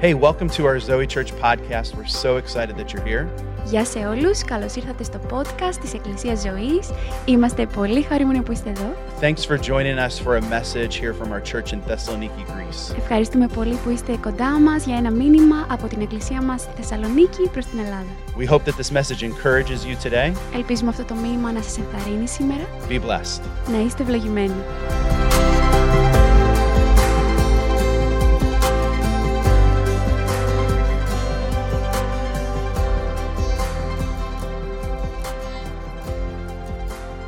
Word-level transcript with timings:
Hey, 0.00 0.14
welcome 0.14 0.48
to 0.56 0.66
our 0.66 0.78
Zoe 0.80 1.06
Church 1.06 1.30
podcast. 1.46 1.88
We're 1.96 2.12
so 2.24 2.36
excited 2.42 2.76
that 2.76 2.92
you're 2.92 3.06
here. 3.06 3.28
Γεια 3.64 3.84
σε 3.84 3.98
όλους, 3.98 4.44
καλώς 4.44 4.74
ήρθατε 4.74 5.04
στο 5.04 5.20
podcast 5.30 5.74
της 5.80 5.94
Εκκλησίας 5.94 6.40
Ζωής. 6.40 6.90
Είμαστε 7.24 7.66
πολύ 7.66 8.02
χαρούμενοι 8.02 8.42
που 8.42 8.52
είστε 8.52 8.70
εδώ. 8.70 8.94
Thanks 9.20 9.44
for 9.44 9.58
joining 9.58 9.98
us 9.98 10.18
for 10.24 10.36
a 10.36 10.40
message 10.40 10.94
here 10.96 11.14
from 11.14 11.32
our 11.32 11.40
church 11.40 11.72
in 11.72 11.80
Thessaloniki, 11.90 12.44
Greece. 12.46 12.96
Ευχαριστούμε 12.98 13.46
πολύ 13.46 13.74
που 13.84 13.90
είστε 13.90 14.16
κοντά 14.22 14.60
μας 14.60 14.84
για 14.84 14.96
ένα 14.96 15.10
μήνυμα 15.10 15.66
από 15.70 15.86
την 15.86 16.00
Εκκλησία 16.00 16.42
μας 16.42 16.60
στη 16.60 16.70
Θεσσαλονίκη 16.76 17.48
προς 17.52 17.64
την 17.64 17.78
Ελλάδα. 17.78 18.12
We 18.38 18.46
hope 18.52 18.64
that 18.64 18.76
this 18.76 18.92
message 18.98 19.22
encourages 19.22 19.80
you 19.88 20.08
today. 20.08 20.32
Ελπίζουμε 20.54 20.90
αυτό 20.90 21.04
το 21.04 21.14
μήνυμα 21.14 21.52
να 21.52 21.62
σας 21.62 21.78
ενθαρρύνει 21.78 22.28
σήμερα. 22.28 22.62
Be 22.88 22.94
blessed. 22.94 23.42
Να 23.72 23.84
είστε 23.84 24.02
ευλογημένοι. 24.02 24.54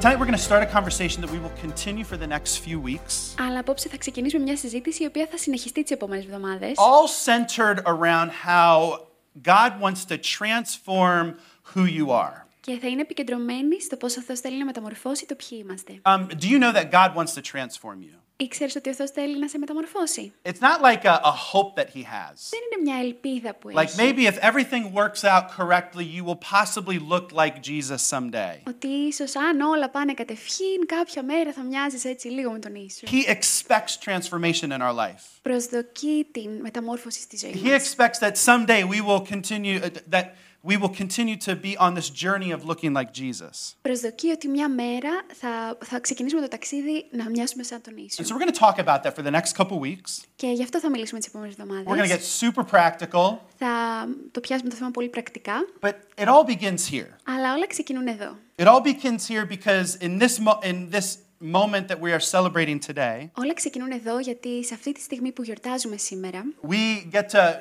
Tonight, 0.01 0.19
we're 0.19 0.31
going 0.33 0.43
to 0.43 0.49
start 0.51 0.63
a 0.63 0.73
conversation 0.79 1.19
that 1.23 1.31
we 1.37 1.39
will 1.45 1.57
continue 1.67 2.05
for 2.05 2.17
the 2.17 2.27
next 2.27 2.53
few 2.67 2.79
weeks, 2.81 3.15
Αλλά 3.41 3.59
απόψε 3.59 3.89
θα 3.89 3.97
ξεκινήσουμε 3.97 4.43
μια 4.43 4.57
συζήτηση 4.57 5.03
η 5.03 5.07
οποία 5.07 5.27
θα 5.31 5.37
συνεχιστεί 5.39 5.83
τις 5.83 5.91
επόμενες 5.91 6.25
εβδομάδες. 6.25 6.73
all 6.77 7.09
centered 7.31 7.79
around 7.85 8.31
how 8.47 8.99
God 9.43 9.71
wants 9.81 10.05
to 10.05 10.17
transform 10.39 11.35
who 11.75 11.85
you 11.85 12.11
are. 12.11 12.45
Και 12.61 12.79
θα 12.81 12.87
είναι 12.89 13.01
επικεντρωμένη 13.01 13.81
στο 13.83 13.97
πώς 13.97 14.17
ο 14.17 14.21
Θεός 14.23 14.41
θέλει 14.41 14.59
να 14.59 14.65
μεταμορφώσει 14.65 15.27
το 15.27 15.35
ποιοι 15.35 15.59
είμαστε. 15.65 16.01
Um, 16.03 16.27
do 16.41 16.47
you 16.49 16.59
know 16.59 16.73
that 16.73 16.91
God 16.91 17.15
wants 17.17 17.33
to 17.35 17.41
transform 17.55 18.01
you? 18.03 18.15
Ήξερες 18.41 18.75
ότι 18.75 18.89
ο 18.91 18.95
Θεός 18.95 19.11
θέλει 19.11 19.39
να 19.39 19.49
σε 19.49 19.59
μεταμορφώσει. 19.59 20.33
It's 20.43 20.61
not 20.61 20.81
like 20.83 21.05
a, 21.05 21.15
a 21.23 21.35
hope 21.53 21.75
that 21.81 21.87
He 21.95 22.03
has. 22.03 22.35
Δεν 22.51 22.61
είναι 22.73 22.83
μια 22.91 22.97
ελπίδα 22.99 23.55
που 23.55 23.69
Like 23.75 23.77
έχει. 23.83 23.97
maybe 23.99 24.27
if 24.33 24.39
everything 24.41 24.93
works 24.93 25.25
out 25.25 25.45
correctly, 25.59 26.05
you 26.17 26.25
will 26.25 26.39
possibly 26.55 26.99
look 27.13 27.27
like 27.33 27.55
Jesus 27.63 28.03
someday. 28.17 28.57
Ότι 28.67 28.87
ίσως 28.87 29.37
αν 29.37 29.61
όλα 29.61 29.91
πάνε 29.91 30.15
κατευχήν, 30.15 30.87
κάποια 30.87 31.23
μέρα 31.23 31.53
θα 31.53 31.63
μοιάζεις 31.63 32.05
έτσι 32.05 32.29
λίγο 32.29 32.51
με 32.51 32.59
τον 32.59 32.75
Ιησού. 32.75 33.07
He 33.11 33.31
expects 33.31 33.99
transformation 34.11 34.69
in 34.71 34.81
our 34.81 34.95
life. 34.95 35.23
Προσδοκεί 35.43 36.27
την 36.33 36.51
μεταμόρφωση 36.61 37.21
στη 37.21 37.37
ζωή 37.37 37.61
He 37.65 37.71
μας. 37.71 37.95
expects 37.95 38.19
that 38.29 38.37
someday 38.45 38.83
we 38.85 39.01
will 39.09 39.21
continue 39.35 39.81
uh, 39.83 39.89
that 40.11 40.25
we 40.69 40.77
will 40.77 40.95
continue 41.03 41.37
to 41.37 41.53
be 41.67 41.73
on 41.79 41.95
this 41.95 42.09
journey 42.25 42.51
of 42.57 42.61
looking 42.71 42.93
like 42.93 43.11
Jesus. 43.13 43.75
Προσδοκεί 43.83 44.31
ότι 44.31 44.49
μια 44.49 44.69
μέρα 44.69 45.11
θα, 45.35 45.79
θα 45.85 46.01
ξεκινήσουμε 46.01 46.41
το 46.41 46.49
ταξίδι 46.49 47.07
να 47.11 47.29
μοιάσουμε 47.31 47.63
σαν 47.63 47.81
τον 47.81 47.95
Ιησού. 47.97 48.23
And 48.23 48.27
so 48.27 48.31
we're 48.35 48.45
going 48.45 48.53
to 48.55 48.59
talk 48.67 48.79
about 48.87 49.03
that 49.03 49.15
for 49.17 49.23
the 49.23 49.31
next 49.41 49.53
couple 49.57 49.79
weeks. 49.81 50.25
Και 50.37 50.47
γι' 50.47 50.63
αυτό 50.63 50.81
θα 50.81 50.91
μιλήσουμε 50.91 51.19
τις 51.21 51.29
επόμενες 51.29 51.55
We're 51.55 51.97
going 51.97 52.09
to 52.09 52.15
get 52.15 52.21
εβδομάδες. 52.21 52.43
super 52.45 52.65
practical, 52.71 53.37
Θα 53.59 54.07
το 54.31 54.41
πιάσουμε 54.41 54.71
το 54.71 54.77
θέμα 54.77 54.91
πολύ 54.91 55.09
πρακτικά, 55.09 55.55
but 55.81 55.93
it 56.17 56.27
all 56.27 56.45
begins 56.57 56.91
here. 56.93 57.09
αλλά 57.25 57.55
όλα 57.55 57.67
ξεκινούν 57.67 58.07
εδώ. 58.07 58.37
It 58.57 58.65
all 58.67 58.81
begins 58.83 59.27
here 59.29 59.47
because 59.49 59.97
in 60.07 60.19
this 60.23 60.39
mo- 60.45 60.61
in 60.71 60.91
this 60.97 61.17
moment 61.41 61.89
that 61.89 62.01
we 62.01 62.11
are 62.13 62.21
celebrating 62.31 62.79
today, 62.93 63.29
Όλα 63.35 63.55
ξεκινούν 63.55 63.91
εδώ 63.91 64.19
γιατί 64.19 64.65
σε 64.65 64.75
αυτή 64.75 64.93
τη 64.93 65.01
στιγμή 65.01 65.33
που 65.33 65.43
γιορτάζουμε 65.43 65.97
σήμερα 65.97 66.45
we 66.69 67.13
get 67.13 67.27
to 67.31 67.55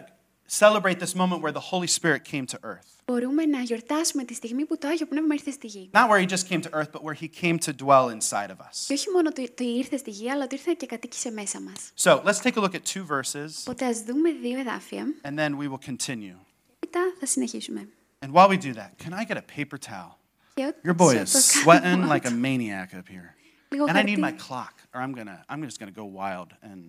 celebrate 0.50 1.00
this 1.00 1.16
moment 1.16 1.42
where 1.42 1.52
the 1.52 1.66
Holy 1.72 1.88
Spirit 1.88 2.23
came 2.23 2.45
to 2.45 2.58
earth. 2.64 2.88
μπορούμε 3.06 3.45
να 3.45 3.59
γιορτάσουμε 3.59 4.23
τη 4.23 4.34
στιγμή 4.34 4.66
που 4.66 4.78
το 4.78 4.88
Άγιο 4.88 5.06
Πνεύμα 5.06 5.34
ήρθε 5.34 5.52
στη 5.52 5.67
γη. 5.67 5.89
Not 5.94 6.09
where 6.09 6.20
he 6.20 6.28
just 6.28 6.48
came 6.50 6.61
to 6.61 6.70
earth, 6.73 6.92
but 6.92 7.03
where 7.03 7.14
he 7.14 7.28
came 7.28 7.58
to 7.59 7.73
dwell 7.73 8.09
inside 8.09 8.50
of 8.50 8.59
us. 8.59 8.86
Και 8.88 8.94
όχι 8.94 9.09
μόνο 9.09 9.30
ότι 9.30 9.42
ότι 9.44 9.64
ήρθε 9.64 9.98
στη 9.98 10.09
γη, 10.09 10.31
αλλά 10.31 10.44
ότι 10.44 10.56
ήρθε 10.56 10.73
και 10.73 10.86
κατοίκησε 10.86 11.31
μέσα 11.31 11.61
μας. 11.61 11.92
So 11.98 12.23
let's 12.23 12.39
take 12.42 12.56
a 12.56 12.61
look 12.61 12.73
at 12.73 12.84
two 12.94 13.06
verses, 13.08 13.50
Οπότε 13.59 13.86
ας 13.86 14.02
δούμε 14.02 14.31
δύο 14.31 14.59
εδάφια 14.59 15.06
and 15.22 15.38
then 15.39 15.49
we 15.58 15.70
will 15.70 15.89
continue. 15.89 16.38
και 16.66 16.77
μετά 16.80 16.99
θα 17.20 17.26
συνεχίσουμε. 17.26 17.89
And 18.26 18.32
while 18.32 18.49
we 18.49 18.58
do 18.58 18.73
that, 18.73 18.92
can 19.04 19.14
I 19.14 19.23
get 19.26 19.38
a 19.38 19.45
paper 19.60 19.77
towel? 19.77 20.20
Και 20.54 20.73
Your 20.88 20.93
boy 20.93 21.02
όσο 21.02 21.21
is 21.21 21.32
το 21.32 21.39
sweating 21.71 21.82
κάνουμε 21.82 22.08
like 22.16 22.23
a 22.23 22.27
αυτό, 22.27 22.39
maniac 22.39 22.93
up 22.93 23.08
here. 23.10 23.36
Λίγο 23.70 23.86
And 23.88 23.98
I 23.98 24.04
need 24.04 24.17
my 24.17 24.21
χαρτί. 24.21 24.36
clock, 24.48 24.73
or 24.93 25.02
I'm 25.02 25.14
gonna, 25.14 25.43
I'm 25.49 25.61
just 25.70 25.80
gonna 25.80 25.98
go 26.02 26.05
wild. 26.05 26.49
And 26.61 26.82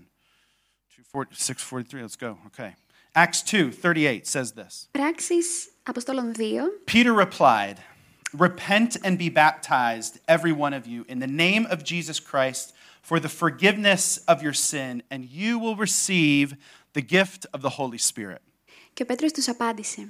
643, 1.30 2.02
let's 2.02 2.16
go. 2.16 2.38
Okay. 2.46 2.74
Acts 3.14 3.42
2, 3.42 3.70
38 3.70 4.26
says 4.26 4.52
this. 4.52 4.88
Πράξεις 4.90 5.68
Αποστόλων 5.82 6.32
2, 6.32 6.42
Peter 6.84 7.12
replied, 7.14 7.76
Repent 8.32 8.96
and 9.04 9.16
be 9.16 9.30
baptized, 9.30 10.18
every 10.28 10.52
one 10.52 10.74
of 10.74 10.86
you, 10.86 11.04
in 11.08 11.20
the 11.20 11.26
name 11.26 11.66
of 11.70 11.84
Jesus 11.84 12.18
Christ 12.20 12.74
for 13.08 13.20
the 13.20 13.28
forgiveness 13.28 14.18
of 14.26 14.42
your 14.42 14.52
sin, 14.52 15.02
and 15.12 15.24
you 15.24 15.58
will 15.58 15.76
receive 15.76 16.56
the 16.92 17.02
gift 17.16 17.46
of 17.54 17.62
the 17.62 17.70
Holy 17.78 17.98
Spirit. 17.98 18.42
Και 18.92 19.02
ο 19.02 19.06
Πέτρος 19.06 19.32
τους 19.32 19.48
απάντησε 19.48 20.08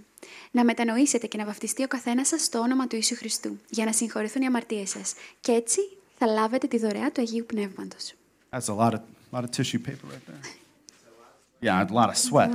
«Να 0.50 0.64
μετανοήσετε 0.64 1.26
και 1.26 1.36
να 1.36 1.44
βαφτιστεί 1.44 1.82
ο 1.82 1.88
καθένας 1.88 2.28
σας 2.28 2.42
στο 2.42 2.58
όνομα 2.58 2.86
του 2.86 2.94
Ιησού 2.94 3.16
Χριστού, 3.16 3.58
για 3.70 3.84
να 3.84 3.92
συγχωρηθούν 3.92 4.42
οι 4.42 4.46
αμαρτίες 4.46 4.90
σας. 4.90 5.14
Και 5.40 5.52
έτσι 5.52 5.80
θα 6.18 6.26
λάβετε 6.26 6.66
τη 6.66 6.78
δωρεά 6.78 7.12
του 7.12 7.20
Αγίου 7.20 7.46
Πνεύματος». 7.46 8.14
That's 8.50 8.68
a 8.68 8.74
lot 8.74 8.92
of, 8.94 9.00
lot 9.32 9.44
of 9.44 9.50
tissue 9.50 9.78
paper 9.78 10.06
right 10.12 10.26
there. 10.26 10.59
Yeah, 11.60 11.82
a 11.82 11.92
lot 11.92 12.08
of 12.10 12.16
sweat. 12.16 12.50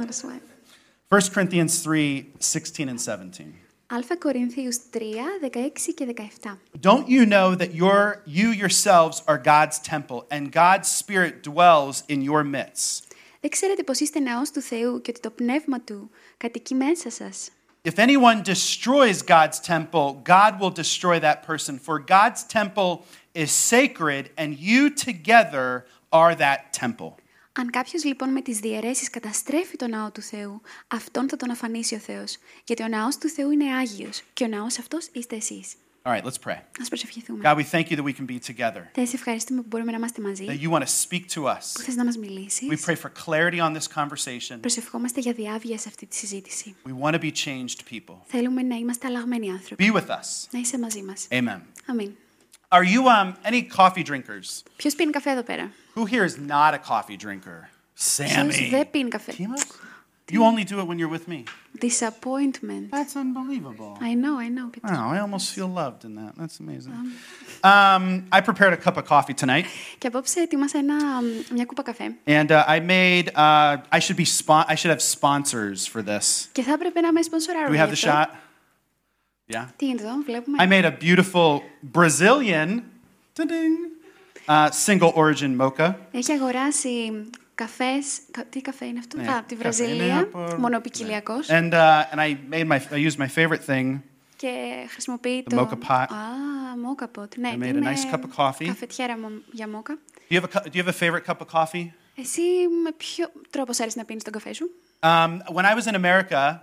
1 1.10 1.22
Corinthians 1.34 1.84
3 1.84 2.34
16 2.40 2.90
and 2.90 3.00
17. 3.00 3.54
Α 3.94 4.18
Κορινθίους 4.20 4.78
3, 4.92 5.16
16 5.42 5.94
και 5.94 6.06
17. 6.06 6.58
Don't 6.80 7.10
you 7.10 7.26
know 7.26 7.56
that 7.56 7.74
your, 7.74 8.22
you 8.26 8.50
yourselves 8.50 9.22
are 9.28 9.38
God's 9.38 9.80
temple, 9.80 10.26
and 10.32 10.52
God's 10.52 10.88
Spirit 10.88 11.44
dwells 11.44 12.04
in 12.08 12.22
your 12.22 12.44
midst? 12.44 13.12
Δεν 13.42 13.50
ξέρετε 13.50 13.84
πως 13.84 14.00
είστε 14.00 14.20
ναός 14.20 14.52
του 14.52 14.62
Θεού 14.62 15.02
και 15.02 15.12
ότι 15.12 15.20
το 15.20 15.30
Πνεύμα 15.30 15.82
Του 15.82 16.10
κατοικεί 16.38 16.76
μέσα 16.76 17.10
σας. 17.10 17.50
If 17.84 17.98
anyone 17.98 18.44
destroys 18.44 19.22
God's 19.24 19.60
temple, 19.60 20.22
God 20.24 20.60
will 20.60 20.70
destroy 20.70 21.20
that 21.20 21.44
person. 21.44 21.80
For 21.80 21.98
God's 22.00 22.44
temple 22.44 22.92
is 23.34 23.52
sacred, 23.52 24.24
and 24.38 24.58
you 24.58 24.82
together 25.08 25.86
are 26.12 26.34
that 26.36 26.60
temple. 26.72 27.12
Αν 27.59 27.71
κάποιος 27.71 28.05
λοιπόν 28.05 28.29
με 28.33 28.41
τις 28.41 28.59
διαιρέσεις 28.59 29.11
καταστρέφει 29.11 29.77
το 29.77 29.89
ναό 29.89 30.11
του 30.11 30.23
Θεού, 30.23 30.61
αυτόν 30.87 31.29
θα 31.29 31.37
τον 31.37 31.51
αφανίσει 31.51 31.95
ο 31.95 31.99
Θεός. 31.99 32.39
Γιατί 32.65 32.83
ο 32.83 32.89
ναός 32.89 33.19
του 33.19 33.29
Θεού 33.29 33.51
είναι 33.51 33.75
Άγιος 33.75 34.23
και 34.33 34.45
ο 34.45 34.47
ναός 34.47 34.79
αυτός 34.79 35.09
είστε 35.13 35.37
εσείς. 35.37 35.75
All 36.03 36.13
right, 36.13 36.25
let's 36.25 36.49
pray. 36.49 36.59
Ας 36.81 36.89
προσευχηθούμε. 36.89 37.41
God, 37.45 37.57
we 37.57 37.65
thank 37.71 37.91
you 37.91 37.97
that 37.97 38.05
we 38.05 38.13
can 38.13 38.27
be 38.27 38.39
together, 38.55 38.83
Θεέ, 38.93 39.05
σε 39.07 39.17
ευχαριστούμε 39.17 39.61
που 39.61 39.67
μπορούμε 39.69 39.91
να 39.91 39.97
είμαστε 39.97 40.23
μαζί, 40.23 40.45
that 40.49 40.67
you 40.67 40.71
want 40.71 40.81
to 40.81 40.87
speak 41.09 41.21
to 41.21 41.35
που 41.35 41.47
us. 41.47 41.83
θες 41.83 41.95
να 41.95 42.05
μας 42.05 42.17
μιλήσεις. 42.17 42.69
We 42.71 42.91
pray 42.91 42.97
for 42.97 43.11
clarity 43.27 43.59
on 43.61 43.77
this 43.77 44.03
conversation. 44.03 44.59
Προσευχόμαστε 44.61 45.21
για 45.21 45.33
διάβια 45.33 45.79
σε 45.79 45.89
αυτή 45.89 46.07
τη 46.07 46.17
συζήτηση. 46.17 46.75
We 46.89 47.05
want 47.07 47.15
to 47.15 47.21
be 47.21 47.33
changed 47.45 47.95
people. 47.95 48.17
Θέλουμε 48.25 48.63
να 48.63 48.77
είμαστε 48.77 49.07
αλλαγμένοι 49.07 49.51
άνθρωποι. 49.51 49.91
Be 49.93 49.97
with 49.97 50.07
us. 50.09 50.49
Να 50.51 50.59
είσαι 50.59 50.79
μαζί 50.79 51.03
μας. 51.03 51.27
Amen. 51.31 51.61
Αμήν. 51.87 52.11
Are 52.74 52.84
you 52.86 53.02
um, 53.08 53.34
any 53.52 53.62
coffee 53.78 54.04
drinkers? 54.10 54.64
Ποιος 54.76 54.96
πίνει 54.96 55.12
καφέ 55.12 55.30
εδώ 55.32 55.44
πέρα? 55.44 55.72
Who 55.96 56.06
here 56.06 56.26
is 56.26 56.38
not 56.50 56.74
a 56.74 56.80
coffee 56.92 57.18
drinker? 57.26 57.68
Ποιος 58.16 58.56
Sammy. 58.58 58.70
δεν 58.70 58.90
πίνει 58.92 59.10
καφέ? 59.10 59.34
Timos? 59.38 59.62
You 60.34 60.44
only 60.50 60.64
do 60.64 60.80
it 60.80 60.88
when 60.88 60.98
you're 60.98 61.14
with 61.18 61.28
me. 61.28 61.44
Disappointment. 61.88 62.84
That's 62.98 63.16
unbelievable. 63.24 63.92
I 64.10 64.14
know, 64.24 64.36
I 64.46 64.48
know. 64.58 64.68
Peter. 64.74 64.88
Wow, 64.94 65.08
I 65.16 65.20
almost 65.26 65.48
feel 65.56 65.68
loved 65.82 66.02
in 66.08 66.14
that. 66.22 66.32
That's 66.40 66.58
amazing. 66.66 66.94
Um, 67.72 68.04
I 68.38 68.40
prepared 68.50 68.74
a 68.74 68.82
cup 68.86 68.96
of 68.98 69.04
coffee 69.14 69.34
tonight, 69.44 69.66
Και 69.98 70.08
απόψε 70.08 70.40
ετοίμασα 70.42 70.78
ένα, 70.78 70.96
μια 71.54 71.66
κούπα 71.66 71.82
καφέ. 71.84 72.16
and 72.28 72.48
uh, 72.52 72.64
I 72.68 72.80
made. 72.80 73.26
Uh, 73.36 73.78
I 73.92 74.00
should 74.00 74.18
be. 74.18 74.26
Spon- 74.26 74.66
I 74.68 74.76
should 74.76 74.92
have 74.96 75.02
sponsors 75.02 75.86
for 75.94 76.02
this. 76.02 76.48
Και 76.52 76.62
θα 76.62 76.72
έπρεπε 76.72 77.00
να 77.02 77.12
με 77.12 77.20
Do 77.22 77.26
σπονσοράρουν. 77.26 77.76
we 77.76 77.78
have 77.80 77.90
the 77.90 77.94
γι' 77.94 78.08
αυτό. 78.08 78.32
shot? 78.32 78.36
Yeah. 79.49 79.69
I 80.59 80.67
made 80.67 80.85
a 80.85 80.91
beautiful 80.91 81.63
Brazilian 81.83 82.69
uh, 84.49 84.71
single 84.71 85.13
origin 85.15 85.57
mocha. 85.57 85.95
Έχει 86.11 86.33
αγοράσει 86.33 87.13
καφές, 87.55 88.21
τι 88.51 88.61
καφέ 88.61 88.85
είναι 88.85 88.99
αυτό, 88.99 89.19
yeah. 89.21 89.43
τη 89.47 89.55
Βραζιλία, 89.55 90.29
μονοπικιλιακός. 90.59 91.47
And, 91.51 91.73
uh, 91.73 92.05
and 92.13 92.21
I, 92.21 92.37
made 92.51 92.67
my, 92.67 92.81
I 92.91 92.97
used 92.97 93.19
my 93.19 93.29
favorite 93.29 93.65
thing, 93.67 94.01
και 94.37 94.87
χρησιμοποιεί 94.89 95.45
the 95.47 95.55
το... 95.55 95.69
moka 95.71 95.89
pot. 95.89 96.07
Α, 96.09 96.17
moka 96.87 97.21
pot. 97.21 97.39
Ναι, 97.39 97.53
I 97.55 97.63
made 97.63 97.77
a 97.77 97.83
nice 97.83 98.15
cup 98.15 98.19
of 98.19 98.45
coffee. 98.45 98.67
καφετιέρα 98.67 99.19
για 99.53 99.69
μόκα. 99.69 99.99
Do 100.29 100.35
you, 100.35 100.41
have 100.41 100.45
a, 100.45 100.69
do 100.69 100.79
you 100.79 100.83
have 100.83 100.89
a 100.89 100.93
favorite 100.93 101.25
cup 101.27 101.41
of 101.41 101.61
coffee? 101.61 101.87
Εσύ 102.15 102.43
με 102.83 102.93
ποιο 102.97 103.31
τρόπο 103.51 103.73
αρέσει 103.81 103.99
να 103.99 104.05
πίνεις 104.05 104.23
τον 104.23 104.33
καφέ 104.33 104.53
σου? 104.53 104.71
Um, 105.01 105.41
when 105.53 105.65
I 105.65 105.75
was 105.75 105.87
in 105.87 105.95
America, 105.95 106.61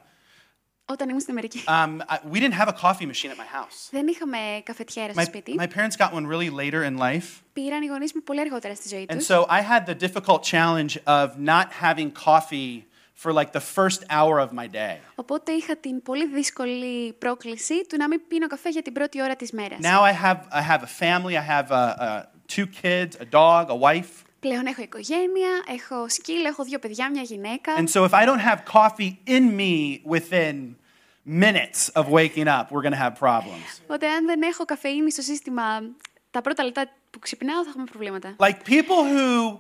Όταν 0.91 1.09
ήμουν 1.09 1.21
στην 1.21 1.33
Αμερική. 1.33 1.63
um, 1.67 2.01
I, 2.09 2.19
we 2.33 2.41
didn't 2.41 2.59
have 2.61 2.69
a 2.69 2.73
coffee 2.83 3.07
machine 3.07 3.31
at 3.31 3.37
my 3.37 3.57
house. 3.59 3.89
Δεν 3.91 4.07
είχαμε 4.07 4.39
καφετιέρα 4.63 5.13
στο 5.13 5.23
My, 5.23 5.25
σπίτι. 5.27 5.55
my 5.59 5.67
parents 5.67 5.97
got 5.97 6.13
one 6.13 6.27
really 6.27 6.51
later 6.51 6.83
in 6.91 6.99
life. 6.99 7.41
Πήραν 7.53 7.83
οι 7.83 7.87
γονείς 7.87 8.15
μου 8.15 8.23
πολύ 8.23 8.41
αργότερα 8.41 8.75
στη 8.75 8.89
ζωή 8.89 9.07
And 9.11 9.17
τους. 9.17 9.27
so 9.27 9.45
I 9.49 9.61
had 9.63 9.87
the 9.87 9.95
difficult 10.09 10.43
challenge 10.43 10.97
of 11.07 11.29
not 11.39 11.67
having 11.83 12.11
coffee 12.27 12.85
for 13.23 13.33
like 13.33 13.51
the 13.53 13.61
first 13.77 14.01
hour 14.11 14.39
of 14.47 14.53
my 14.53 14.67
day. 14.73 14.97
Οπότε 15.15 15.53
είχα 15.53 15.77
την 15.77 16.03
πολύ 16.03 16.27
δύσκολη 16.27 17.13
πρόκληση 17.13 17.87
του 17.87 17.97
να 17.97 18.09
μην 18.09 18.21
πίνω 18.29 18.47
καφέ 18.47 18.69
για 18.69 18.83
την 18.83 18.93
πρώτη 18.93 19.23
ώρα 19.23 19.37
της 19.37 19.53
μέρας. 19.53 19.79
Now 19.83 20.01
I 20.01 20.13
have 20.25 20.39
I 20.61 20.63
have 20.73 20.83
a 20.83 21.05
family. 21.05 21.35
I 21.37 21.47
have 21.55 21.71
uh, 21.71 21.75
uh, 21.75 22.23
two 22.57 22.67
kids, 22.83 23.17
a 23.21 23.25
dog, 23.31 23.71
a 23.71 23.77
wife. 23.89 24.13
Πλέον 24.43 24.67
έχω 24.67 24.83
οικογένεια, 24.83 25.63
έχω 25.67 26.09
σκύλο, 26.09 26.49
έχω 26.49 26.65
δύο 26.65 26.79
παιδιά, 26.79 27.11
μια 27.11 27.23
γυναίκα. 27.23 27.75
And 27.77 27.89
so 27.89 28.05
if 28.05 28.13
I 28.13 28.25
don't 28.27 28.41
have 28.41 28.65
coffee 28.65 29.19
in 29.27 29.57
me 29.57 30.03
within 30.05 30.77
minutes 31.25 31.89
of 31.91 32.09
waking 32.09 32.49
up, 32.49 32.71
we're 32.71 32.83
going 32.83 32.99
to 32.99 33.05
have 33.07 33.15
problems. 33.19 33.81
Οπότε 33.83 34.09
αν 34.09 34.27
δεν 34.27 34.43
έχω 34.43 34.65
καφεΐνη 34.65 35.11
στο 35.11 35.23
σύστημα 35.23 35.83
τα 36.31 36.41
πρώτα 36.41 36.65
λεπτά 36.65 36.91
που 37.11 37.19
ξυπνάω 37.19 37.63
θα 37.63 37.69
έχουμε 37.71 37.85
προβλήματα. 37.85 38.37
Like 38.39 38.65
people 38.65 39.05
who, 39.05 39.59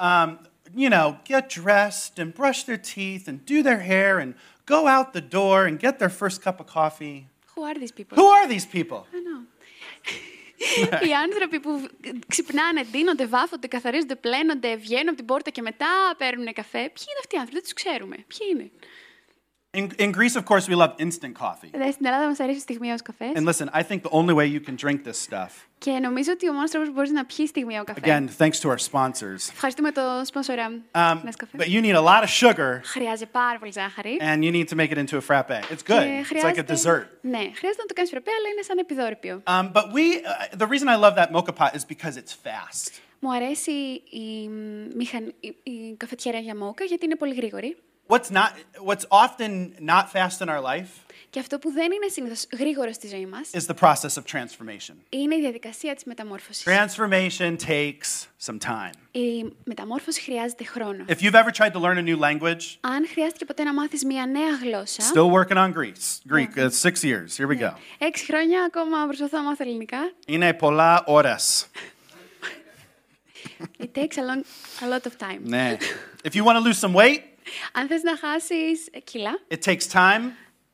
um, 0.00 0.38
you 0.74 0.90
know, 0.90 1.16
get 1.24 1.48
dressed 1.48 2.18
and 2.18 2.34
brush 2.34 2.64
their 2.64 2.80
teeth 2.94 3.28
and 3.28 3.36
do 3.44 3.62
their 3.62 3.80
hair 3.80 4.18
and 4.18 4.34
go 4.66 4.86
out 4.86 5.12
the 5.12 5.26
door 5.38 5.58
and 5.68 5.78
get 5.78 5.98
their 5.98 6.14
first 6.20 6.42
cup 6.42 6.56
of 6.60 6.66
coffee. 6.66 7.18
Who 7.54 7.62
are 7.68 7.78
these 7.82 7.92
people? 7.98 8.14
Who 8.20 8.26
are 8.36 8.46
these 8.54 8.66
people? 8.76 9.00
I 9.16 9.20
know. 9.28 9.40
Οι 11.07 11.13
άνθρωποι 11.13 11.59
που 11.59 11.87
ξυπνάνε, 12.27 12.83
ντύνονται, 12.83 13.25
βάφονται, 13.25 13.67
καθαρίζονται, 13.67 14.15
πλένονται, 14.15 14.75
βγαίνουν 14.75 15.07
από 15.07 15.17
την 15.17 15.25
πόρτα 15.25 15.49
και 15.49 15.61
μετά 15.61 16.15
παίρνουν 16.17 16.53
καφέ. 16.53 16.77
Ποιοι 16.79 17.05
είναι 17.09 17.19
αυτοί 17.19 17.35
οι 17.35 17.37
άνθρωποι, 17.37 17.53
δεν 17.53 17.63
τους 17.63 17.73
ξέρουμε. 17.73 18.15
Ποιοι 18.15 18.47
είναι; 18.51 18.71
In, 19.73 20.11
Greece, 20.11 20.35
of 20.35 20.43
course, 20.43 20.67
we 20.67 20.75
love 20.75 20.95
instant 20.99 21.33
coffee. 21.33 21.71
And 21.73 23.45
listen, 23.45 23.69
I 23.73 23.83
think 23.83 24.03
the 24.03 24.09
only 24.09 24.33
way 24.33 24.45
you 24.45 24.59
can 24.59 24.75
drink 24.75 25.05
this 25.05 25.17
stuff. 25.17 25.69
Again, 25.87 26.13
thanks 28.27 28.59
to 28.59 28.69
our 28.69 28.77
sponsors. 28.77 29.49
Um, 30.93 31.23
but 31.53 31.69
you 31.69 31.81
need 31.81 31.95
a 31.95 32.01
lot 32.01 32.25
of 32.25 32.29
sugar. 32.29 32.81
And 34.19 34.43
you 34.43 34.51
need 34.51 34.67
to 34.67 34.75
make 34.75 34.91
it 34.91 34.97
into 34.97 35.15
a 35.15 35.21
frappe. 35.21 35.63
It's 35.71 35.83
good. 35.83 36.05
It's 36.05 36.43
like 36.43 36.57
a 36.57 36.63
dessert. 36.63 37.19
Um, 39.47 39.71
but 39.71 39.93
we, 39.93 40.21
uh, 40.25 40.47
the 40.53 40.67
reason 40.67 40.89
I 40.89 40.97
love 40.97 41.15
that 41.15 41.31
moka 41.31 41.55
pot 41.55 41.75
is 41.77 41.85
because 41.85 42.17
it's 42.17 42.33
fast. 42.33 42.99
Μου 43.23 43.33
αρέσει 43.33 43.71
η, 44.09 44.47
μηχανή, 44.95 45.35
η, 45.39 45.55
η 45.63 45.95
καφετιέρα 45.97 46.39
για 46.39 46.55
μόκα 46.55 46.83
γιατί 46.83 47.05
είναι 47.05 47.15
πολύ. 47.15 47.77
What's 48.10 48.30
not, 48.30 48.50
what's 48.88 49.04
often 49.10 49.52
not 49.80 50.04
fast 50.12 50.40
in 50.40 50.48
our 50.48 50.60
life 50.60 50.88
Και 51.30 51.40
αυτό 51.42 51.58
που 51.58 51.70
δεν 51.70 51.92
είναι 51.92 52.08
συνήθω 52.08 52.34
γρήγορο 52.58 52.92
στη 52.92 53.08
ζωή 53.08 53.26
μα 53.26 53.38
is 53.52 53.66
the 53.74 53.78
process 53.80 54.22
of 54.22 54.22
transformation. 54.32 54.94
είναι 55.08 55.34
η 55.34 55.40
διαδικασία 55.40 55.94
τη 55.94 56.08
μεταμόρφωση. 56.08 56.64
Transformation 56.66 57.56
takes 57.66 58.26
some 58.46 58.58
time. 58.66 58.90
Η 59.10 59.52
μεταμόρφωση 59.64 60.20
χρειάζεται 60.20 60.64
χρόνο. 60.64 61.04
If 61.08 61.14
you've 61.20 61.34
ever 61.34 61.50
tried 61.50 61.72
to 61.72 61.80
learn 61.80 61.98
a 61.98 62.02
new 62.02 62.18
language, 62.20 62.62
Αν 62.80 63.08
χρειάστηκε 63.08 63.44
ποτέ 63.44 63.62
να 63.62 63.72
μάθει 63.74 64.06
μια 64.06 64.26
νέα 64.26 64.54
γλώσσα. 64.62 65.02
still 65.14 65.30
working 65.30 65.56
on 65.56 65.72
Greece. 65.72 66.32
Greek, 66.34 66.58
uh, 66.58 66.70
six 66.70 67.02
years. 67.04 67.36
Here 67.36 67.48
we 67.48 67.60
go. 67.60 67.72
Έξι 67.98 68.24
χρόνια 68.24 68.64
ακόμα 68.64 69.06
προσπαθώ 69.06 69.36
να 69.36 69.42
μάθω 69.42 69.64
ελληνικά. 69.64 69.98
Είναι 70.26 70.54
πολλά 70.54 71.02
ώρες. 71.06 71.66
It 73.78 73.94
takes 73.94 74.16
a, 74.16 74.22
long, 74.22 74.42
a 74.80 74.88
lot 74.98 75.06
of 75.06 75.16
time. 75.18 75.40
Ναι. 75.42 75.76
If 76.24 76.30
you 76.34 76.44
want 76.44 76.56
to 76.58 76.60
lose 76.68 76.78
some 76.78 76.92
weight, 76.92 77.20
Αν 77.72 77.86
θες 77.86 78.02
να 78.02 78.16
χάσεις 78.16 78.88
κιλά, 79.04 79.38
it 79.48 79.58
takes 79.70 79.92
time. 79.92 80.30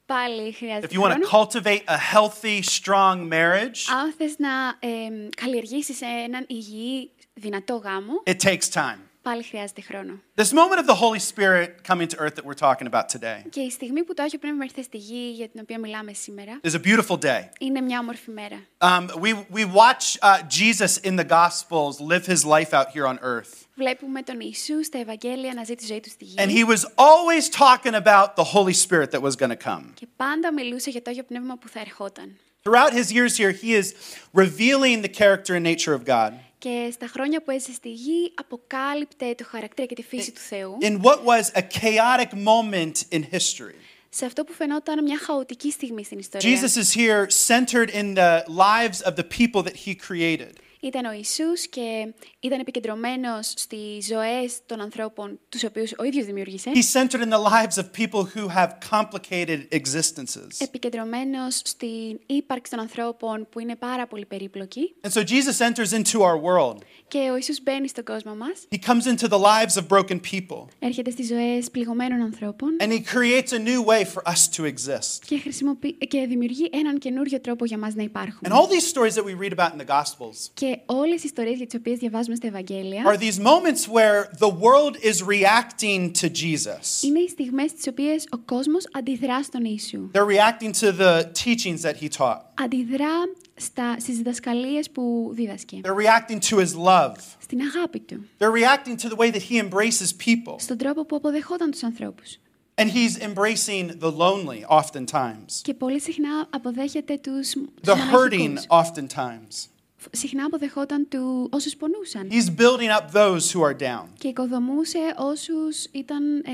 πάλι 0.07 0.51
If 0.51 0.57
χρειάζεται 0.57 0.89
you 0.97 1.01
want 1.01 1.13
to 1.13 1.25
χρόνο. 1.25 1.47
cultivate 1.47 1.83
a 1.87 1.99
healthy, 2.15 2.63
strong 2.63 3.29
marriage, 3.33 3.93
Αν 4.01 4.13
θες 4.19 4.35
να 4.39 4.69
ε, 4.79 5.29
καλλιεργήσεις 5.37 6.01
έναν 6.01 6.45
υγιή, 6.49 7.11
δυνατό 7.35 7.75
γάμο, 7.77 8.23
it 8.27 8.37
takes 8.49 8.69
time. 8.73 8.99
πάλι 9.27 9.43
χρειάζεται 9.43 9.81
χρόνο. 9.81 10.21
This 10.35 10.53
moment 10.53 10.79
of 10.79 10.87
the 10.87 10.95
Holy 10.95 11.19
Spirit 11.19 11.69
coming 11.89 12.09
to 12.09 12.19
earth 12.19 12.35
that 12.35 12.45
we're 12.45 12.63
talking 12.69 12.87
about 12.87 13.09
today 13.19 13.49
Και 13.51 13.61
η 13.61 13.71
στιγμή 13.71 14.05
που 14.05 14.15
το 14.15 14.23
Άγιο 14.23 14.39
Πνεύμα 14.39 14.65
ήρθε 14.65 14.83
στη 14.83 14.97
γη 14.97 15.31
για 15.35 15.49
την 15.49 15.61
οποία 15.61 15.79
μιλάμε 15.79 16.13
σήμερα, 16.13 16.61
is 16.65 16.75
a 16.75 16.81
beautiful 16.87 17.19
day. 17.19 17.43
είναι 17.61 17.81
μια 17.81 17.99
όμορφη 17.99 18.31
μέρα. 18.31 18.63
Um, 18.81 19.09
we, 19.21 19.33
we 19.59 19.65
watch 19.65 20.19
uh, 20.23 20.43
Jesus 20.49 20.99
in 20.99 21.17
the 21.17 21.25
Gospels 21.25 22.01
live 22.01 22.27
his 22.27 22.45
life 22.45 22.73
out 22.79 22.89
here 22.95 23.07
on 23.07 23.19
earth. 23.23 23.53
Βλέπουμε 23.75 24.23
τον 24.23 24.41
Ιησού 24.41 24.85
στα 24.85 24.99
Ευαγγέλια 24.99 25.55
να 25.55 25.65
ζει 25.65 25.75
τη 25.75 25.87
ζωή 25.87 26.01
του 26.01 26.11
στη 26.11 26.25
γη. 26.25 26.35
And 26.39 26.51
he 26.51 26.65
was 26.65 26.85
always 26.97 27.49
talking 27.49 27.95
about 27.95 28.37
the 28.37 28.45
Holy 28.45 28.75
Spirit 28.75 29.11
that 29.11 29.23
was 29.23 29.37
going 29.37 29.57
to 29.59 29.65
come. 29.65 29.85
Και 29.95 30.07
πάντα 30.17 30.53
μιλούσε 30.53 30.91
για 30.91 31.03
το 31.03 31.11
Άγιο 31.11 31.23
Πνεύμα 31.23 31.57
που 31.59 31.69
θα 31.69 31.81
ερχόταν. 31.81 32.37
Throughout 32.65 32.93
his 32.93 33.11
years 33.13 33.37
here, 33.39 33.51
he 33.51 33.75
is 33.81 33.87
revealing 34.33 35.03
the 35.03 35.13
character 35.21 35.53
and 35.57 35.65
nature 35.73 35.95
of 35.95 36.05
God 36.05 36.33
Και 36.60 36.90
στα 36.94 37.08
χρόνια 37.08 37.42
που 37.42 37.52
έζησε 37.52 37.74
στη 37.74 37.90
γη, 37.92 38.32
αποκάλυπτε 38.36 39.34
το 39.38 39.44
χαρακτήρα 39.48 39.88
και 39.88 39.96
τη 39.96 40.04
φύση 40.04 40.32
του 40.32 40.40
Θεού. 40.40 40.78
in 40.82 41.02
what 41.02 41.20
was 41.24 41.52
a 41.56 41.62
chaotic 41.62 42.30
moment 42.44 42.94
in 43.12 43.22
history. 43.32 43.76
Σε 44.10 44.26
αυτό 44.26 44.44
που 44.44 44.54
φαινόταν 44.54 45.04
μια 45.04 45.18
χαοτική 45.18 45.72
στιγμή 45.72 46.04
στην 46.04 46.20
ιστορία. 46.20 46.60
Jesus 46.60 46.76
is 46.76 46.96
here 46.96 47.28
centered 47.48 47.90
in 47.90 48.16
the 48.16 48.44
lives 48.48 49.02
of 49.08 49.16
the 49.16 49.24
people 49.24 49.62
that 49.64 49.76
he 49.86 49.96
created. 50.08 50.54
Ήταν 50.82 51.06
ο 51.06 51.12
Ιησούς 51.12 51.68
και 51.68 52.14
ήταν 52.40 52.60
επικεντρωμένος 52.60 53.54
στις 53.56 54.06
ζωές 54.06 54.60
των 54.66 54.82
ανθρώπων 54.82 55.40
τους 55.50 55.64
οποίους 55.64 55.92
ο 55.98 56.04
ίδιος 56.04 56.26
δημιούργησε. 56.26 56.72
He's 56.74 56.92
centered 57.02 57.22
in 57.22 57.30
the 57.30 57.44
lives 57.52 57.78
of 57.78 57.86
people 58.04 58.24
who 58.36 58.48
have 58.56 58.70
complicated 58.92 59.60
existences. 59.72 60.48
Επικεντρωμένος 60.58 61.62
στην 61.64 62.20
ύπαρξη 62.26 62.72
των 62.72 62.80
ανθρώπων 62.80 63.48
που 63.52 63.60
είναι 63.60 63.76
πάρα 63.76 64.08
πολύ 64.08 64.26
περίπλοκοι. 64.26 64.96
And 65.02 65.12
so 65.12 65.24
Jesus 65.24 65.60
enters 65.68 65.92
into 65.94 66.20
our 66.20 66.38
world. 66.42 66.78
Και 67.08 67.18
ο 67.32 67.36
Ιησούς 67.36 67.62
μπαίνει 67.64 67.88
στον 67.88 68.04
κόσμο 68.04 68.36
μας, 68.36 68.68
He 68.72 68.78
comes 68.90 69.06
into 69.18 69.28
the 69.30 69.40
lives 69.40 69.82
of 69.82 69.88
broken 69.98 70.20
people. 70.32 70.66
έρχεται 70.80 71.12
στις 71.12 71.28
ζωές 71.28 71.72
πληγωμένων 71.72 72.22
ανθρώπων 72.22 72.78
And 72.80 72.92
he 72.92 73.00
creates 73.02 73.52
a 73.52 73.60
new 73.60 73.84
way 73.86 74.06
for 74.14 74.32
us 74.34 74.58
to 74.58 74.64
exist. 74.74 75.22
και, 75.26 75.38
χρησιμοποιεί, 75.40 75.94
και 75.94 76.26
δημιουργεί 76.28 76.70
έναν 76.74 76.98
καινούριο 76.98 77.42
τρόπο 77.42 77.66
για 77.66 77.78
μας 77.78 77.94
να 77.96 78.04
υπάρχουμε. 78.04 78.50
And 78.50 78.52
all 78.60 78.68
these 78.68 78.88
stories 78.94 79.16
that 79.16 79.24
we 79.26 79.34
read 79.48 79.54
about 79.58 79.72
in 79.74 79.86
the 79.86 79.90
Gospels 80.02 80.50
Και 80.54 80.67
όλες 80.87 81.23
οι 81.23 81.25
ιστορίες 81.25 81.57
για 81.57 81.67
τις 81.67 81.75
οποίες 81.75 81.99
διαβάζουμε 81.99 82.35
στα 82.37 82.47
Ευαγγέλια 82.47 83.03
are 83.07 83.17
these 83.19 83.39
moments 83.39 83.89
where 83.89 84.31
the 84.39 84.49
world 84.51 84.97
is 85.03 85.23
reacting 85.23 86.11
to 86.21 86.29
Jesus. 86.29 87.03
είναι 87.05 87.19
οι 87.19 87.29
στιγμές 87.29 87.73
τις 87.73 87.87
οποίες 87.87 88.27
ο 88.31 88.39
κόσμος 88.39 88.85
αντιδρά 88.93 89.43
στον 89.43 89.65
Ιησού. 89.65 90.11
They're 90.13 90.37
reacting 90.37 90.73
to 90.73 90.93
the 90.99 91.25
teachings 91.45 91.81
that 91.83 91.97
he 92.03 92.09
taught. 92.19 92.41
Αντιδρά 92.55 93.17
στα, 93.55 93.97
στις 94.01 94.17
διδασκαλίες 94.17 94.91
που 94.91 95.31
δίδασκε. 95.33 95.81
They're 95.85 96.05
reacting 96.07 96.39
to 96.51 96.57
his 96.57 96.75
love. 96.85 97.15
Στην 97.43 97.61
αγάπη 97.61 98.01
του. 98.01 98.25
They're 98.39 98.53
reacting 98.63 98.97
to 98.97 99.09
the 99.09 99.17
way 99.17 99.31
that 99.31 99.43
he 99.51 99.59
embraces 99.69 100.13
people. 100.27 100.55
Στον 100.59 100.77
τρόπο 100.77 101.05
που 101.05 101.17
αποδεχόταν 101.17 101.71
τους 101.71 101.83
ανθρώπους. 101.83 102.37
And 102.75 102.85
he's 102.91 103.17
embracing 103.19 103.91
the 104.01 104.11
lonely 104.11 104.65
oftentimes, 104.81 105.61
Και 105.63 105.75
πολύ 105.75 106.01
συχνά 106.01 106.47
αποδέχεται 106.51 107.19
τους, 107.19 107.51
τους 107.51 107.63
the 107.85 107.95
hurting 108.13 108.39
μοναχικούς. 108.39 108.67
oftentimes. 108.69 109.69
Συχνά 110.12 110.46
αποδεχόταν 110.46 111.08
του, 111.10 111.50
όσους 111.52 111.76
πονούσαν. 111.76 112.30
He's 112.32 112.50
building 112.60 112.90
up 113.00 113.12
those 113.12 113.52
who 113.52 113.62
are 113.62 113.78
down. 113.82 114.06
Και 114.18 114.28
οικοδομούσε 114.28 115.00
όσους 115.18 115.86
ήταν 115.92 116.38
ε, 116.38 116.52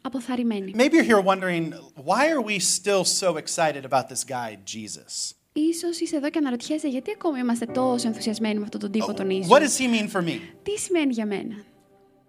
αποθαρρυμένοι. 0.00 0.74
Maybe 0.76 0.92
you're 0.92 1.16
here 1.16 1.24
wondering, 1.24 1.72
why 2.04 2.28
are 2.28 2.42
we 2.42 2.58
still 2.58 3.04
so 3.04 3.36
excited 3.36 3.84
about 3.84 4.08
this 4.08 4.24
guy, 4.24 4.58
Jesus? 4.64 5.34
Ίσως 5.56 6.00
είσαι 6.00 6.16
εδώ 6.16 6.30
και 6.30 6.38
αναρωτιέσαι 6.38 6.88
γιατί 6.88 7.10
ακόμη 7.10 7.38
είμαστε 7.38 7.66
τόσο 7.66 8.08
ενθουσιασμένοι 8.08 8.58
με 8.58 8.64
αυτόν 8.64 8.80
τον 8.80 8.90
τύπο 8.90 9.14
τον 9.14 9.30
Ιησού; 9.30 9.48
What 9.48 9.58
does 9.58 9.78
he 9.78 9.86
mean 9.94 10.16
for 10.16 10.24
me? 10.24 10.38
Τι 10.62 10.78
σημαίνει 10.78 11.12
για 11.12 11.26
μένα; 11.26 11.54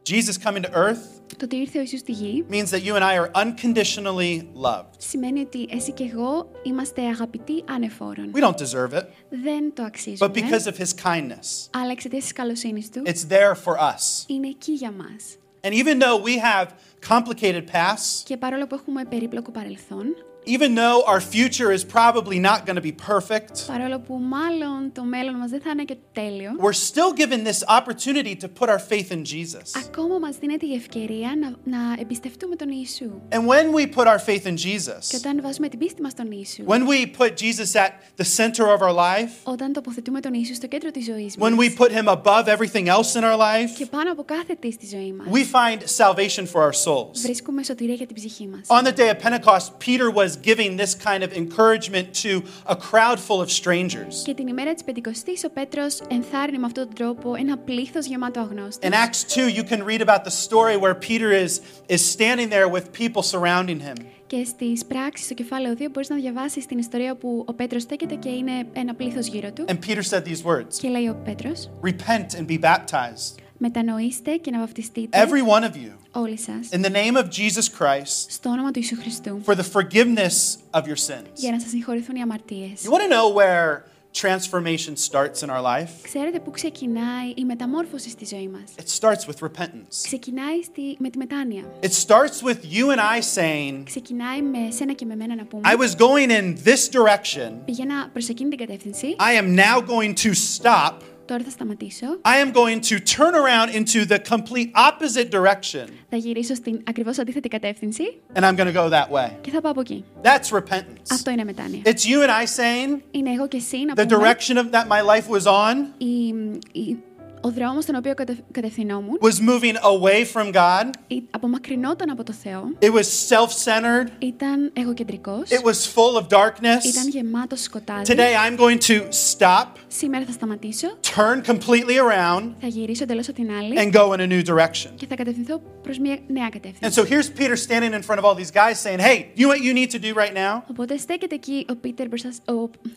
Jesus 0.09 0.37
coming 0.43 0.61
to 0.61 0.71
earth; 0.73 1.14
Το 1.37 1.45
ότι 1.45 1.55
ήρθε 1.55 1.77
ο 1.77 1.81
Ιησούς 1.81 1.99
στη 1.99 2.11
γη 2.11 2.45
means 2.51 2.69
that 2.69 2.81
you 2.85 2.93
and 2.95 3.03
I 3.03 3.13
are 3.21 3.31
unconditionally 3.43 4.41
loved. 4.63 4.85
σημαίνει 4.97 5.39
ότι 5.39 5.67
εσύ 5.71 5.91
και 5.91 6.03
εγώ 6.13 6.49
είμαστε 6.63 7.01
αγαπητοί 7.01 7.63
ανεφόρων. 7.69 8.31
We 8.35 8.39
don't 8.43 8.55
deserve 8.55 8.93
it, 8.97 9.03
Δεν 9.29 9.73
το 9.73 9.83
αξίζουμε, 9.83 10.31
but 10.31 10.37
because 10.37 10.65
of 10.71 10.77
his 10.77 10.89
kindness, 11.03 11.69
αλλά 11.71 11.91
εξαιτίας 11.91 12.23
της 12.23 12.31
καλοσύνης 12.33 12.89
του 12.89 13.01
it's 13.05 13.31
there 13.31 13.53
for 13.63 13.73
us. 13.77 14.23
είναι 14.27 14.47
εκεί 14.47 14.71
για 14.71 14.91
μας. 14.91 15.37
And 15.61 15.71
even 15.73 15.99
though 16.01 16.23
we 16.27 16.35
have 16.39 16.67
complicated 17.09 17.63
pasts, 17.71 18.21
Και 18.23 18.37
παρόλο 18.37 18.67
που 18.67 18.75
έχουμε 18.75 19.05
περίπλοκο 19.05 19.51
παρελθόν, 19.51 20.05
even 20.46 20.74
though 20.74 21.02
our 21.06 21.20
future 21.20 21.70
is 21.70 21.84
probably 21.84 22.38
not 22.38 22.64
going 22.66 22.76
to 22.76 22.82
be 22.82 22.92
perfect, 22.92 23.66
παρόλο 23.66 23.98
που 24.00 24.14
μάλλον 24.14 24.92
το 24.92 25.04
μέλλον 25.04 25.34
μας 25.34 25.50
δεν 25.50 25.60
θα 25.60 25.70
είναι 25.70 25.84
και 25.84 25.96
τέλειο, 26.12 26.50
we're 26.58 26.72
still 26.72 27.12
given 27.12 27.44
this 27.44 27.62
opportunity 27.68 28.34
to 28.34 28.48
put 28.48 28.68
our 28.68 28.78
faith 28.78 29.10
in 29.10 29.24
Jesus. 29.24 29.76
ακόμα 29.76 30.18
μας 30.18 30.36
δίνεται 30.36 30.66
η 30.66 30.74
ευκαιρία 30.74 31.32
να, 31.40 31.78
να 31.78 31.78
εμπιστευτούμε 32.00 32.56
τον 32.56 32.68
Ιησού. 32.70 33.10
And 33.30 33.46
when 33.46 33.72
we 33.72 33.86
put 33.86 34.06
our 34.06 34.18
faith 34.18 34.46
in 34.46 34.54
Και 34.54 34.78
Jesus, 34.78 35.16
όταν 35.16 35.40
βάζουμε 35.42 35.68
την 35.68 35.78
πίστη 35.78 36.02
μας 36.02 36.12
στον 36.12 36.30
Ιησού, 36.30 36.64
when 36.66 36.86
we 36.86 37.06
put 37.18 37.36
Jesus 37.36 37.74
at 37.74 37.90
the 38.16 38.24
center 38.24 38.64
of 38.64 38.80
our 38.80 38.94
life, 38.94 39.32
όταν 39.42 39.72
τοποθετούμε 39.72 40.20
τον 40.20 40.34
Ιησού 40.34 40.54
στο 40.54 40.66
κέντρο 40.66 40.90
της 40.90 41.04
ζωής 41.04 41.36
μας 41.36 41.50
when 41.50 41.56
we 41.56 41.76
put 41.78 41.90
him 41.90 42.08
above 42.08 42.44
everything 42.46 42.88
else 42.88 43.14
in 43.14 43.22
our 43.22 43.38
life, 43.38 43.70
και 43.78 43.86
πάνω 43.86 44.12
από 44.12 44.24
κάθε 44.24 44.54
τι 44.60 44.72
στη 44.72 44.86
ζωή 44.86 45.12
μας, 45.12 45.26
we 45.30 45.44
find 45.44 45.78
salvation 46.02 46.44
for 46.52 46.60
our 46.66 46.86
souls. 46.86 47.20
βρίσκουμε 47.22 47.62
σωτηρία 47.62 47.94
για 47.94 48.06
την 48.06 48.16
ψυχή 48.16 48.46
μας. 48.46 48.60
On 48.66 48.84
the 48.84 48.92
day 48.92 49.10
of 49.10 49.18
Pentecost, 49.18 49.66
Peter 49.86 50.10
was 50.10 50.30
giving 50.42 50.76
this 50.76 50.94
kind 50.94 51.22
of 51.22 51.30
encouragement 51.32 52.06
to 52.24 52.42
a 52.66 52.76
crowd 52.76 53.18
full 53.18 53.40
of 53.40 53.50
strangers. 53.50 54.24
Και 54.24 54.34
την 54.34 54.46
ημέρα 54.46 54.74
της 54.74 54.84
Πεντηκοστής 54.84 55.44
ο 55.44 55.50
Πέτρος 55.50 56.00
ενθάρρυνε 56.08 56.58
με 56.58 56.66
αυτόν 56.66 56.84
τον 56.84 56.94
τρόπο 56.94 57.34
ένα 57.34 57.58
πλήθος 57.58 58.06
γεμάτο 58.06 58.40
αγνώστες. 58.40 58.90
In 58.90 58.92
Acts 58.92 59.24
2, 59.24 59.48
you 59.48 59.64
can 59.64 59.82
read 59.84 60.00
about 60.00 60.24
the 60.24 60.30
story 60.30 60.76
where 60.76 60.94
Peter 60.94 61.30
is, 61.44 61.60
is 61.88 62.02
standing 62.16 62.48
there 62.50 62.68
with 62.68 62.84
people 62.92 63.22
surrounding 63.22 63.80
him. 63.80 63.94
Και 64.26 64.44
στις 64.44 64.84
πράξεις 64.84 65.24
στο 65.24 65.34
κεφάλαιο 65.34 65.74
2 65.78 65.86
μπορείς 65.90 66.08
να 66.08 66.16
διαβάσεις 66.16 66.66
την 66.66 66.78
ιστορία 66.78 67.16
που 67.16 67.44
ο 67.46 67.54
Πέτρος 67.54 67.82
στέκεται 67.82 68.14
και 68.14 68.28
είναι 68.28 68.52
ένα 68.72 68.94
πλήθος 68.94 69.26
γύρω 69.26 69.52
του. 69.52 69.64
And 69.68 69.78
Peter 69.88 70.02
said 70.10 70.22
these 70.22 70.42
words 70.44 70.74
Και 70.80 70.88
λέει 70.88 71.08
ο 71.08 71.20
Πέτρος, 71.24 71.70
Repent 71.82 72.26
and 72.38 72.46
be 72.46 72.60
baptized, 72.60 73.34
Μετανοήστε 73.58 74.36
και 74.36 74.50
να 74.50 74.58
βαφτιστείτε 74.58 75.18
every 75.22 75.42
one 75.58 75.62
of 75.62 75.74
you, 75.76 76.03
όλοι 76.14 76.38
σας 76.38 76.68
in 76.70 76.84
the 76.84 76.92
name 76.92 77.16
of 77.16 77.24
Jesus 77.24 77.68
Christ 77.78 78.26
στο 78.28 78.50
όνομα 78.50 78.70
του 78.70 78.78
Ιησού 78.78 78.96
Χριστού 78.96 79.40
for 79.44 79.54
the 79.54 79.64
forgiveness 79.72 80.56
of 80.80 80.82
your 80.82 80.96
sins. 81.08 81.26
για 81.34 81.50
να 81.50 81.60
σας 81.60 81.70
συγχωρηθούν 81.70 82.16
οι 82.16 82.22
αμαρτίες. 82.22 82.80
You 82.84 82.90
want 82.90 83.02
to 83.02 83.08
know 83.08 83.28
where 83.40 83.84
transformation 84.12 84.96
starts 84.96 85.42
in 85.42 85.50
our 85.50 85.62
life? 85.62 85.90
Ξέρετε 86.02 86.40
πού 86.40 86.50
ξεκινάει 86.50 87.28
η 87.34 87.44
μεταμόρφωση 87.44 88.10
στη 88.10 88.26
ζωή 88.26 88.48
μας. 88.48 88.62
It 88.76 89.00
starts 89.00 89.24
with 89.28 89.48
repentance. 89.48 89.94
Ξεκινάει 90.02 90.62
στη, 90.62 90.96
με 90.98 91.10
τη 91.10 91.18
μετάνοια. 91.18 91.64
It 91.82 91.92
starts 91.92 92.42
with 92.42 92.60
you 92.72 92.84
and 92.90 93.00
I 93.00 93.20
saying, 93.38 93.82
Ξεκινάει 93.84 94.42
με 94.42 94.70
σένα 94.70 94.92
και 94.92 95.04
με 95.04 95.16
μένα 95.16 95.34
να 95.34 95.44
πούμε. 95.44 95.62
I 95.64 95.76
was 95.76 95.94
going 95.94 96.30
in 96.30 96.56
this 96.64 96.88
direction. 96.90 97.52
Πηγαίνα 97.64 98.08
προς 98.12 98.28
εκείνη 98.28 98.50
την 98.50 98.58
κατεύθυνση. 98.58 99.16
I 99.18 99.42
am 99.42 99.56
now 99.56 99.80
going 99.80 100.14
to 100.24 100.34
stop. 100.34 100.94
Τώρα 101.26 101.42
θα 101.44 101.50
σταματήσω. 101.50 102.06
I 102.24 102.44
am 102.46 102.52
going 102.52 102.80
to 102.90 102.98
turn 103.16 103.34
around 103.34 103.74
into 103.74 104.04
the 104.06 104.18
complete 104.18 104.70
opposite 104.74 105.28
direction. 105.30 105.86
Θα 106.10 106.16
γυρίσω 106.16 106.54
στην 106.54 106.80
ακριβώς 106.88 107.18
αντίθετη 107.18 107.48
κατεύθυνση 107.48 108.02
And 108.34 108.40
I'm 108.44 108.56
going 108.56 108.66
to 108.66 108.74
go 108.74 108.90
that 108.90 109.08
way. 109.10 109.30
και 109.40 109.50
θα 109.50 109.60
πάω 109.60 109.70
από 109.72 109.80
εκεί. 109.80 110.04
That's 110.22 110.56
repentance. 110.58 111.10
Αυτό 111.12 111.30
είναι 111.30 111.44
μετάνοια. 111.44 111.82
It's 111.84 112.04
you 112.04 112.22
and 112.26 112.30
I 112.30 112.44
saying, 112.60 113.00
Είναι 113.10 113.30
εγώ 113.32 113.48
και 113.48 113.56
εσύ 113.56 113.84
να 113.84 113.92
the 113.96 114.08
πούμε 114.08 114.16
direction 114.34 114.56
of 114.56 114.70
that 114.70 114.86
my 114.88 115.02
life 115.02 115.28
was 115.36 115.46
on 115.46 115.76
η, 115.98 116.26
η- 116.72 116.96
ο 117.44 117.50
δρόμος 117.50 117.82
στον 117.82 117.94
οποίο 117.94 118.14
κατευ- 118.14 118.40
κατευθυνόμουν 118.52 119.18
was 119.20 119.34
moving 119.50 119.74
away 119.74 120.24
from 120.34 120.52
God. 120.54 120.90
ή- 121.06 121.22
απομακρυνόταν 121.30 122.10
από 122.10 122.22
το 122.24 122.32
Θεό. 122.32 122.62
It 122.78 122.90
was 122.92 123.04
self-centered. 123.28 124.06
Ήταν 124.18 124.70
εγωκεντρικός. 124.72 125.42
It 125.48 125.62
was 125.68 125.94
full 125.94 126.20
of 126.22 126.26
darkness. 126.38 126.84
Ήταν 126.84 127.08
γεμάτος 127.08 127.60
σκοτάδι. 127.62 128.14
Today 128.14 128.34
I'm 128.48 128.56
going 128.60 128.78
to 128.90 129.02
stop, 129.38 129.66
Σήμερα 129.88 130.24
θα 130.24 130.32
σταματήσω, 130.32 130.86
turn 131.14 131.50
completely 131.50 131.96
around, 132.08 132.50
θα 132.60 132.66
γυρίσω 132.66 133.02
εντελώς 133.02 133.28
από 133.28 133.36
την 133.36 133.50
άλλη 133.52 133.74
and 133.78 133.92
go 133.96 134.12
in 134.16 134.20
a 134.20 134.26
new 134.32 134.44
direction. 134.54 134.88
και 134.94 135.06
θα 135.06 135.14
κατευθυνθώ 135.14 135.62
προς 135.82 135.98
μια 135.98 136.18
νέα 136.28 136.46
And 136.48 136.52
κατεύθυνση. 136.52 137.00
so 137.00 137.04
here's 137.04 137.28
Peter 137.40 137.56
standing 137.68 137.92
in 137.92 138.02
front 138.10 138.18
of 138.20 138.24
all 138.24 138.34
these 138.34 138.52
guys 138.52 138.78
saying, 138.84 138.98
Hey, 139.00 139.18
you 139.36 139.46
know 139.46 139.50
what 139.54 139.62
you 139.62 139.74
need 139.74 139.90
to 139.96 139.98
do 140.06 140.14
right 140.22 140.34
now? 140.34 140.62
Οπότε 140.70 140.96
στέκεται 140.96 141.34
εκεί 141.34 141.66
ο, 141.70 141.74
Πίτερ 141.76 142.08
μπροστά, 142.08 142.28
ο, 142.48 142.52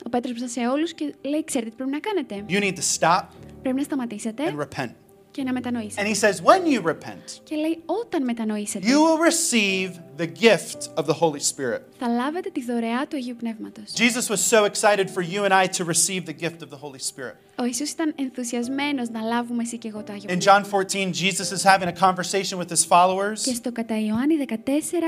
ο 0.05 0.09
Πέτρος 0.09 0.31
μπροστά 0.39 0.61
σε 0.61 0.67
όλους 0.67 0.93
και 0.93 1.13
λέει, 1.21 1.43
ξέρετε 1.43 1.69
τι 1.69 1.75
πρέπει 1.75 1.91
να 1.91 1.99
κάνετε. 1.99 2.45
You 2.49 2.63
need 2.63 2.77
to 2.77 2.99
stop 2.99 3.23
Πρέπει 3.62 3.76
να 3.76 3.82
σταματήσετε 3.82 4.42
and 4.46 4.60
repent. 4.60 4.90
και 5.30 5.42
να 5.42 5.52
μετανοήσετε. 5.52 6.02
And 6.02 6.06
he 6.08 6.14
says, 6.14 6.42
When 6.42 6.66
you 6.72 6.80
repent, 6.88 7.40
Και 7.44 7.54
λέει, 7.56 7.82
όταν 7.86 8.24
μετανοήσετε, 8.24 8.86
you 8.88 8.98
will 8.98 9.18
receive 9.30 9.90
the 10.16 10.26
gift 10.26 11.00
of 11.00 11.06
the 11.06 11.14
Holy 11.20 11.40
Spirit. 11.52 11.80
θα 11.98 12.08
λάβετε 12.08 12.50
τη 12.50 12.64
δωρεά 12.64 13.06
του 13.08 13.16
Αγίου 13.16 13.36
Πνεύματος. 13.36 13.84
Jesus 13.96 14.28
was 14.30 14.40
so 14.40 14.64
excited 14.64 15.10
for 15.10 15.22
you 15.32 15.44
and 15.44 15.52
I 15.52 15.66
to 15.78 15.84
receive 15.84 16.24
the 16.26 16.42
gift 16.44 16.62
of 16.62 16.70
the 16.70 16.78
Holy 16.82 16.98
Spirit. 17.12 17.34
Ο 17.60 17.64
Ιησούς 17.64 17.90
ήταν 17.90 18.12
ενθουσιασμένος 18.16 19.08
να 19.10 19.20
λάβουμε 19.20 19.62
εσύ 19.62 19.78
και 19.78 19.88
εγώ 19.88 20.02
το 20.02 20.12
Άγιο 20.12 20.28
In 20.30 20.38
Πνεύμα. 20.38 20.60
John 20.60 20.64
14, 20.64 21.12
Jesus 21.12 21.52
is 21.56 21.62
having 21.62 21.88
a 21.88 21.98
conversation 22.06 22.58
with 22.58 22.70
his 22.70 22.84
followers, 22.88 23.40
Και 23.42 23.54
στο 23.54 23.72
κατά 23.72 24.00
Ιωάννη 24.00 24.36
14 24.48 24.54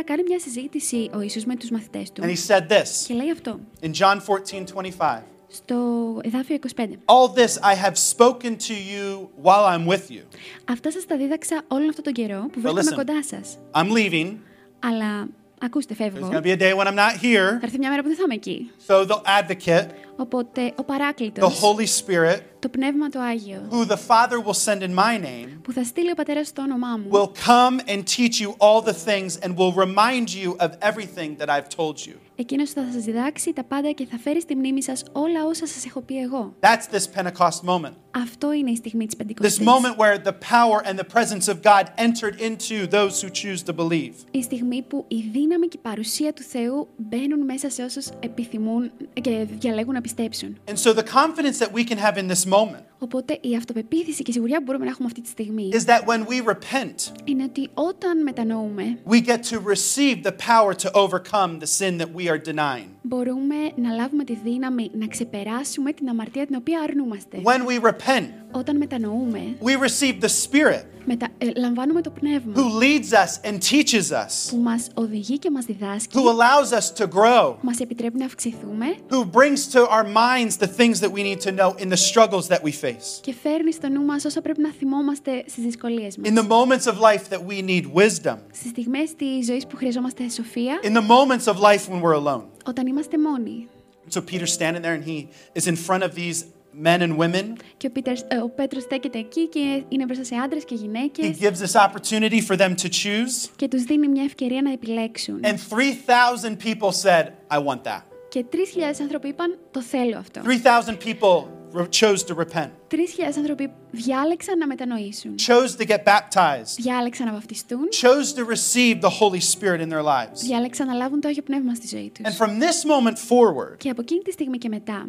κάνει 0.05 0.23
μια 0.23 0.39
συζήτηση 0.41 1.11
ο 1.15 1.21
Ιησούς 1.21 1.45
με 1.45 1.57
τους 1.57 1.71
μαθητές 1.71 2.13
του 2.13 2.23
and 2.23 2.27
he 2.27 2.37
said 2.49 2.69
this 2.69 2.89
και 3.07 3.15
λέει 3.15 3.31
αυτό 3.31 3.61
in 3.83 3.91
John 4.01 4.19
14, 4.19 4.65
25. 4.99 5.21
Στο 5.53 5.77
εδάφιο 6.25 6.57
25. 6.77 6.83
All 7.05 7.35
this 7.39 7.59
I 7.63 7.75
have 7.85 7.95
spoken 8.17 8.57
to 8.69 8.75
you 8.93 9.29
while 9.43 9.65
I'm 9.75 9.87
with 9.93 10.11
you. 10.11 10.23
Αυτά 10.71 10.91
σας 10.91 11.07
τα 11.07 11.17
δίδαξα 11.17 11.63
όλον 11.69 11.89
αυτόν 11.89 12.05
τον 12.05 12.13
καιρό 12.13 12.41
που 12.53 12.61
listen. 12.61 12.73
βρίσκομαι 12.73 13.05
κοντά 13.05 13.23
σας. 13.25 13.59
I'm 13.75 13.93
leaving. 13.97 14.35
Αλλά 14.79 15.29
ακούστε, 15.63 15.95
There's 15.99 16.11
φεύγω. 16.13 16.29
going 16.29 16.43
to 16.43 16.43
be 16.43 16.53
a 16.53 16.61
day 16.61 16.75
when 16.75 16.87
I'm 16.87 16.95
not 16.95 17.13
Θα 17.13 17.19
here. 17.23 17.59
έρθει 17.63 17.79
μια 17.79 17.91
μέρα 17.91 18.03
που 18.03 18.09
δεν 18.09 18.17
θα 18.17 18.23
είμαι 18.25 18.35
εκεί. 18.35 18.71
So 18.87 19.07
the 19.07 19.21
advocate, 19.41 19.87
Οπότε 20.21 20.67
ο 20.67 20.73
the 20.77 20.85
παράκλητος, 20.87 21.61
Holy 21.63 21.87
Spirit, 22.05 22.41
το 22.59 22.69
Πνεύμα 22.69 23.09
το 23.09 23.21
Άγιο, 23.21 23.69
who 23.71 23.87
the 23.87 23.97
Father 24.09 24.39
will 24.47 24.59
send 24.65 24.83
in 24.83 24.95
my 24.95 25.17
name, 25.25 25.59
που 25.63 25.73
θα 25.73 25.85
στείλει 25.85 26.11
ο 26.11 26.15
Πατέρας 26.15 26.47
στο 26.49 26.63
όνομά 26.63 26.97
μου, 26.97 27.09
will 27.11 27.33
come 27.49 27.81
and 27.91 28.03
teach 28.17 28.41
you 28.41 28.51
all 28.59 28.83
the 28.91 28.95
things 29.09 29.39
and 29.43 29.57
will 29.57 29.73
remind 29.73 30.29
you 30.43 30.57
of 30.67 30.71
everything 30.81 31.37
that 31.39 31.49
I've 31.49 31.69
told 31.77 32.07
you. 32.07 32.15
εκείνος 32.37 32.71
θα 32.71 32.85
σας 32.93 33.05
διδάξει 33.05 33.53
τα 33.53 33.65
πάντα 33.65 33.91
και 33.91 34.07
θα 34.11 34.19
φέρει 34.19 34.41
στη 34.41 34.57
μνήμη 34.57 34.83
σας 34.83 35.03
όλα 35.13 35.45
όσα 35.47 35.67
σας 35.67 35.85
έχω 35.87 36.01
πει 36.01 36.17
εγώ. 36.19 36.53
That's 36.61 36.95
this 36.97 37.21
Pentecost 37.23 37.69
moment. 37.75 37.93
Αυτό 38.11 38.53
είναι 38.53 38.71
η 38.71 38.77
στιγμή 38.77 39.07
της 39.07 39.15
This 39.15 39.19
Πεντηκοστής. 39.19 39.67
moment 39.67 39.97
where 39.97 40.19
the 40.29 40.33
power 40.33 40.89
and 40.89 40.99
the 40.99 41.09
presence 41.17 41.49
of 41.49 41.57
God 41.63 41.85
entered 41.97 42.41
into 42.41 42.87
those 42.91 43.23
who 43.23 43.29
choose 43.31 43.63
to 43.71 43.75
believe. 43.77 44.13
Η 44.31 44.43
στιγμή 44.43 44.83
που 44.83 45.05
η 45.09 45.25
δύναμη 45.33 45.67
και 45.69 45.77
η 45.77 45.81
παρουσία 45.83 46.33
του 46.33 46.43
Θεού 46.43 46.89
μπαίνουν 46.97 47.45
μέσα 47.45 47.71
σε 47.71 47.83
όσους 47.83 48.07
επιθυμούν 48.21 48.91
και 49.21 49.47
διαλέγουν 49.61 49.95
να 49.95 50.01
πιστέψουν. 50.10 50.58
And 50.68 50.78
so 50.78 50.94
the 50.94 51.04
confidence 51.04 51.60
that 51.60 51.72
we 51.74 51.84
can 51.84 51.98
have 51.98 52.18
in 52.18 52.28
this 52.28 52.46
moment 52.46 52.84
Οπότε 53.00 53.38
η 53.42 53.56
αυτοπεποίθηση 53.56 54.24
και 54.24 54.32
η 54.32 54.34
σιγουριά 54.34 54.58
που 54.58 54.64
μπορούμε 54.64 54.86
να 54.86 54.92
έχουμε 54.92 55.08
αυτή 55.08 55.22
τη 55.22 55.30
στιγμή 55.30 55.70
is 55.74 55.86
that 55.86 56.02
when 56.06 56.26
we 56.26 56.50
repent, 56.50 57.12
είναι 57.24 57.44
ότι 57.44 57.70
όταν 57.74 58.24
μετανοούμε 58.24 58.98
we 59.10 59.22
get 59.22 59.40
to 59.52 59.60
receive 59.60 60.24
the 60.24 60.32
power 60.32 60.74
to 60.74 60.92
overcome 60.94 61.60
the 61.60 61.68
sin 61.80 61.98
that 61.98 62.10
we 62.16 62.30
are 62.30 62.42
denying. 62.54 62.90
μπορούμε 63.02 63.56
να 63.76 63.92
λάβουμε 63.92 64.24
τη 64.24 64.38
δύναμη 64.44 64.92
να 64.94 65.08
ξεπεράσουμε 65.08 65.92
την 65.92 66.10
αμαρτία 66.10 66.46
την 66.46 66.56
οποία 66.56 66.80
αρνούμαστε. 66.80 67.42
When 67.44 67.66
we 67.66 67.80
repent, 67.86 68.28
Όταν 68.52 68.78
μετανοούμε, 68.78 69.58
we 69.62 69.72
receive 69.88 70.22
the 70.22 70.30
Spirit 70.46 70.84
μετα... 71.06 71.28
ε, 71.38 71.50
λαμβάνουμε 71.56 72.02
το 72.02 72.10
πνεύμα 72.10 72.54
who 72.56 72.82
leads 72.84 73.12
us 73.12 73.50
and 73.50 73.58
teaches 73.72 74.12
us, 74.12 74.50
που 74.50 74.58
μας 74.58 74.88
οδηγεί 74.94 75.38
και 75.38 75.52
μας 75.52 75.66
διδάσκει, 75.66 76.18
who 76.18 76.22
allows 76.22 76.78
us 76.78 77.04
to 77.04 77.08
grow, 77.08 77.56
μας 77.62 77.80
επιτρέπει 77.80 78.18
να 78.18 78.26
αυξηθούμε 78.26 78.86
who 79.10 79.24
brings 79.32 79.74
to 79.74 79.80
our 79.90 79.99
minds 80.24 80.58
the 80.58 80.68
things 80.80 81.00
that 81.00 81.12
we 81.12 81.22
need 81.24 81.40
to 81.42 81.52
know 81.52 81.70
in 81.84 81.90
the 81.90 81.98
struggles 81.98 82.48
that 82.48 82.62
we 82.64 82.72
face, 82.72 83.20
και 83.22 83.34
φέρνει 83.44 83.72
στο 83.74 83.90
νου 83.90 84.02
μας 84.04 84.26
όσα 84.26 84.42
πρέπει 84.42 84.62
να 84.62 84.72
θυμόμαστε 84.72 85.44
στις 85.48 85.64
δυσκολίες 85.64 86.18
μας. 86.18 86.30
in 86.30 86.34
the 86.36 86.48
moments 86.48 86.86
of 86.94 86.96
life 87.00 87.30
that 87.30 87.42
we 87.48 87.62
need 87.62 87.86
wisdom, 87.94 88.38
Στις 88.54 88.70
στιγμές 88.70 89.16
της 89.16 89.46
ζωής 89.46 89.68
που 89.68 89.76
χρειαζόμαστε 89.78 90.30
σοφία, 90.30 90.80
in 90.84 90.94
the 90.94 91.08
moments 91.08 91.54
of 91.54 91.58
life 91.60 91.90
when 91.92 92.02
we're 92.02 92.24
alone. 92.26 92.44
όταν 92.66 92.88
είμαστε 92.88 93.18
μόνοι. 93.20 93.68
So 94.10 94.22
Peter's 94.22 94.54
standing 94.54 94.82
there 94.84 94.94
and 95.00 95.04
he 95.04 95.28
is 95.60 95.68
in 95.68 95.76
front 95.76 96.04
of 96.04 96.12
these 96.16 96.44
men 96.88 97.02
and 97.02 97.18
women. 97.18 97.46
Και 97.78 97.88
ο, 97.88 97.92
Πίτερς, 97.92 98.22
ε, 98.28 98.38
ο 98.38 98.50
Πέτρος 98.50 98.84
στέκεται 98.84 99.18
εκεί 99.20 99.48
και 99.48 99.84
είναι 99.88 100.06
μπροστά 100.06 100.24
σε 100.24 100.36
άντρες 100.36 100.66
και 100.66 100.76
He 100.76 100.82
γυναίκες 100.82 101.38
gives 101.40 101.66
this 101.68 101.80
opportunity 101.88 102.42
for 102.48 102.58
them 102.58 102.70
to 102.76 102.88
choose. 102.90 103.50
και 103.56 103.68
τους 103.68 103.84
δίνει 103.84 104.08
μια 104.08 104.24
ευκαιρία 104.24 104.62
να 104.62 104.72
επιλέξουν. 104.72 105.40
And 105.44 105.56
3,000 105.56 106.58
people 106.58 106.92
said, 106.92 107.26
I 107.52 107.58
want 107.58 107.84
that. 107.84 108.02
Και 108.31 108.45
3.000 108.53 108.57
άνθρωποι 109.01 109.29
είπαν 109.29 109.59
το 109.71 109.83
θέλω 109.83 110.19
αυτό. 110.19 110.41
3,000 110.45 110.97
people 111.05 111.45
re- 111.75 111.89
chose 112.01 112.19
to 112.27 112.35
repent, 112.37 112.71
3.000 112.91 112.97
άνθρωποι 113.37 113.73
διάλεξαν 113.91 114.59
να 114.59 114.67
μετανοήσουν. 114.67 115.35
chose 115.39 115.81
to 115.81 115.87
get 115.87 116.05
baptized, 116.05 116.75
Διάλεξαν 116.77 117.27
να 117.27 117.33
βαφτιστούν. 117.33 117.89
chose 117.91 118.35
to 118.39 118.45
receive 118.45 119.01
the 119.01 119.11
Holy 119.21 119.41
Spirit 119.41 119.81
in 119.81 119.89
their 119.93 120.03
lives. 120.05 120.35
Διάλεξαν 120.45 120.87
να 120.87 120.93
λάβουν 120.95 121.21
το 121.21 121.29
Άγιο 121.29 121.43
Πνεύμα 121.43 121.75
στη 121.75 121.87
ζωή 121.87 122.13
τους. 122.15 122.25
And 122.35 122.45
from 122.45 122.49
this 122.51 122.91
moment 122.91 123.17
forward, 123.17 123.77
Και 123.79 123.91
από 123.91 124.01
εκείνη 124.01 124.23
τη 124.23 124.31
στιγμή 124.33 124.59
και 124.59 124.69
μετά, 124.69 125.09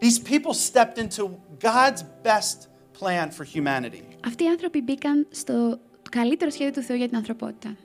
these 0.00 0.28
people 0.32 0.52
stepped 0.72 0.98
into 1.02 1.22
God's 1.62 2.02
best 2.24 2.56
plan 3.00 3.28
for 3.38 3.44
humanity. 3.54 4.02
αυτοί 4.26 4.44
οι 4.44 4.48
άνθρωποι 4.48 4.80
μπήκαν 4.82 5.26
στο 5.30 5.78
καλύτερο 6.10 6.50
σχέδιο 6.50 6.72
του 6.72 6.82
Θεού 6.82 6.96
για 6.96 7.08
την 7.08 7.16
ανθρωπότητα. 7.16 7.76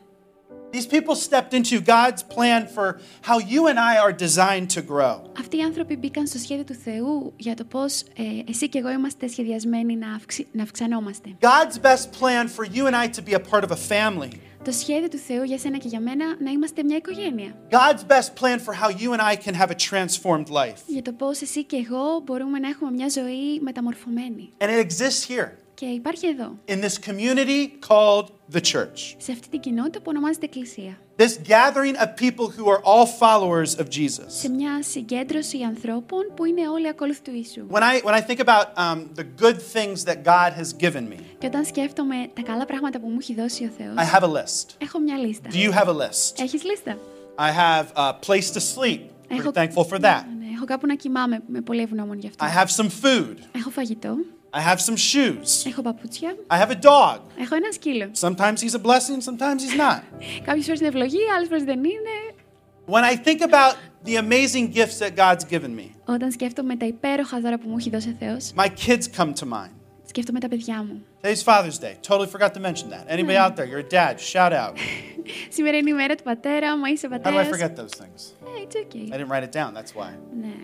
These 0.73 0.87
people 0.87 1.15
stepped 1.15 1.53
into 1.53 1.83
God's 1.83 2.23
plan 2.23 2.67
for 2.67 2.99
how 3.29 3.39
you 3.39 3.67
and 3.67 3.79
I 3.79 3.99
are 3.99 4.13
designed 4.13 4.71
to 4.71 4.83
grow. 4.83 5.21
Αυτοί 5.39 5.57
οι 5.57 5.63
άνθρωποι 5.63 5.97
μπήκαν 5.97 6.27
στο 6.27 6.39
σχέδιο 6.39 6.65
του 6.65 6.75
Θεού 6.75 7.33
για 7.37 7.55
το 7.55 7.65
πώς 7.65 8.01
ε, 8.01 8.23
εσύ 8.49 8.69
και 8.69 8.79
εγώ 8.79 8.91
είμαστε 8.91 9.29
σχεδιασμένοι 9.29 9.97
να, 9.97 10.15
αυξη, 10.15 10.47
να 10.53 10.63
αυξανόμαστε. 10.63 11.37
God's 11.41 11.79
best 11.79 12.21
plan 12.21 12.49
for 12.49 12.65
you 12.75 12.87
and 12.87 12.97
I 12.97 13.07
to 13.09 13.23
be 13.23 13.35
a 13.35 13.41
part 13.51 13.65
of 13.65 13.71
a 13.71 13.77
family. 13.89 14.31
Το 14.65 14.73
σχέδιο 14.73 15.09
του 15.09 15.19
Θεού 15.19 15.43
για 15.43 15.59
σένα 15.59 15.79
και 15.79 15.89
για 15.89 16.01
μένα 16.01 16.25
να 16.39 16.51
είμαστε 16.51 16.83
μια 16.83 16.97
οικογένεια. 16.97 17.55
God's 17.71 18.05
best 18.13 18.41
plan 18.41 18.59
for 18.59 18.75
how 18.75 18.89
you 18.89 19.13
and 19.13 19.21
I 19.21 19.37
can 19.37 19.55
have 19.55 19.71
a 19.71 19.91
transformed 19.91 20.49
life. 20.49 20.79
Για 20.87 21.03
το 21.03 21.13
πώς 21.13 21.41
εσύ 21.41 21.65
και 21.65 21.77
εγώ 21.77 22.21
μπορούμε 22.25 22.59
να 22.59 22.69
έχουμε 22.69 22.91
μια 22.91 23.09
ζωή 23.09 23.61
μεταμορφωμένη. 23.61 24.53
And 24.59 24.69
it 24.71 24.87
exists 24.87 25.25
here 25.29 25.49
Και 25.77 25.87
υπάρχει 25.87 26.27
εδώ, 26.27 26.59
in 26.67 26.85
this 26.85 27.11
community 27.11 27.69
called 27.89 28.27
the 28.55 28.61
church. 28.73 29.15
σε 29.17 29.33
αυτή 29.33 29.49
την 29.51 29.61
κοινότητα 29.61 29.99
που 29.99 30.05
ονομάζεται 30.09 30.45
Εκκλησία. 30.45 30.99
This 31.17 31.37
gathering 31.49 31.97
of 32.03 32.07
people 32.17 32.47
who 32.57 32.65
are 32.73 32.81
all 32.85 33.07
followers 33.07 33.81
of 33.81 33.87
Jesus. 33.99 34.27
Σε 34.29 34.49
μια 34.49 34.83
συγκέντρωση 34.83 35.63
ανθρώπων 35.63 36.21
που 36.37 36.45
είναι 36.45 36.69
όλοι 36.69 36.89
ακόλουθοι 36.89 37.23
του 37.23 37.31
Ιησού. 37.35 37.67
When 37.71 37.83
I, 37.83 38.01
when 38.07 38.15
I 38.15 38.21
think 38.21 38.39
about 38.39 38.67
um, 38.77 38.99
the 39.21 39.25
good 39.45 39.57
things 39.75 40.05
that 40.05 40.17
God 40.25 40.53
has 40.61 40.73
given 40.85 41.09
me, 41.13 41.17
Και 41.39 41.47
όταν 41.47 41.65
σκέφτομαι 41.65 42.15
τα 42.35 42.43
καλά 42.43 42.65
πράγματα 42.65 43.01
που 43.01 43.09
μου 43.09 43.17
έχει 43.21 43.35
δώσει 43.35 43.65
ο 43.65 43.71
Θεός, 43.79 43.95
I 43.97 44.17
have 44.17 44.23
a 44.23 44.33
list. 44.33 44.67
έχω 44.79 44.99
μια 44.99 45.17
λίστα. 45.17 45.49
Do 45.53 45.57
you 45.57 45.73
have 45.73 45.89
a 45.89 45.97
list? 45.97 46.41
Έχεις 46.43 46.65
λίστα? 46.65 46.99
I 47.39 47.51
have 47.51 47.87
a 47.97 48.13
place 48.27 48.51
to 48.53 48.61
sleep. 48.75 49.01
Pretty 49.29 49.39
Έχω... 49.39 49.51
thankful 49.55 49.85
for 49.93 50.01
that. 50.01 50.23
Ναι, 50.39 50.47
έχω 50.55 50.65
κάπου 50.65 50.87
να 50.87 50.95
κοιμάμαι, 50.95 51.43
με 51.47 51.61
πολύ 51.61 51.83
ευγνώμων 51.83 52.19
γι' 52.19 52.27
αυτό. 52.27 52.45
I 52.47 52.63
have 52.63 52.69
some 52.83 52.89
food. 53.03 53.37
Έχω 53.57 53.71
φαγητό, 53.71 54.17
I 54.57 54.61
have 54.61 54.79
some 54.81 54.97
shoes. 54.97 55.67
έχω 55.67 55.83
παπούτσια, 55.83 56.37
I 56.51 56.55
have 56.59 56.71
a 56.71 56.75
dog. 56.85 57.19
έχω 57.41 57.55
ένα 57.55 57.73
σκύλο. 57.73 58.11
Sometimes 58.21 58.57
he's 58.61 58.75
a 58.75 58.83
blessing, 58.87 59.21
sometimes 59.31 59.61
he's 59.65 59.79
not. 59.81 60.03
Κάποιες 60.45 60.65
φορές 60.65 60.79
είναι 60.81 60.89
ευλογία, 60.89 61.35
άλλες 61.37 61.49
φορές 61.49 61.65
δεν 61.65 61.79
είναι. 61.85 62.15
When 62.87 63.05
I 63.05 63.17
think 63.27 63.41
about 63.41 63.75
the 64.05 64.17
amazing 64.17 64.67
gifts 64.79 64.99
that 64.99 65.17
God's 65.17 65.45
given 65.55 65.75
me, 65.81 65.91
Όταν 66.05 66.31
σκέφτομαι 66.31 66.77
τα 66.77 66.87
υπέροχα 66.87 67.41
δώρα 67.41 67.59
που 67.59 67.69
μου 67.69 67.77
έχει 67.79 67.91
δώσει 67.91 68.09
ο 68.09 68.15
Θεός, 68.19 68.53
my 68.57 68.67
kids 68.87 69.05
come 69.17 69.33
to 69.33 69.45
mind. 69.53 69.71
Σκέφτομαι 70.07 70.41
τα 70.41 70.49
παιδιά 70.49 70.83
μου. 70.89 71.03
Today's 71.23 71.43
Father's 71.45 71.79
Day. 71.79 71.95
Totally 72.09 72.27
forgot 72.27 72.53
to 72.55 72.61
mention 72.61 72.89
that. 72.91 73.05
Anybody 73.09 73.37
out 73.45 73.57
there, 73.57 73.67
you're 73.71 73.85
a 73.89 73.93
dad, 73.99 74.15
shout 74.21 74.53
out. 74.53 74.77
Σήμερα 75.49 75.77
είναι 75.77 75.91
η 75.91 75.93
μέρα 75.93 76.15
του 76.15 76.23
πατέρα 76.23 76.77
μου, 76.79 76.85
είσαι 76.85 77.09
How 77.11 77.15
do 77.15 77.19
I 77.19 77.21
πατέρας. 77.23 77.49
forget 77.49 77.77
those 77.81 77.95
things? 78.03 78.21
Ε, 78.45 78.67
it's 78.67 78.77
okay. 78.77 79.15
I 79.15 79.17
didn't 79.19 79.31
write 79.33 79.45
it 79.49 79.53
down, 79.61 79.73
that's 79.79 79.93
why. 80.01 80.11
Ναι, 80.41 80.55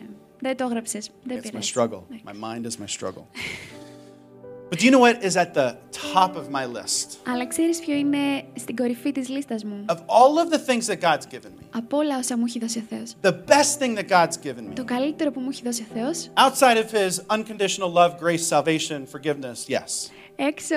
Δεν 0.44 0.58
το 0.58 0.64
έγραψες. 0.64 1.10
Δεν 1.24 1.38
It's 1.38 1.46
my 1.46 1.50
πειράζει. 1.50 1.72
struggle. 1.76 2.02
Ναι. 2.10 2.18
My 2.26 2.34
mind 2.34 2.66
is 2.66 2.76
my 2.84 2.88
struggle. 3.00 3.24
But 4.70 4.80
do 4.80 4.86
you 4.88 4.92
know 4.96 5.04
what 5.08 5.18
is 5.30 5.36
at 5.36 5.54
the 5.54 5.68
top 6.14 6.32
of 6.36 6.46
my 6.52 6.66
list? 6.66 7.08
Αλλά 7.28 7.48
ξέρεις 7.48 7.80
ποιο 7.80 7.94
είναι 7.96 8.18
στην 8.56 8.76
κορυφή 8.76 9.12
της 9.12 9.30
λίστας 9.30 9.64
μου. 9.64 9.86
Of 9.90 9.96
all 9.96 10.46
of 10.46 10.54
the 10.56 10.60
things 10.72 10.88
that 10.88 11.00
God's 11.02 11.26
given 11.34 11.52
me, 11.60 11.64
Από 11.72 11.98
όλα 11.98 12.18
όσα 12.18 12.38
μου 12.38 12.44
έχει 12.48 12.60
δώσει 12.60 12.80
ο 12.80 12.84
Θεός. 12.90 13.16
the 13.22 13.34
best 13.48 13.80
thing 13.84 13.98
that 13.98 14.10
God's 14.10 14.36
given 14.48 14.70
me, 14.72 14.76
Το 14.76 14.84
καλύτερο 14.84 15.32
που 15.32 15.40
μου 15.40 15.50
έχει 15.52 15.62
δώσει 15.66 15.82
ο 15.82 15.86
Θεός, 15.94 16.30
outside 16.38 16.78
of 16.78 16.92
His 16.96 17.38
unconditional 17.38 17.94
love, 17.94 18.12
grace, 18.24 18.48
salvation, 18.50 19.00
forgiveness, 19.16 19.68
yes. 19.76 20.10
έξω 20.36 20.76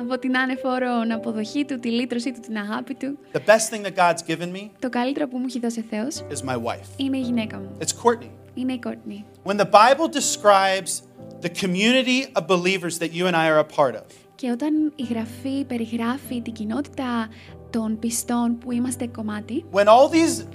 από 0.00 0.18
την 0.18 0.36
άνεφόρο 0.38 0.88
αποδοχή 1.14 1.64
του, 1.64 1.78
τη 1.78 1.90
λύτρωσή 1.90 2.32
του, 2.32 2.40
την 2.40 2.56
αγάπη 2.56 2.94
του, 2.94 3.18
The 3.32 3.38
best 3.50 3.74
thing 3.74 3.84
that 3.86 3.94
God's 3.96 4.30
given 4.30 4.52
me 4.56 4.68
το 4.78 4.88
καλύτερο 4.88 5.28
που 5.28 5.38
μου 5.38 5.44
έχει 5.48 5.60
δώσει 5.60 5.80
ο 5.80 5.84
Θεός 5.90 6.14
is 6.30 6.48
my 6.50 6.56
wife. 6.56 6.86
είναι 6.96 7.16
η 7.16 7.20
γυναίκα 7.20 7.58
μου. 7.58 7.76
It's 7.80 7.84
Courtney. 8.04 8.30
Είναι 8.55 8.73
η 8.73 8.79
Κόρτνη. 8.79 9.25
When 9.43 9.57
the 9.57 9.65
Bible 9.65 10.07
describes 10.07 11.01
the 11.41 11.49
community 11.49 12.19
of 12.35 12.47
believers 12.47 12.97
that 12.99 13.11
you 13.13 13.25
and 13.27 13.35
I 13.35 13.47
are 13.49 13.59
a 13.59 13.77
part 13.77 13.95
of, 13.95 14.05
Και 14.35 14.51
όταν 14.51 14.93
η 14.95 15.03
Γραφή 15.03 15.65
περιγράφει 15.65 16.41
την 16.41 16.53
κοινότητα 16.53 17.29
των 17.69 17.99
πιστών 17.99 18.57
που 18.57 18.71
είμαστε 18.71 19.07
κομμάτι, 19.07 19.65
when 19.71 19.85
all 19.85 20.09
these 20.09 20.45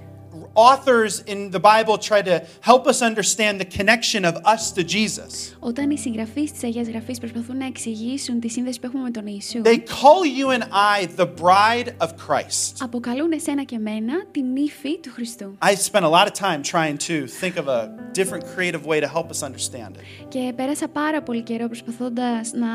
authors 0.56 1.20
in 1.26 1.50
the 1.50 1.60
Bible 1.60 1.98
try 1.98 2.22
to 2.22 2.44
help 2.60 2.86
us 2.86 3.02
understand 3.02 3.60
the 3.60 3.64
connection 3.78 4.24
of 4.24 4.34
us 4.44 4.72
to 4.72 4.82
Jesus, 4.84 5.56
όταν 5.58 5.90
οι 5.90 5.98
συγγραφείς 5.98 6.52
της 6.52 6.64
Αγίας 6.64 6.88
Γραφής 6.88 7.18
προσπαθούν 7.18 7.56
να 7.56 7.66
εξηγήσουν 7.66 8.40
τη 8.40 8.48
σύνδεση 8.48 8.80
που 8.80 8.86
έχουμε 8.86 9.02
με 9.02 9.10
τον 9.10 9.26
Ιησού, 9.26 9.60
they 9.64 9.78
call 9.78 10.24
you 10.38 10.50
and 10.50 10.62
I 10.62 11.06
the 11.16 11.26
bride 11.26 12.06
of 12.06 12.08
Christ. 12.08 12.74
αποκαλούν 12.80 13.32
εσένα 13.32 13.62
και 13.62 13.78
μένα 13.78 14.26
την 14.30 14.56
ύφη 14.56 14.98
του 15.00 15.10
Χριστού. 15.12 15.58
I 15.62 15.74
spent 15.74 16.04
a 16.04 16.10
lot 16.10 16.26
of 16.26 16.32
time 16.32 16.62
trying 16.62 16.96
to 16.96 17.26
think 17.40 17.56
of 17.56 17.68
a 17.68 17.88
different 18.12 18.44
creative 18.54 18.86
way 18.86 19.00
to 19.00 19.08
help 19.08 19.30
us 19.30 19.42
understand 19.42 19.90
it. 19.96 20.26
Και 20.28 20.52
πέρασα 20.56 20.88
πάρα 20.88 21.22
πολύ 21.22 21.42
καιρό 21.42 21.66
προσπαθώντας 21.66 22.52
να 22.52 22.66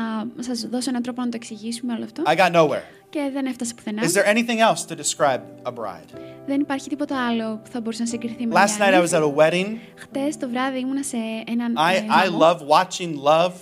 σας 0.42 0.60
δώσω 0.60 0.90
έναν 0.90 1.02
τρόπο 1.02 1.20
να 1.20 1.28
το 1.28 1.36
εξηγήσουμε 1.36 1.92
όλο 1.92 2.04
αυτό 2.04 2.22
I 2.26 2.36
got 2.36 2.52
nowhere. 2.52 2.95
και 3.10 3.30
δεν 3.32 3.46
έφτασε 3.46 3.74
πουθενά. 3.74 4.02
Is 4.02 4.12
there 4.12 4.26
anything 4.34 4.58
else 4.58 4.86
to 4.92 4.96
describe 4.96 5.40
a 5.62 5.72
bride? 5.74 6.18
Δεν 6.46 6.60
υπάρχει 6.60 6.88
τίποτα 6.88 7.26
άλλο 7.26 7.60
που 7.64 7.70
θα 7.70 7.80
μπορούσε 7.80 8.02
να 8.02 8.08
συγκριθεί 8.08 8.46
με 8.46 8.54
Last 8.54 8.80
night 8.82 8.94
I 8.94 9.06
was 9.08 9.18
at 9.18 9.22
a 9.22 9.34
wedding. 9.36 9.76
Χτες 9.94 10.36
το 10.36 10.48
βράδυ 10.48 10.78
ήμουνα 10.78 11.02
σε 11.02 11.16
έναν 11.46 11.74
I, 11.76 11.94
ε, 11.94 12.00
I 12.26 12.30
γάμο. 12.30 12.38
love 12.40 12.58
watching 12.78 13.14
love. 13.24 13.52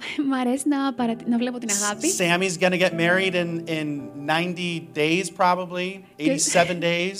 Μ' 0.29 0.33
αρέσει 0.33 0.67
να, 0.67 0.93
παρατη- 0.93 1.29
να 1.29 1.37
βλέπω 1.37 1.57
την 1.57 1.69
αγάπη. 1.71 2.07
Sammy's 2.17 2.59
going 2.63 2.71
to 2.71 2.79
get 2.79 2.93
married 2.93 3.33
in, 3.35 3.63
in 3.67 3.87
90 4.25 4.87
days, 4.93 5.29
probably, 5.37 6.03
87 6.19 6.79
days. 6.79 7.17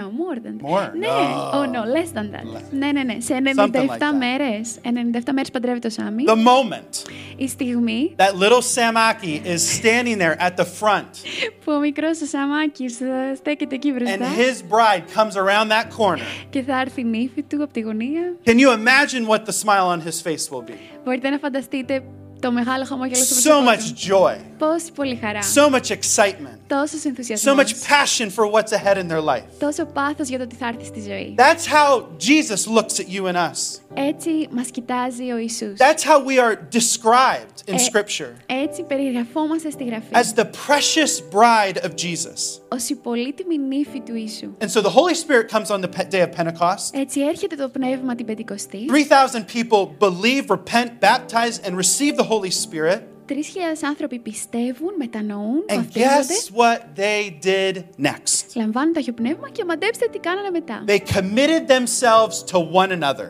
No, 0.00 0.10
more 0.10 0.38
than 0.44 0.58
that. 0.58 0.68
More? 0.70 0.90
Ναι, 0.98 1.06
No. 1.06 1.50
oh 1.58 1.64
no, 1.76 1.82
less 1.96 2.10
than 2.18 2.28
that. 2.34 2.44
Less. 2.54 2.62
Ναι, 2.70 2.92
ναι, 2.92 3.02
ναι. 3.02 3.16
Σε 3.20 3.34
97 3.34 3.60
Something 3.60 3.88
like 3.88 3.98
that. 3.98 4.14
μέρες, 4.18 4.78
97 4.82 5.32
μέρες 5.32 5.50
παντρεύει 5.50 5.78
το 5.78 5.90
Σάμι. 5.90 6.24
The 6.26 6.32
moment 6.36 7.08
Η 7.36 7.48
στιγμή 7.48 8.14
that 8.16 8.32
little 8.42 8.60
Samaki 8.74 9.46
is 9.54 9.60
standing 9.80 10.18
there 10.18 10.36
at 10.46 10.56
the 10.56 10.64
front 10.80 11.10
που 11.64 11.72
ο 11.72 11.78
μικρός 11.78 12.20
ο 12.20 12.26
Σαμάκης 12.26 13.00
ε, 13.00 13.34
στέκεται 13.36 13.74
εκεί 13.74 13.92
and 13.96 13.98
μπροστά 13.98 14.26
his 14.36 14.56
bride 14.74 15.18
comes 15.18 15.34
around 15.36 15.68
that 15.70 15.98
corner, 15.98 16.46
και 16.50 16.62
θα 16.62 16.80
έρθει 16.80 17.00
η 17.00 17.04
νύφη 17.04 17.42
του 17.42 17.62
από 17.62 17.72
τη 17.72 17.80
γωνία. 17.80 18.36
can 18.46 18.58
you 18.58 18.70
imagine 18.72 19.26
what 19.28 19.38
the 19.44 19.52
smile 19.64 19.86
on 19.96 20.00
his 20.08 20.20
face 20.26 20.50
will 20.50 20.70
be? 20.70 20.74
Μπορείτε 21.04 21.28
να 21.30 21.38
φανταστείτε 21.38 22.02
το 22.40 22.52
μεγάλο 22.52 22.84
χαμόγελο 22.84 23.14
στο 23.24 23.34
So 23.36 23.64
πρόσωπό 23.64 23.70
much 23.70 23.82
του. 23.82 23.94
joy, 24.08 24.47
Πόση 24.58 24.92
πολύ 24.94 25.18
χαρά. 25.22 25.40
so 25.54 25.70
much 25.70 25.90
excitement, 25.90 26.58
Τόσος 26.66 27.00
so 27.02 27.06
ενθουσιασμός. 27.08 27.54
much 27.56 27.72
passion 27.88 28.30
for 28.30 28.46
what's 28.52 28.72
ahead 28.72 28.96
in 28.96 29.08
their 29.08 29.20
life. 29.34 29.44
Τόσο 29.58 29.84
πάθος 29.84 30.28
για 30.28 30.38
το 30.38 30.46
τι 30.46 30.54
θα 30.54 30.66
έρθει 30.66 30.84
στη 30.84 31.00
ζωή. 31.00 31.34
That's 31.38 31.66
how 31.66 32.02
Jesus 32.18 32.66
looks 32.76 32.98
at 33.00 33.08
you 33.14 33.22
and 33.32 33.36
us. 33.36 33.80
Έτσι 33.94 34.30
μας 34.50 34.66
κοιτάζει 34.70 35.30
ο 35.30 35.36
Ιησούς. 35.36 35.76
That's 35.78 36.02
how 36.02 36.18
we 36.26 36.38
are 36.38 36.56
described 36.76 37.70
in 37.70 37.74
Ε, 37.74 37.76
Scripture 37.92 38.32
Έτσι 38.46 38.82
περιγραφόμαστε 38.82 39.70
στη 39.70 39.84
Γραφή. 39.84 40.06
as 40.12 40.38
the 40.40 40.44
precious 40.44 41.20
bride 41.34 41.76
of 41.84 41.90
Jesus. 41.94 42.60
Ως 42.68 42.88
η 42.88 42.94
πολύτιμη 42.94 43.58
νύφη 43.58 44.00
του 44.00 44.14
Ιησού. 44.16 44.50
And 44.60 44.70
so 44.70 44.80
the 44.82 44.90
Holy 44.90 45.14
Spirit 45.14 45.48
comes 45.56 45.70
on 45.70 45.80
the 45.80 45.88
pe- 45.88 46.08
day 46.10 46.22
of 46.22 46.42
Pentecost. 46.42 46.90
Έτσι 47.00 47.20
έρχεται 47.20 47.56
το 47.56 47.68
πνεύμα 47.68 48.14
την 48.14 48.26
Πεντηκοστή. 48.26 48.86
3,000 48.88 49.44
people 49.56 49.88
believe, 49.98 50.44
repent, 50.48 50.88
baptize, 51.00 51.58
and 51.66 51.76
receive 51.76 52.16
the 52.16 52.26
Holy 52.28 52.50
Spirit. 52.50 53.00
Τρεις 53.28 53.46
χιλιάδες 53.46 53.82
άνθρωποι 53.82 54.18
πιστεύουν, 54.18 54.94
μετανοούν, 54.98 55.64
And 55.68 55.74
βαφτίζονται, 55.74 56.10
guess 56.26 56.56
what 56.60 56.78
they 56.98 57.46
did 57.46 57.76
next? 58.06 58.46
λαμβάνουν 58.54 58.92
το 58.92 58.98
Αγιο 58.98 59.12
Πνεύμα 59.12 59.50
και 59.50 59.64
μαντέψτε 59.64 60.06
τι 60.12 60.18
κάνανε 60.18 60.50
μετά. 60.50 60.84
They 60.86 60.98
committed 60.98 61.66
themselves 61.68 62.44
to 62.52 62.58
one 62.82 62.90
another. 63.02 63.28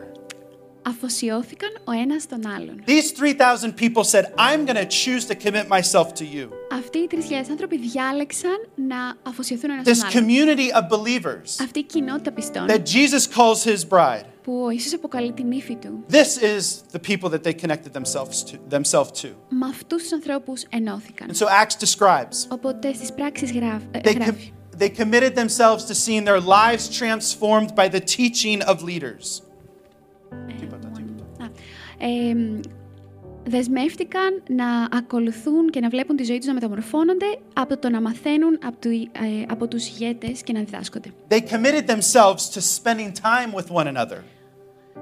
Αφοσιώθηκαν 0.87 1.69
ο 1.83 1.91
ένας 1.91 2.27
τον 2.27 2.47
άλλον. 2.47 2.83
These 2.85 3.11
3,000 3.11 3.75
people 3.75 4.03
said, 4.03 4.23
I'm 4.37 4.65
going 4.65 4.77
to 4.77 4.89
choose 5.03 5.25
to 5.25 5.35
commit 5.35 5.67
myself 5.67 6.13
to 6.13 6.23
you. 6.35 6.47
Αυτοί 6.71 6.97
οι 6.97 7.07
3.000 7.11 7.17
άνθρωποι 7.49 7.77
διάλεξαν 7.77 8.67
να 8.75 9.15
αφοσιωθούν 9.23 9.69
ο 9.69 9.73
ένας 9.73 9.85
This 9.87 10.11
τον 10.13 10.23
άλλον. 10.23 10.27
community 10.27 10.77
of 10.77 10.97
believers 10.97 11.63
Αυτή 11.63 11.79
η 11.79 11.83
κοινότητα 11.83 12.31
πιστών 12.31 12.65
that 12.67 12.81
Jesus 12.85 13.27
calls 13.37 13.63
his 13.63 13.83
bride. 13.89 14.25
Που 14.50 14.62
ο 14.64 14.70
Ιησούς 14.70 14.94
αποκαλεί 14.94 15.32
την 15.32 15.50
ύφη 15.50 15.76
του, 15.76 16.04
This 16.10 16.42
is 16.42 16.96
the 16.96 17.00
people 17.10 17.28
that 17.30 17.42
they 17.44 17.52
connected 17.66 17.92
themselves 17.92 18.44
to. 18.50 18.78
Themselves 18.78 19.10
to. 19.22 19.28
με 19.48 19.66
αυτούς 19.68 20.02
τους 20.02 20.12
ανθρώπους 20.12 20.62
ενώθηκαν. 20.68 21.28
And 21.30 21.36
so 21.36 21.46
Acts 21.46 21.76
describes 21.84 22.48
Οπότε 22.48 22.92
στις 22.92 23.12
πράξεις 23.12 23.52
γράφ, 23.52 23.82
ε, 23.90 24.00
they, 24.04 24.08
com- 24.08 24.14
γράφει. 24.20 24.52
they 24.78 24.88
committed 24.88 25.34
themselves 25.34 25.84
to 25.84 25.94
seeing 25.94 26.24
their 26.24 26.40
lives 26.40 26.88
transformed 27.00 27.74
by 27.74 27.88
the 27.88 28.00
teaching 28.00 28.62
of 28.68 28.76
leaders. 28.82 29.42
Α, 31.42 31.46
ε, 31.98 32.34
μ, 32.34 32.60
δεσμεύτηκαν 33.44 34.42
να 34.48 34.66
ακολουθούν 34.98 35.70
και 35.70 35.80
να 35.80 35.88
βλέπουν 35.88 36.16
τη 36.16 36.24
ζωή 36.24 36.38
τους 36.38 36.46
να 36.46 36.54
μεταμορφώνονται 36.54 37.26
από 37.52 37.78
το 37.78 37.90
να 37.90 38.00
μαθαίνουν 38.00 38.58
από, 38.64 38.76
του, 38.80 38.90
ε, 38.90 39.44
από 39.48 39.68
τους 39.68 39.88
ηγέτες 39.88 40.42
και 40.42 40.52
να 40.52 40.60
διδάσκονται. 40.60 41.12
They 41.28 41.40
committed 41.40 41.86
themselves 41.86 42.42
to 42.54 42.60
spending 42.60 43.12
time 43.12 43.54
with 43.54 43.70
one 43.70 43.86
another. 43.96 44.18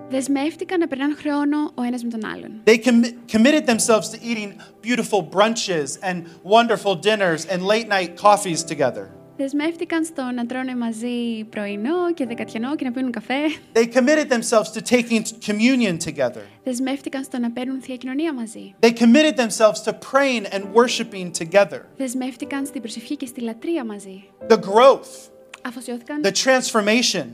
Δεσμεύτηκαν 0.09 0.79
να 0.79 0.87
περνάνε 0.87 1.15
χρόνο 1.15 1.71
ο 1.75 1.81
ένας 1.81 2.03
με 2.03 2.09
τον 2.09 2.25
άλλον. 2.25 2.61
They 2.63 2.77
commi- 2.77 3.13
committed 3.35 3.65
themselves 3.65 4.09
to 4.09 4.17
eating 4.21 4.51
beautiful 4.87 5.21
brunches 5.35 5.89
and 6.09 6.23
wonderful 6.43 6.95
dinners 6.95 7.45
and 7.51 7.61
late 7.61 7.87
night 7.87 8.09
coffees 8.21 8.63
together. 8.75 9.05
Δεσμεύτηκαν 9.37 10.05
στο 10.05 10.23
να 10.35 10.45
τρώνε 10.45 10.75
μαζί 10.75 11.43
πρωινό 11.49 12.13
και 12.13 12.25
δεκατιανό 12.25 12.75
και 12.75 12.85
να 12.85 12.91
πίνουν 12.91 13.11
καφέ. 13.11 13.33
They 13.73 13.85
committed 13.93 14.27
themselves 14.29 14.71
to 14.73 14.81
taking 14.95 15.21
communion 15.47 15.97
together. 16.05 16.41
Δεσμεύτηκαν 16.63 17.23
στο 17.23 17.39
να 17.39 17.51
παίρνουν 17.51 17.81
θεία 17.81 17.95
κοινωνία 17.95 18.33
μαζί. 18.33 18.75
They 18.79 18.91
committed 18.91 19.35
themselves 19.35 19.83
to 19.85 19.91
praying 20.11 20.45
and 20.53 20.61
worshiping 20.73 21.31
together. 21.43 21.79
Δεσμεύτηκαν 21.97 22.65
στην 22.65 22.81
προσευχή 22.81 23.15
και 23.15 23.25
στη 23.25 23.41
λατρεία 23.41 23.85
μαζί. 23.85 24.23
The 24.47 24.57
growth, 24.57 25.29
Αφοσιώθηκαν 25.61 26.21
the 26.23 26.31
transformation 26.43 27.25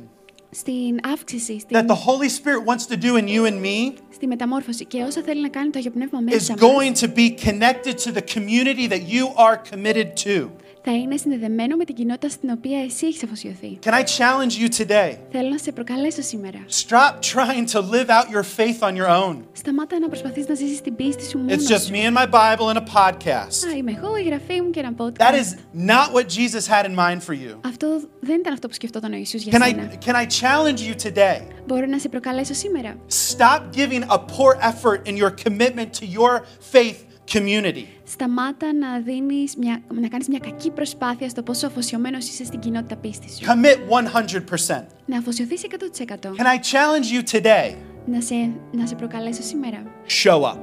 στην 0.53 0.99
αύξηση, 1.03 1.65
that 1.69 1.77
στην, 1.77 1.88
the 1.88 1.95
Holy 1.95 2.29
Spirit 2.29 2.65
wants 2.65 2.86
to 2.86 2.97
do 2.97 3.15
in 3.17 3.27
you 3.27 3.45
and 3.45 3.62
me 3.65 3.93
στη 4.13 4.27
μεταμόρφωση 4.27 4.86
και 4.86 5.03
όσα 5.03 5.21
θέλει 5.21 5.41
να 5.41 5.49
κάνει 5.49 5.69
το 5.69 5.77
Αγιο 5.77 5.91
Πνεύμα 5.91 6.19
is 6.19 6.23
μέσα 6.23 6.53
μας, 6.53 6.62
going 6.62 6.95
to 6.95 7.08
be 7.08 7.29
connected 7.45 7.97
to 7.97 8.12
the 8.12 8.21
community 8.21 8.88
that 8.88 9.03
you 9.08 9.27
are 9.36 9.58
committed 9.71 10.15
to. 10.25 10.49
θα 10.84 10.91
είναι 10.91 11.17
συνδεδεμένο 11.17 11.75
με 11.75 11.84
την 11.86 11.95
κοινότητα 11.95 12.29
στην 12.29 12.49
οποία 12.49 12.79
εσύ 12.84 13.05
έχεις 13.05 13.23
αφοσιωθεί. 13.23 13.79
Can 13.86 13.89
I 13.93 14.01
challenge 14.03 14.53
you 14.62 14.82
today? 14.86 15.17
Θέλω 15.32 15.49
να 15.49 15.58
σε 15.58 15.71
προκαλέσω 15.71 16.21
σήμερα. 16.21 16.65
Stop 16.69 17.13
trying 17.34 17.65
to 17.73 17.79
live 17.82 18.10
out 18.10 18.27
your 18.36 18.43
faith 18.58 18.79
on 18.89 18.95
your 18.95 19.10
own. 19.23 19.36
Σταμάτα 19.53 19.99
να 19.99 20.08
προσπαθείς 20.08 20.47
να 20.47 20.55
ζήσεις 20.55 20.82
την 20.82 20.95
πίστη 20.95 21.25
σου 21.29 21.38
μόνος 21.38 21.53
It's 21.55 21.71
just 21.71 21.84
σου. 21.86 21.91
me 21.93 22.05
and 22.08 22.13
my 22.17 22.25
Bible 22.32 22.67
and 22.73 22.77
a 22.77 22.86
podcast. 22.99 23.67
Α, 23.73 23.77
είμαι 23.77 23.91
εγώ, 24.03 24.15
η 24.15 24.23
γραφή 24.23 24.62
μου 24.62 24.69
και 24.69 24.79
ένα 24.79 24.93
podcast. 24.97 25.21
That 25.21 25.34
is 25.41 25.47
not 25.91 26.13
what 26.15 26.25
Jesus 26.27 26.67
had 26.67 26.86
in 26.86 26.95
mind 26.95 27.21
for 27.27 27.34
you. 27.34 27.58
Αυτό 27.65 27.88
δεν 28.19 28.39
ήταν 28.39 28.53
αυτό 28.53 28.67
που 28.67 28.73
σκεφτόταν 28.73 29.13
ο 29.13 29.15
Ιησούς 29.15 29.41
για 29.43 29.60
Can 29.60 29.62
I, 29.63 29.65
σένα. 29.65 29.91
can 30.05 30.15
I 30.15 30.25
challenge 30.41 30.79
you 30.79 31.08
today? 31.08 31.41
Μπορώ 31.65 31.86
να 31.86 31.99
σε 31.99 32.10
προκαλέσω 32.10 32.53
σήμερα. 32.53 32.95
Stop 33.38 33.60
giving 33.75 34.03
a 34.10 34.17
poor 34.17 34.58
effort 34.62 35.08
in 35.10 35.15
your 35.17 35.32
commitment 35.47 35.89
to 35.99 36.05
your 36.19 36.45
faith 36.73 36.97
community. 37.32 37.84
Σταμάτα 38.04 38.72
να, 38.72 38.98
δίνεις 38.98 39.56
μια, 39.56 39.82
να 40.00 40.08
κάνεις 40.08 40.28
μια 40.28 40.38
κακή 40.38 40.70
προσπάθεια 40.70 41.28
στο 41.28 41.42
πόσο 41.42 41.66
αφοσιωμένος 41.66 42.28
είσαι 42.28 42.44
στην 42.44 42.58
κοινότητα 42.58 42.96
πίστης 42.96 43.37
σου. 43.37 43.44
Commit 43.44 43.78
100%. 44.68 44.84
Να 45.06 45.18
αφοσιωθείς 45.18 45.62
100%. 45.62 46.34
Can 46.37 46.46
I 46.46 46.58
challenge 46.72 47.12
you 47.14 47.38
today? 47.38 47.74
Να 48.06 48.20
σε, 48.20 48.34
να 48.72 48.87
σε 48.87 48.94
προκαλέσω 48.94 49.42
σήμερα. 49.42 49.82
Show 50.22 50.40
up. 50.40 50.58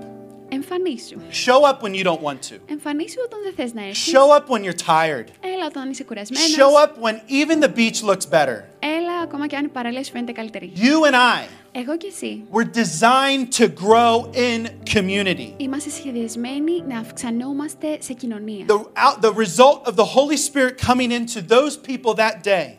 Εμφανίσου. 0.53 1.17
Show 1.45 1.61
up 1.69 1.81
when 1.81 1.93
you 1.93 2.03
don't 2.03 2.21
want 2.21 2.39
to. 2.49 2.55
Εμφανίσου 2.65 3.17
όταν 3.25 3.39
δεν 3.43 3.53
θες 3.55 3.73
να 3.73 3.81
έρθεις. 3.81 4.13
Show 4.13 4.37
up 4.37 4.45
when 4.55 4.63
you're 4.63 4.81
tired. 4.85 5.27
Έλα 5.53 5.65
όταν 5.67 5.89
είσαι 5.89 6.03
κουρασμένος. 6.03 6.55
Show 6.57 6.73
up 6.83 6.91
when 7.03 7.15
even 7.29 7.63
the 7.63 7.71
beach 7.77 8.09
looks 8.09 8.29
better. 8.37 8.57
Έλα 8.79 9.15
ακόμα 9.23 9.47
και 9.47 9.55
αν 9.55 9.65
η 9.65 9.67
παραλία 9.67 10.03
σου 10.03 10.11
φαίνεται 10.11 10.31
καλύτερη. 10.31 10.71
You 10.75 11.11
and 11.11 11.15
I 11.15 11.60
Εγώ 11.72 11.96
και 11.96 12.06
εσύ. 12.06 12.44
We're 12.52 12.76
designed 12.76 13.62
to 13.62 13.68
grow 13.68 14.30
in 14.34 14.66
community. 14.94 15.52
Είμαστε 15.56 15.90
σχεδιασμένοι 15.90 16.84
να 16.88 16.98
αυξανόμαστε 16.98 17.96
σε 18.00 18.12
κοινωνία. 18.12 18.64
The, 18.68 18.74
out, 18.74 19.20
the 19.20 19.32
result 19.32 19.88
of 19.88 19.96
the 19.96 20.04
Holy 20.04 20.36
Spirit 20.36 20.78
coming 20.86 21.10
into 21.12 21.40
those 21.40 21.76
people 21.76 22.14
that 22.14 22.42
day 22.42 22.74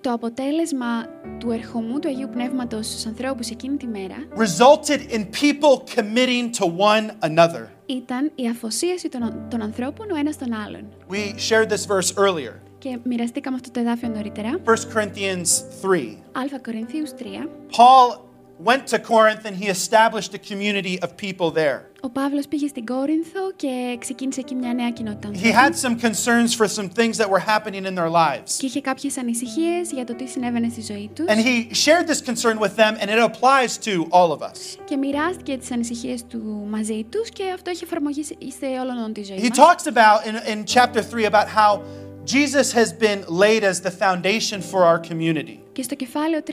Το 0.00 0.12
αποτέλεσμα 0.12 1.06
του 1.38 1.50
ερχομού 1.50 1.98
του 1.98 2.08
Αγίου 2.08 2.28
Πνεύματος 2.32 2.86
στους 2.86 3.06
ανθρώπους 3.06 3.48
εκείνη 3.50 3.76
τη 3.76 3.86
μέρα 3.86 4.14
resulted 4.36 5.12
in 5.12 5.20
people 5.20 5.94
committing 5.96 6.50
to 6.60 6.66
one 6.66 7.30
another. 7.30 7.66
ήταν 7.86 8.32
η 8.34 8.48
αφοσίωση 8.48 9.08
των, 9.08 9.46
των 9.50 9.62
ανθρώπων 9.62 10.10
ο 10.10 10.16
ένας 10.16 10.38
τον 10.38 10.52
άλλον. 10.52 10.84
We 11.10 11.34
shared 11.48 11.68
this 11.68 11.86
verse 11.86 12.14
earlier, 12.14 12.54
Και 12.78 12.98
μοιραστήκαμε 13.02 13.56
αυτό 13.56 13.70
το 13.70 13.80
εδάφιο 13.80 14.08
νωρίτερα. 14.08 14.60
1 14.64 14.70
Corinthians 14.70 15.50
3. 15.82 16.16
Α 16.32 16.60
Κορινθίους 16.62 17.10
3. 17.18 17.22
Paul 17.70 18.18
went 18.64 18.86
to 18.86 18.98
Corinth 18.98 19.44
and 19.48 19.56
he 19.62 19.66
established 19.78 20.32
a 20.34 20.38
community 20.50 20.94
of 21.04 21.08
people 21.16 21.50
there. 21.50 21.80
Ο 22.04 22.10
Παύλος 22.10 22.48
πήγε 22.48 22.66
στην 22.68 22.84
Κόρινθο 22.86 23.52
και 23.56 23.96
ξεκίνησε 23.98 24.40
εκεί 24.40 24.54
μια 24.54 24.74
νέα 24.74 24.90
κοινότητα. 24.90 25.28
He 25.32 25.52
ανθρώπων. 25.52 25.60
had 25.62 25.74
some 25.76 25.96
concerns 26.08 26.54
for 26.54 26.66
some 26.68 26.88
things 26.88 27.16
that 27.18 27.28
were 27.30 27.42
happening 27.46 27.84
in 27.84 27.94
their 27.94 28.10
lives. 28.10 28.56
Και 28.58 28.66
είχε 28.66 28.80
κάποιες 28.80 29.16
ανησυχίες 29.18 29.90
για 29.92 30.04
το 30.04 30.14
τι 30.14 30.26
συνέβαινε 30.26 30.68
στη 30.68 30.80
ζωή 30.82 31.10
τους. 31.14 31.24
And 31.28 31.38
he 31.38 31.74
shared 31.74 32.06
this 32.06 32.20
concern 32.30 32.58
with 32.58 32.76
them, 32.76 32.96
and 33.00 33.08
it 33.10 33.18
applies 33.30 33.78
to 33.86 34.08
all 34.10 34.30
of 34.36 34.40
us. 34.50 34.76
Και 34.84 34.96
μοιράστηκε 34.96 35.56
τις 35.56 35.70
ανησυχίες 35.70 36.24
του 36.26 36.66
μαζί 36.70 37.04
τους 37.10 37.28
και 37.28 37.44
αυτό 37.54 37.70
έχει 37.70 37.84
εφαρμογή 37.84 38.24
σε 38.24 38.34
σε 38.58 38.66
όλον 38.66 39.12
τη 39.12 39.24
ζωή 39.24 39.38
He 39.42 39.48
μας. 39.48 39.58
talks 39.58 39.86
about 39.92 40.26
in, 40.26 40.34
in 40.52 40.64
chapter 40.76 41.02
3 41.02 41.24
about 41.24 41.48
how 41.48 41.80
Jesus 42.24 42.72
has 42.72 42.92
been 42.92 43.20
laid 43.42 43.62
as 43.64 43.80
the 43.80 43.90
foundation 44.04 44.60
for 44.70 44.80
our 44.90 44.98
community. 45.10 45.56
Και 45.77 45.83
στο 45.83 45.95
κεφάλαιο 45.95 46.41
3 46.47 46.51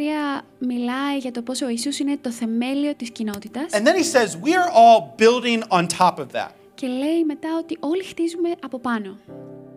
μιλάει 0.58 1.18
για 1.18 1.30
το 1.30 1.42
πώς 1.42 1.60
ο 1.60 1.68
Ιησούς 1.68 1.98
είναι 1.98 2.16
το 2.20 2.30
θεμέλιο 2.30 2.94
της 2.94 3.10
κοινότητας. 3.10 3.64
And 3.72 3.86
then 3.86 3.96
he 3.96 4.02
says, 4.02 4.36
We 4.42 4.52
are 4.54 4.70
all 4.70 5.14
building 5.18 5.62
on 5.68 5.86
top 5.98 6.18
of 6.18 6.26
that. 6.32 6.50
Και 6.74 6.86
λέει 6.86 7.24
μετά 7.24 7.48
ότι 7.58 7.76
όλοι 7.80 8.04
χτίζουμε 8.04 8.50
από 8.62 8.78
πάνω. 8.78 9.18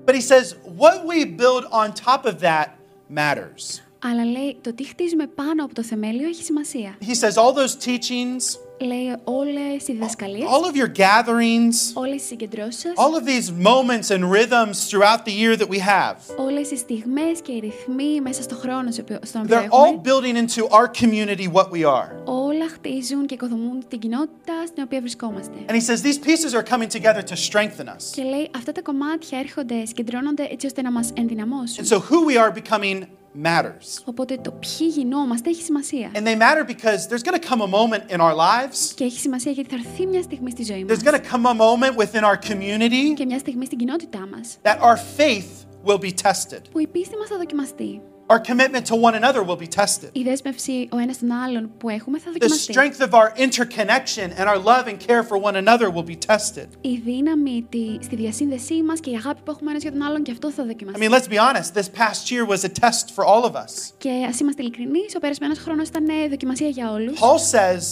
But 0.05 0.15
he 0.15 0.21
says, 0.21 0.55
What 0.77 1.05
we 1.05 1.25
build 1.25 1.63
on 1.71 1.87
top 2.05 2.25
of 2.25 2.39
that 2.41 2.67
matters. 3.15 3.81
Αλλά 3.99 4.25
λέει 4.25 4.57
το 4.61 4.73
τι 4.73 4.83
χτίζουμε 4.83 5.27
πάνω 5.27 5.63
από 5.63 5.73
το 5.73 5.83
θεμέλιο 5.83 6.27
έχει 6.27 6.43
σημασία. 6.43 6.97
He 7.01 7.13
says, 7.13 7.33
All 7.43 7.53
those 7.53 7.75
teachings, 7.85 8.41
Λέει 8.84 9.16
όλες 9.24 9.88
οι 9.88 9.92
διδασκαλίες, 9.92 10.48
all 10.48 10.64
of 10.72 10.76
your 10.76 10.90
gatherings, 11.00 11.74
όλες 11.94 12.22
οι 12.22 12.26
συγκεντρώσεις 12.26 12.80
σας, 12.80 12.92
all 12.96 13.14
of 13.20 13.24
these 13.28 13.50
moments 13.66 14.10
and 14.16 14.22
rhythms 14.32 14.76
throughout 14.90 15.24
the 15.24 15.32
year 15.42 15.56
that 15.62 15.68
we 15.68 15.78
have, 15.78 16.16
όλες 16.38 16.70
οι 16.70 16.76
στιγμές 16.76 17.40
και 17.42 17.52
οι 17.52 17.58
ρυθμοί 17.58 18.20
μέσα 18.20 18.42
στο 18.42 18.54
χρόνο 18.54 18.90
στο 18.90 19.02
οποίο- 19.02 19.18
στον 19.24 19.40
οποίο 19.42 19.56
they're 19.56 19.68
all 19.68 19.86
έχουμε, 19.86 20.00
building 20.04 20.36
into 20.48 20.62
our 20.68 20.88
community 21.02 21.52
what 21.52 21.68
we 21.70 21.82
are. 21.84 22.08
όλα 22.24 22.68
χτίζουν 22.72 23.26
και 23.26 23.34
οικοδομούν 23.34 23.84
την 23.88 23.98
κοινότητα 23.98 24.52
στην 24.66 24.82
οποία 24.82 25.00
βρισκόμαστε. 25.00 25.52
And 25.68 25.72
he 25.72 25.80
says, 25.80 26.00
These 26.02 26.18
pieces 26.28 26.52
are 26.58 26.64
coming 26.74 26.88
together 27.00 27.22
to 27.22 27.36
strengthen 27.50 27.86
us. 27.96 28.02
Και 28.14 28.22
λέει 28.22 28.50
αυτά 28.56 28.72
τα 28.72 28.82
κομμάτια 28.82 29.38
έρχονται, 29.38 29.84
συγκεντρώνονται 29.84 30.48
έτσι 30.50 30.66
ώστε 30.66 30.82
να 30.82 30.90
μας 30.92 31.10
ενδυναμώσουν. 31.16 31.84
And 31.84 31.88
so 31.88 31.96
who 31.98 32.26
we 32.30 32.36
are 32.44 32.52
becoming 32.62 33.02
matters. 33.43 34.01
Οπότε 34.05 34.37
το 34.37 34.51
ποιοι 34.51 34.87
γινόμαστε 34.91 35.49
έχει 35.49 35.61
σημασία. 35.61 36.11
And 36.13 36.23
they 36.25 36.37
matter 36.37 36.63
because 36.67 37.07
there's 37.07 37.23
going 37.29 37.39
to 37.41 37.47
come 37.49 37.61
a 37.61 37.67
moment 37.67 38.11
in 38.11 38.19
our 38.19 38.35
lives, 38.35 38.93
Και 38.95 39.03
έχει 39.03 39.19
σημασία 39.19 39.51
γιατί 39.51 39.69
θα 39.69 39.75
έρθει 39.75 40.05
μια 40.05 40.21
στιγμή 40.21 40.51
στη 40.51 40.63
ζωή 40.63 40.85
μας 40.85 40.97
there's 40.97 41.07
going 41.07 41.19
to 41.21 41.31
come 41.31 41.45
a 41.45 41.53
moment 41.53 41.95
within 41.97 42.23
our 42.23 42.37
community 42.51 43.13
και 43.15 43.25
μια 43.25 43.39
στιγμή 43.39 43.65
στην 43.65 43.77
κοινότητά 43.77 44.27
μας 44.31 44.57
that 44.63 44.79
our 44.79 44.97
faith 45.17 45.65
will 45.85 45.99
be 45.99 46.11
tested. 46.27 46.61
που 46.71 46.79
η 46.79 46.87
πίστη 46.87 47.17
μας 47.17 47.27
θα 47.27 47.37
δοκιμαστεί. 47.37 48.01
Our 48.32 48.40
commitment 48.40 48.84
to 48.86 48.94
one 49.08 49.14
another 49.22 49.42
will 49.48 49.60
be 49.66 49.68
tested. 49.80 50.08
Η 50.12 50.22
δέσμευση 50.22 50.88
ο 50.92 50.98
ένας 50.98 51.18
τον 51.18 51.32
άλλον 51.32 51.70
που 51.78 51.88
έχουμε 51.88 52.18
θα 52.18 52.30
The 52.30 52.38
δοκιμαστεί. 52.38 52.72
strength 52.72 53.08
of 53.08 53.12
our 53.12 53.32
interconnection 53.46 54.38
and 54.38 54.46
our 54.48 54.58
love 54.58 54.86
and 54.86 54.96
care 55.08 55.22
for 55.22 55.36
one 55.48 55.56
another 55.56 55.90
will 55.90 56.06
be 56.14 56.18
tested. 56.32 56.66
Η 56.80 56.96
δύναμη 57.04 57.66
τη, 57.68 57.98
στη 58.02 58.16
διασύνδεσή 58.16 58.82
μας 58.82 59.00
και 59.00 59.10
η 59.10 59.14
αγάπη 59.14 59.40
που 59.44 59.50
έχουμε 59.50 59.70
ένας 59.70 59.82
για 59.82 59.92
τον 59.92 60.02
άλλον 60.02 60.22
και 60.22 60.30
αυτό 60.30 60.50
θα 60.50 60.62
I 60.62 60.66
δοκιμαστεί. 60.66 61.06
mean, 61.08 61.12
let's 61.12 61.28
be 61.28 61.38
honest, 61.38 61.74
this 61.80 61.88
past 62.00 62.30
year 62.30 62.44
was 62.52 62.64
a 62.64 62.72
test 62.84 63.04
for 63.16 63.24
all 63.24 63.44
of 63.50 63.54
us. 63.54 63.92
Και 63.98 64.10
ας 64.28 64.40
είμαστε 64.40 64.62
ειλικρινείς, 64.62 65.14
ο 65.16 65.18
περασμένος 65.18 65.58
χρόνος 65.58 65.88
ήταν 65.88 66.08
ε, 66.08 66.28
δοκιμασία 66.28 66.68
για 66.68 66.90
όλους. 66.92 67.18
Paul 67.20 67.38
says, 67.56 67.82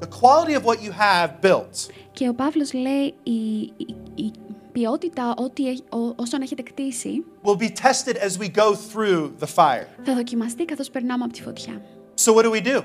the 0.00 0.08
quality 0.20 0.54
of 0.54 0.64
what 0.64 0.78
you 0.86 0.92
have 0.92 1.30
built 1.46 1.90
Και 2.12 2.28
ο 2.28 2.34
Παύλος 2.34 2.72
λέει 2.72 3.14
η, 3.22 3.32
η, 3.76 3.86
η 4.14 4.32
ποιότητα 4.72 5.34
ό,τι, 5.38 5.68
έχ- 5.68 5.80
ό- 5.88 6.12
όσων 6.16 6.42
έχετε 6.42 6.62
κτίσει 6.62 7.24
will 7.44 7.56
be 7.56 7.68
tested 7.68 8.14
as 8.16 8.40
we 8.42 8.48
go 8.54 8.72
through 8.92 9.30
the 9.40 9.46
fire. 9.56 9.86
θα 10.04 10.14
δοκιμαστεί 10.14 10.64
καθώς 10.64 10.90
περνάμε 10.90 11.24
από 11.24 11.32
τη 11.32 11.42
φωτιά. 11.42 11.82
So, 12.24 12.34
what 12.34 12.42
do 12.44 12.50
we 12.50 12.66
do? 12.66 12.82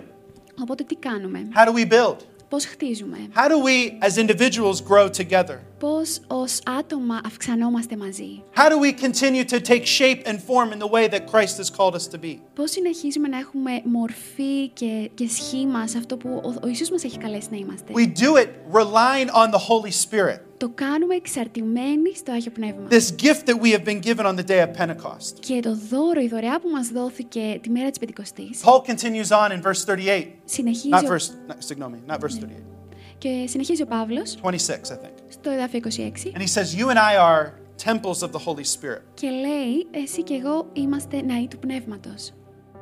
Οπότε 0.62 0.84
τι 0.84 0.96
κάνουμε, 0.96 1.48
How 1.56 1.68
do 1.68 1.74
we 1.74 1.92
build? 1.92 2.16
πώς 2.50 2.66
χτίζουμε, 2.66 3.18
How 3.36 3.48
do 3.50 3.56
we, 3.66 4.06
as 4.08 4.18
individuals, 4.28 4.76
grow 4.90 5.10
together? 5.18 5.58
Πώς 5.79 6.21
ως 6.27 6.59
άτομα 6.79 7.21
αυξανόμαστε 7.25 7.97
μαζί, 7.97 8.43
How 8.57 8.69
do 8.71 8.79
we 8.85 8.93
continue 9.07 9.45
to 9.45 9.61
take 9.69 9.85
shape 9.99 10.23
and 10.27 10.39
form 10.49 10.73
in 10.73 10.79
the 10.79 10.91
way 10.91 11.09
that 11.09 11.23
Christ 11.33 11.57
has 11.59 11.71
called 11.77 11.95
us 11.95 12.07
to 12.15 12.19
be? 12.25 12.37
πώς 12.55 12.71
συνεχίζουμε 12.71 13.29
να 13.29 13.39
έχουμε 13.39 13.71
μορφή 13.85 14.69
και, 14.73 15.11
και 15.15 15.29
σχήμα 15.29 15.87
σε 15.87 15.99
αυτό 15.99 16.17
που 16.17 16.29
ο, 16.45 16.55
ο 16.63 16.67
Ιησούς 16.69 16.91
μας 16.91 17.05
έχει 17.05 17.19
καλέσει 17.19 17.49
να 17.51 17.57
είμαστε; 17.57 17.93
We 17.95 18.07
do 18.19 18.37
it 18.43 18.49
relying 18.73 19.29
on 19.43 19.51
the 19.51 19.59
Holy 19.69 19.93
Spirit, 20.11 20.39
Το 20.57 20.69
κάνουμε 20.75 21.15
εξαρτημένοι 21.15 22.15
στο 22.17 22.33
Άγιο 22.33 22.51
Πνεύμα. 22.51 22.89
this 22.91 23.23
gift 23.23 23.47
that 23.51 23.61
we 23.63 23.71
have 23.73 23.85
been 23.85 24.01
given 24.09 24.27
on 24.27 24.35
the 24.37 24.47
day 24.51 24.61
of 24.67 24.83
Pentecost. 24.83 25.33
Και 25.41 25.61
το 25.61 25.77
δώρο, 25.91 26.21
η 26.21 26.29
δωρεά 26.29 26.61
που 26.61 26.69
μας 26.69 26.89
δόθηκε 26.89 27.59
τη 27.63 27.71
μέρα 27.71 27.89
της 27.91 27.99
Πεντηκοστής, 27.99 28.61
Paul 28.65 28.81
continues 28.91 29.29
on 29.29 29.51
in 29.53 29.63
verse 29.63 29.85
38. 29.95 30.27
συνεχίζει, 30.45 30.89
Not 30.91 31.05
ο- 31.05 31.15
verse, 31.15 31.29
not, 31.51 31.57
excuse 31.61 31.79
me, 31.79 32.13
not 32.13 32.19
verse 32.21 32.39
38, 32.39 32.78
και 33.19 33.45
συνεχίζει 33.49 33.83
ο 33.83 33.87
Παύλος 33.87 34.39
26, 34.43 34.49
I 34.49 34.51
think. 34.51 35.13
στο 35.29 35.51
εδάφιο 35.51 35.81
26 35.85 35.89
And 36.35 36.41
he 36.41 36.47
says, 36.47 36.75
You 36.81 36.87
and 36.89 36.99
I 36.99 37.17
are 37.17 37.47
temples 37.87 38.23
of 38.23 38.31
the 38.33 38.39
Holy 38.47 38.65
Spirit. 38.79 39.01
και 39.15 39.31
λέει 39.31 39.87
«Εσύ 39.91 40.23
και 40.23 40.35
εγώ 40.35 40.67
είμαστε 40.73 41.23
ναοί 41.23 41.49
του 41.49 41.59
Πνεύματος». 41.59 42.33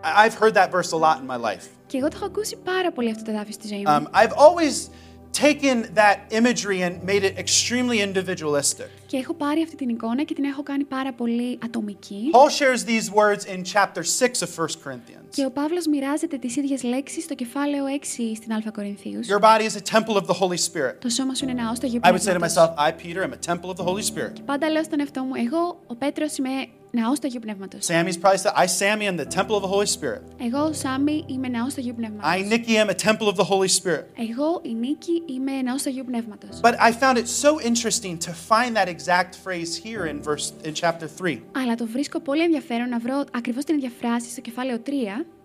I- 0.02 0.28
I've 0.28 0.38
heard 0.42 0.54
that 0.54 0.70
verse 0.70 0.92
a 0.92 0.98
lot 1.00 1.16
in 1.22 1.26
my 1.36 1.40
life. 1.50 1.64
Και 1.86 1.98
εγώ 1.98 2.08
το 2.08 2.16
έχω 2.16 2.24
ακούσει 2.24 2.56
πάρα 2.56 2.92
πολύ 2.92 3.10
αυτό 3.10 3.22
το 3.24 3.30
εδάφιο 3.30 3.52
στη 3.52 3.68
ζωή 3.68 3.78
μου. 3.78 4.06
Um, 4.12 4.22
I've 4.22 4.32
always 4.36 4.74
taken 5.35 5.77
that 5.95 6.17
imagery 6.39 6.79
and 6.81 6.93
made 7.03 7.23
it 7.23 7.33
extremely 7.37 7.99
individualistic. 8.01 8.89
Και 9.07 9.17
έχω 9.17 9.33
πάρει 9.33 9.61
αυτή 9.61 9.75
την 9.75 9.89
εικόνα 9.89 10.23
και 10.23 10.33
την 10.33 10.43
έχω 10.43 10.63
κάνει 10.63 10.83
πάρα 10.83 11.13
πολύ 11.13 11.57
ατομική. 11.65 12.29
Paul 12.31 12.49
shares 12.49 12.83
these 12.83 13.09
words 13.13 13.45
in 13.53 13.63
chapter 13.73 14.03
6 14.03 14.41
of 14.41 14.49
1 14.55 14.65
Corinthians. 14.83 15.29
Και 15.35 15.45
ο 15.45 15.51
Παύλος 15.51 15.87
μοιράζεται 15.87 16.37
τις 16.37 16.55
ίδιες 16.55 16.83
λέξεις 16.83 17.23
στο 17.23 17.35
κεφάλαιο 17.35 17.83
6 17.85 18.35
στην 18.35 18.51
Α 18.53 18.71
Κορινθίους. 18.73 19.27
Your 19.27 19.39
body 19.39 19.63
is 19.69 19.75
a 19.75 19.95
temple 19.97 20.15
of 20.15 20.25
the 20.25 20.37
Holy 20.41 20.57
Spirit. 20.71 20.95
Το 20.99 21.09
σώμα 21.09 21.35
σου 21.35 21.43
είναι 21.49 21.61
ναός 21.61 21.79
του 21.79 21.85
Αγίου 21.85 21.99
I 22.03 22.07
would 22.07 22.13
say 22.13 22.15
to 22.15 22.37
Πνεύματος. 22.37 22.53
myself, 22.53 22.69
I, 22.87 22.91
Peter, 23.03 23.21
am 23.27 23.33
a 23.33 23.51
temple 23.51 23.69
of 23.69 23.75
the 23.75 23.85
Holy 23.89 24.03
Spirit. 24.11 24.33
Πάντα 24.45 24.69
λέω 24.69 24.83
στον 24.83 24.99
εαυτό 24.99 25.23
μου, 25.23 25.31
εγώ, 25.45 25.79
ο 25.87 25.95
Πέτρος, 25.95 26.37
είμαι 26.37 26.49
ναός 26.95 27.19
του 27.19 27.27
Αγίου 27.27 27.39
Πνεύματος. 27.39 27.85
Sammy's 27.87 28.17
probably 28.21 28.37
said, 28.37 28.53
I, 28.55 28.65
Sammy, 28.65 29.05
am 29.07 29.17
the 29.17 29.29
temple 29.37 29.55
of 29.55 29.61
the 29.61 29.71
Holy 29.75 29.85
Spirit. 29.99 30.21
Εγώ, 30.45 30.73
Σάμι, 30.73 31.23
είμαι 31.27 31.47
ναός 31.47 31.73
του 31.73 31.81
Αγίου 31.81 31.93
I, 31.93 31.97
Πνεύματος. 31.97 32.47
Nikki, 32.49 32.77
am 32.77 32.89
a 32.89 33.07
temple 33.07 33.27
of 33.27 33.35
the 33.35 33.47
Holy 33.49 33.67
Spirit. 33.81 34.03
Εγώ, 34.15 34.59
η 34.63 34.73
Νίκη, 34.73 35.23
είμαι 35.25 35.61
ναός 35.61 35.83
του 35.83 35.89
Αγίου 35.89 36.03
Πνεύματος. 36.05 36.59
But 36.61 36.73
I 36.79 36.91
found 36.91 37.17
it 37.17 37.27
so 37.27 37.59
interesting 37.69 38.17
to 38.27 38.31
find 38.49 38.75
that 38.75 38.87
exact 38.95 39.35
phrase 39.45 39.75
here 39.85 40.05
in 40.11 40.21
verse 40.29 40.53
in 40.67 40.73
chapter 40.73 41.07
3. 41.23 41.41
Αλλά 41.51 41.75
το 41.75 41.87
βρίσκω 41.87 42.19
πολύ 42.19 42.43
ενδιαφέρον 42.43 42.89
να 42.89 42.99
βρω 42.99 43.23
ακριβώς 43.33 43.63
την 43.63 43.75
ίδια 43.75 43.91
φράση 44.01 44.29
στο 44.29 44.41
κεφάλαιο 44.41 44.79
3, 44.85 44.89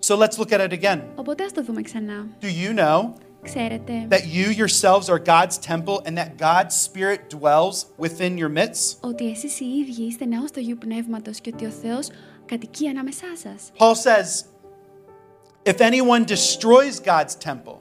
So 0.08 0.16
let's 0.18 0.36
look 0.38 0.50
at 0.52 0.60
it 0.70 0.72
again. 0.82 1.00
οπότε 1.14 1.44
ας 1.44 1.52
το 1.52 1.62
δούμε 1.62 1.82
ξανά. 1.82 2.26
Do 2.40 2.46
you 2.46 2.78
know 2.78 3.12
Ξέρετε 3.42 4.06
that 4.08 4.26
you 4.26 4.50
yourselves 4.50 5.08
are 5.08 5.18
God's 5.18 5.58
temple 5.58 6.02
and 6.04 6.18
that 6.18 6.36
God's 6.36 6.74
Spirit 6.88 7.20
dwells 7.38 7.86
within 7.98 8.36
your 8.38 8.48
midst? 8.48 8.96
ότι 9.00 9.30
εσείς 9.30 9.60
οι 9.60 9.64
ίδιοι 9.64 10.02
είστε 10.02 10.24
ναός 10.24 10.50
του 10.50 10.60
Αγίου 10.60 10.78
Πνεύματος 10.78 11.40
και 11.40 11.50
ότι 11.54 11.64
ο 11.66 11.70
Θεός 11.70 12.08
κατοικεί 12.46 12.88
ανάμεσά 12.88 13.36
σας. 13.36 13.70
Paul 13.78 13.94
says, 13.94 14.44
if 15.64 15.80
anyone 15.80 16.24
destroys 16.24 17.00
God's 17.00 17.34
temple, 17.34 17.78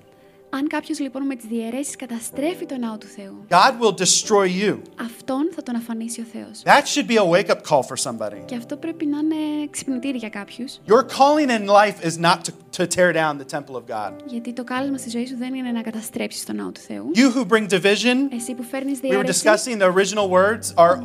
Αν 0.52 0.66
κάποιος 0.68 1.00
λοιπόν 1.00 1.22
με 1.26 1.34
τις 1.34 1.44
διαιρέσεις 1.48 1.96
καταστρέφει 1.96 2.66
το 2.66 2.76
ναό 2.78 2.98
του 2.98 3.06
Θεού, 3.06 3.44
God 3.48 3.72
will 3.82 3.94
destroy 4.02 4.46
you. 4.68 4.78
αυτόν 5.00 5.50
θα 5.54 5.62
τον 5.62 5.74
αφανίσει 5.76 6.20
ο 6.20 6.24
Θεός. 6.32 6.62
That 6.64 6.82
should 6.94 7.06
be 7.10 7.16
a 7.18 7.24
wake 7.30 7.50
up 7.50 7.60
call 7.68 7.80
for 7.82 8.10
somebody. 8.10 8.42
Και 8.44 8.54
αυτό 8.56 8.76
πρέπει 8.76 9.06
να 9.06 9.18
είναι 9.18 9.66
ξυπνητήρι 9.70 10.18
για 10.18 10.28
κάποιους, 10.28 10.80
Your 10.88 11.02
calling 11.02 11.48
in 11.50 11.66
life 11.68 12.06
is 12.06 12.20
not 12.24 12.38
to, 12.44 12.50
to 12.80 12.86
tear 12.96 13.12
down 13.12 13.38
the 13.38 13.56
temple 13.58 13.74
of 13.74 13.82
God. 13.96 14.12
γιατί 14.26 14.52
το 14.52 14.64
κάλεσμα 14.64 14.96
στη 14.98 15.10
ζωή 15.10 15.26
σου 15.26 15.36
δεν 15.36 15.54
είναι 15.54 15.70
να 15.70 15.80
καταστρέψεις 15.82 16.44
το 16.44 16.52
ναό 16.52 16.70
του 16.70 16.80
Θεού. 16.80 17.10
You 17.14 17.36
who 17.36 17.46
bring 17.52 17.66
division, 17.68 18.16
Εσύ 18.34 18.54
που 18.54 18.62
φέρνεις 18.62 18.98
we 19.02 19.06
were 19.06 19.08
διαίρεση 19.10 19.42
discussing 19.44 19.78
the 19.80 19.92
original 19.92 20.28
words 20.30 20.74
are 20.74 20.98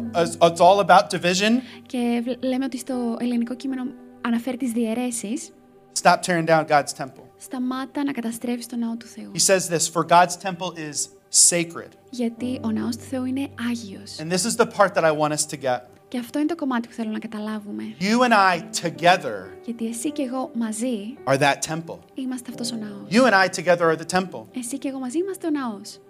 it's 0.50 0.60
all 0.60 0.86
about 0.86 1.20
division. 1.20 1.52
και 1.86 2.22
βλ- 2.24 2.44
λέμε 2.44 2.66
ότι 2.66 2.78
στο 2.78 3.18
ελληνικό 3.20 3.56
κείμενο 3.56 3.84
αναφέρει 4.22 4.58
τις 4.58 4.72
διαιρέσεις, 4.72 5.50
Stop 6.04 6.20
tearing 6.28 6.46
down 6.48 6.66
God's 6.68 6.94
temple. 6.98 7.24
σταμάτα 7.45 8.05
να 8.05 8.13
καταστρέφεις 8.13 8.67
το 8.67 8.77
ναό 8.77 8.97
του 8.97 9.07
Θεού. 9.07 9.31
He 9.35 9.53
says 9.55 9.69
this, 9.69 9.89
for 9.95 10.05
God's 10.07 10.37
temple 10.37 10.73
is 10.77 11.09
sacred. 11.51 11.89
Γιατί 12.11 12.61
ο 12.65 12.71
ναός 12.71 12.97
του 12.97 13.05
Θεού 13.11 13.25
είναι 13.25 13.49
Άγιος. 13.71 14.17
And 14.19 14.31
this 14.33 14.45
is 14.45 14.57
the 14.57 14.67
part 14.79 14.95
that 14.95 15.05
I 15.05 15.13
want 15.13 15.33
us 15.33 15.47
to 15.47 15.57
get. 15.63 15.81
Και 16.09 16.17
Και 16.17 16.19
αυτό 16.19 16.39
είναι 16.39 16.49
το 16.49 16.55
κομμάτι 16.55 16.89
που 16.89 16.95
θέλω 16.95 17.11
να 17.11 17.19
καταλάβουμε. 17.19 17.83
You 18.01 18.19
and 18.29 18.33
I 18.33 18.87
together 18.87 19.37
Γιατί 19.65 19.89
εσύ 19.89 20.11
και 20.11 20.23
εγώ 20.23 20.51
μαζί 20.55 21.15
are 21.25 21.39
that 21.39 21.57
temple. 21.69 21.99
είμαστε 22.15 22.51
αυτός 22.51 22.73
ο 22.73 22.77
ναός. 22.77 23.09
You 23.11 23.31
and 23.31 23.35
I 23.35 23.61
together 23.61 23.81
are 23.81 23.97
the 23.97 24.19
temple. 24.19 24.45
Εσύ 24.57 24.79
και 24.79 24.89
εγώ 24.89 24.99
μαζί 24.99 25.19
είμαστε 25.19 25.47
ο 25.47 25.51
ναός. 25.51 26.01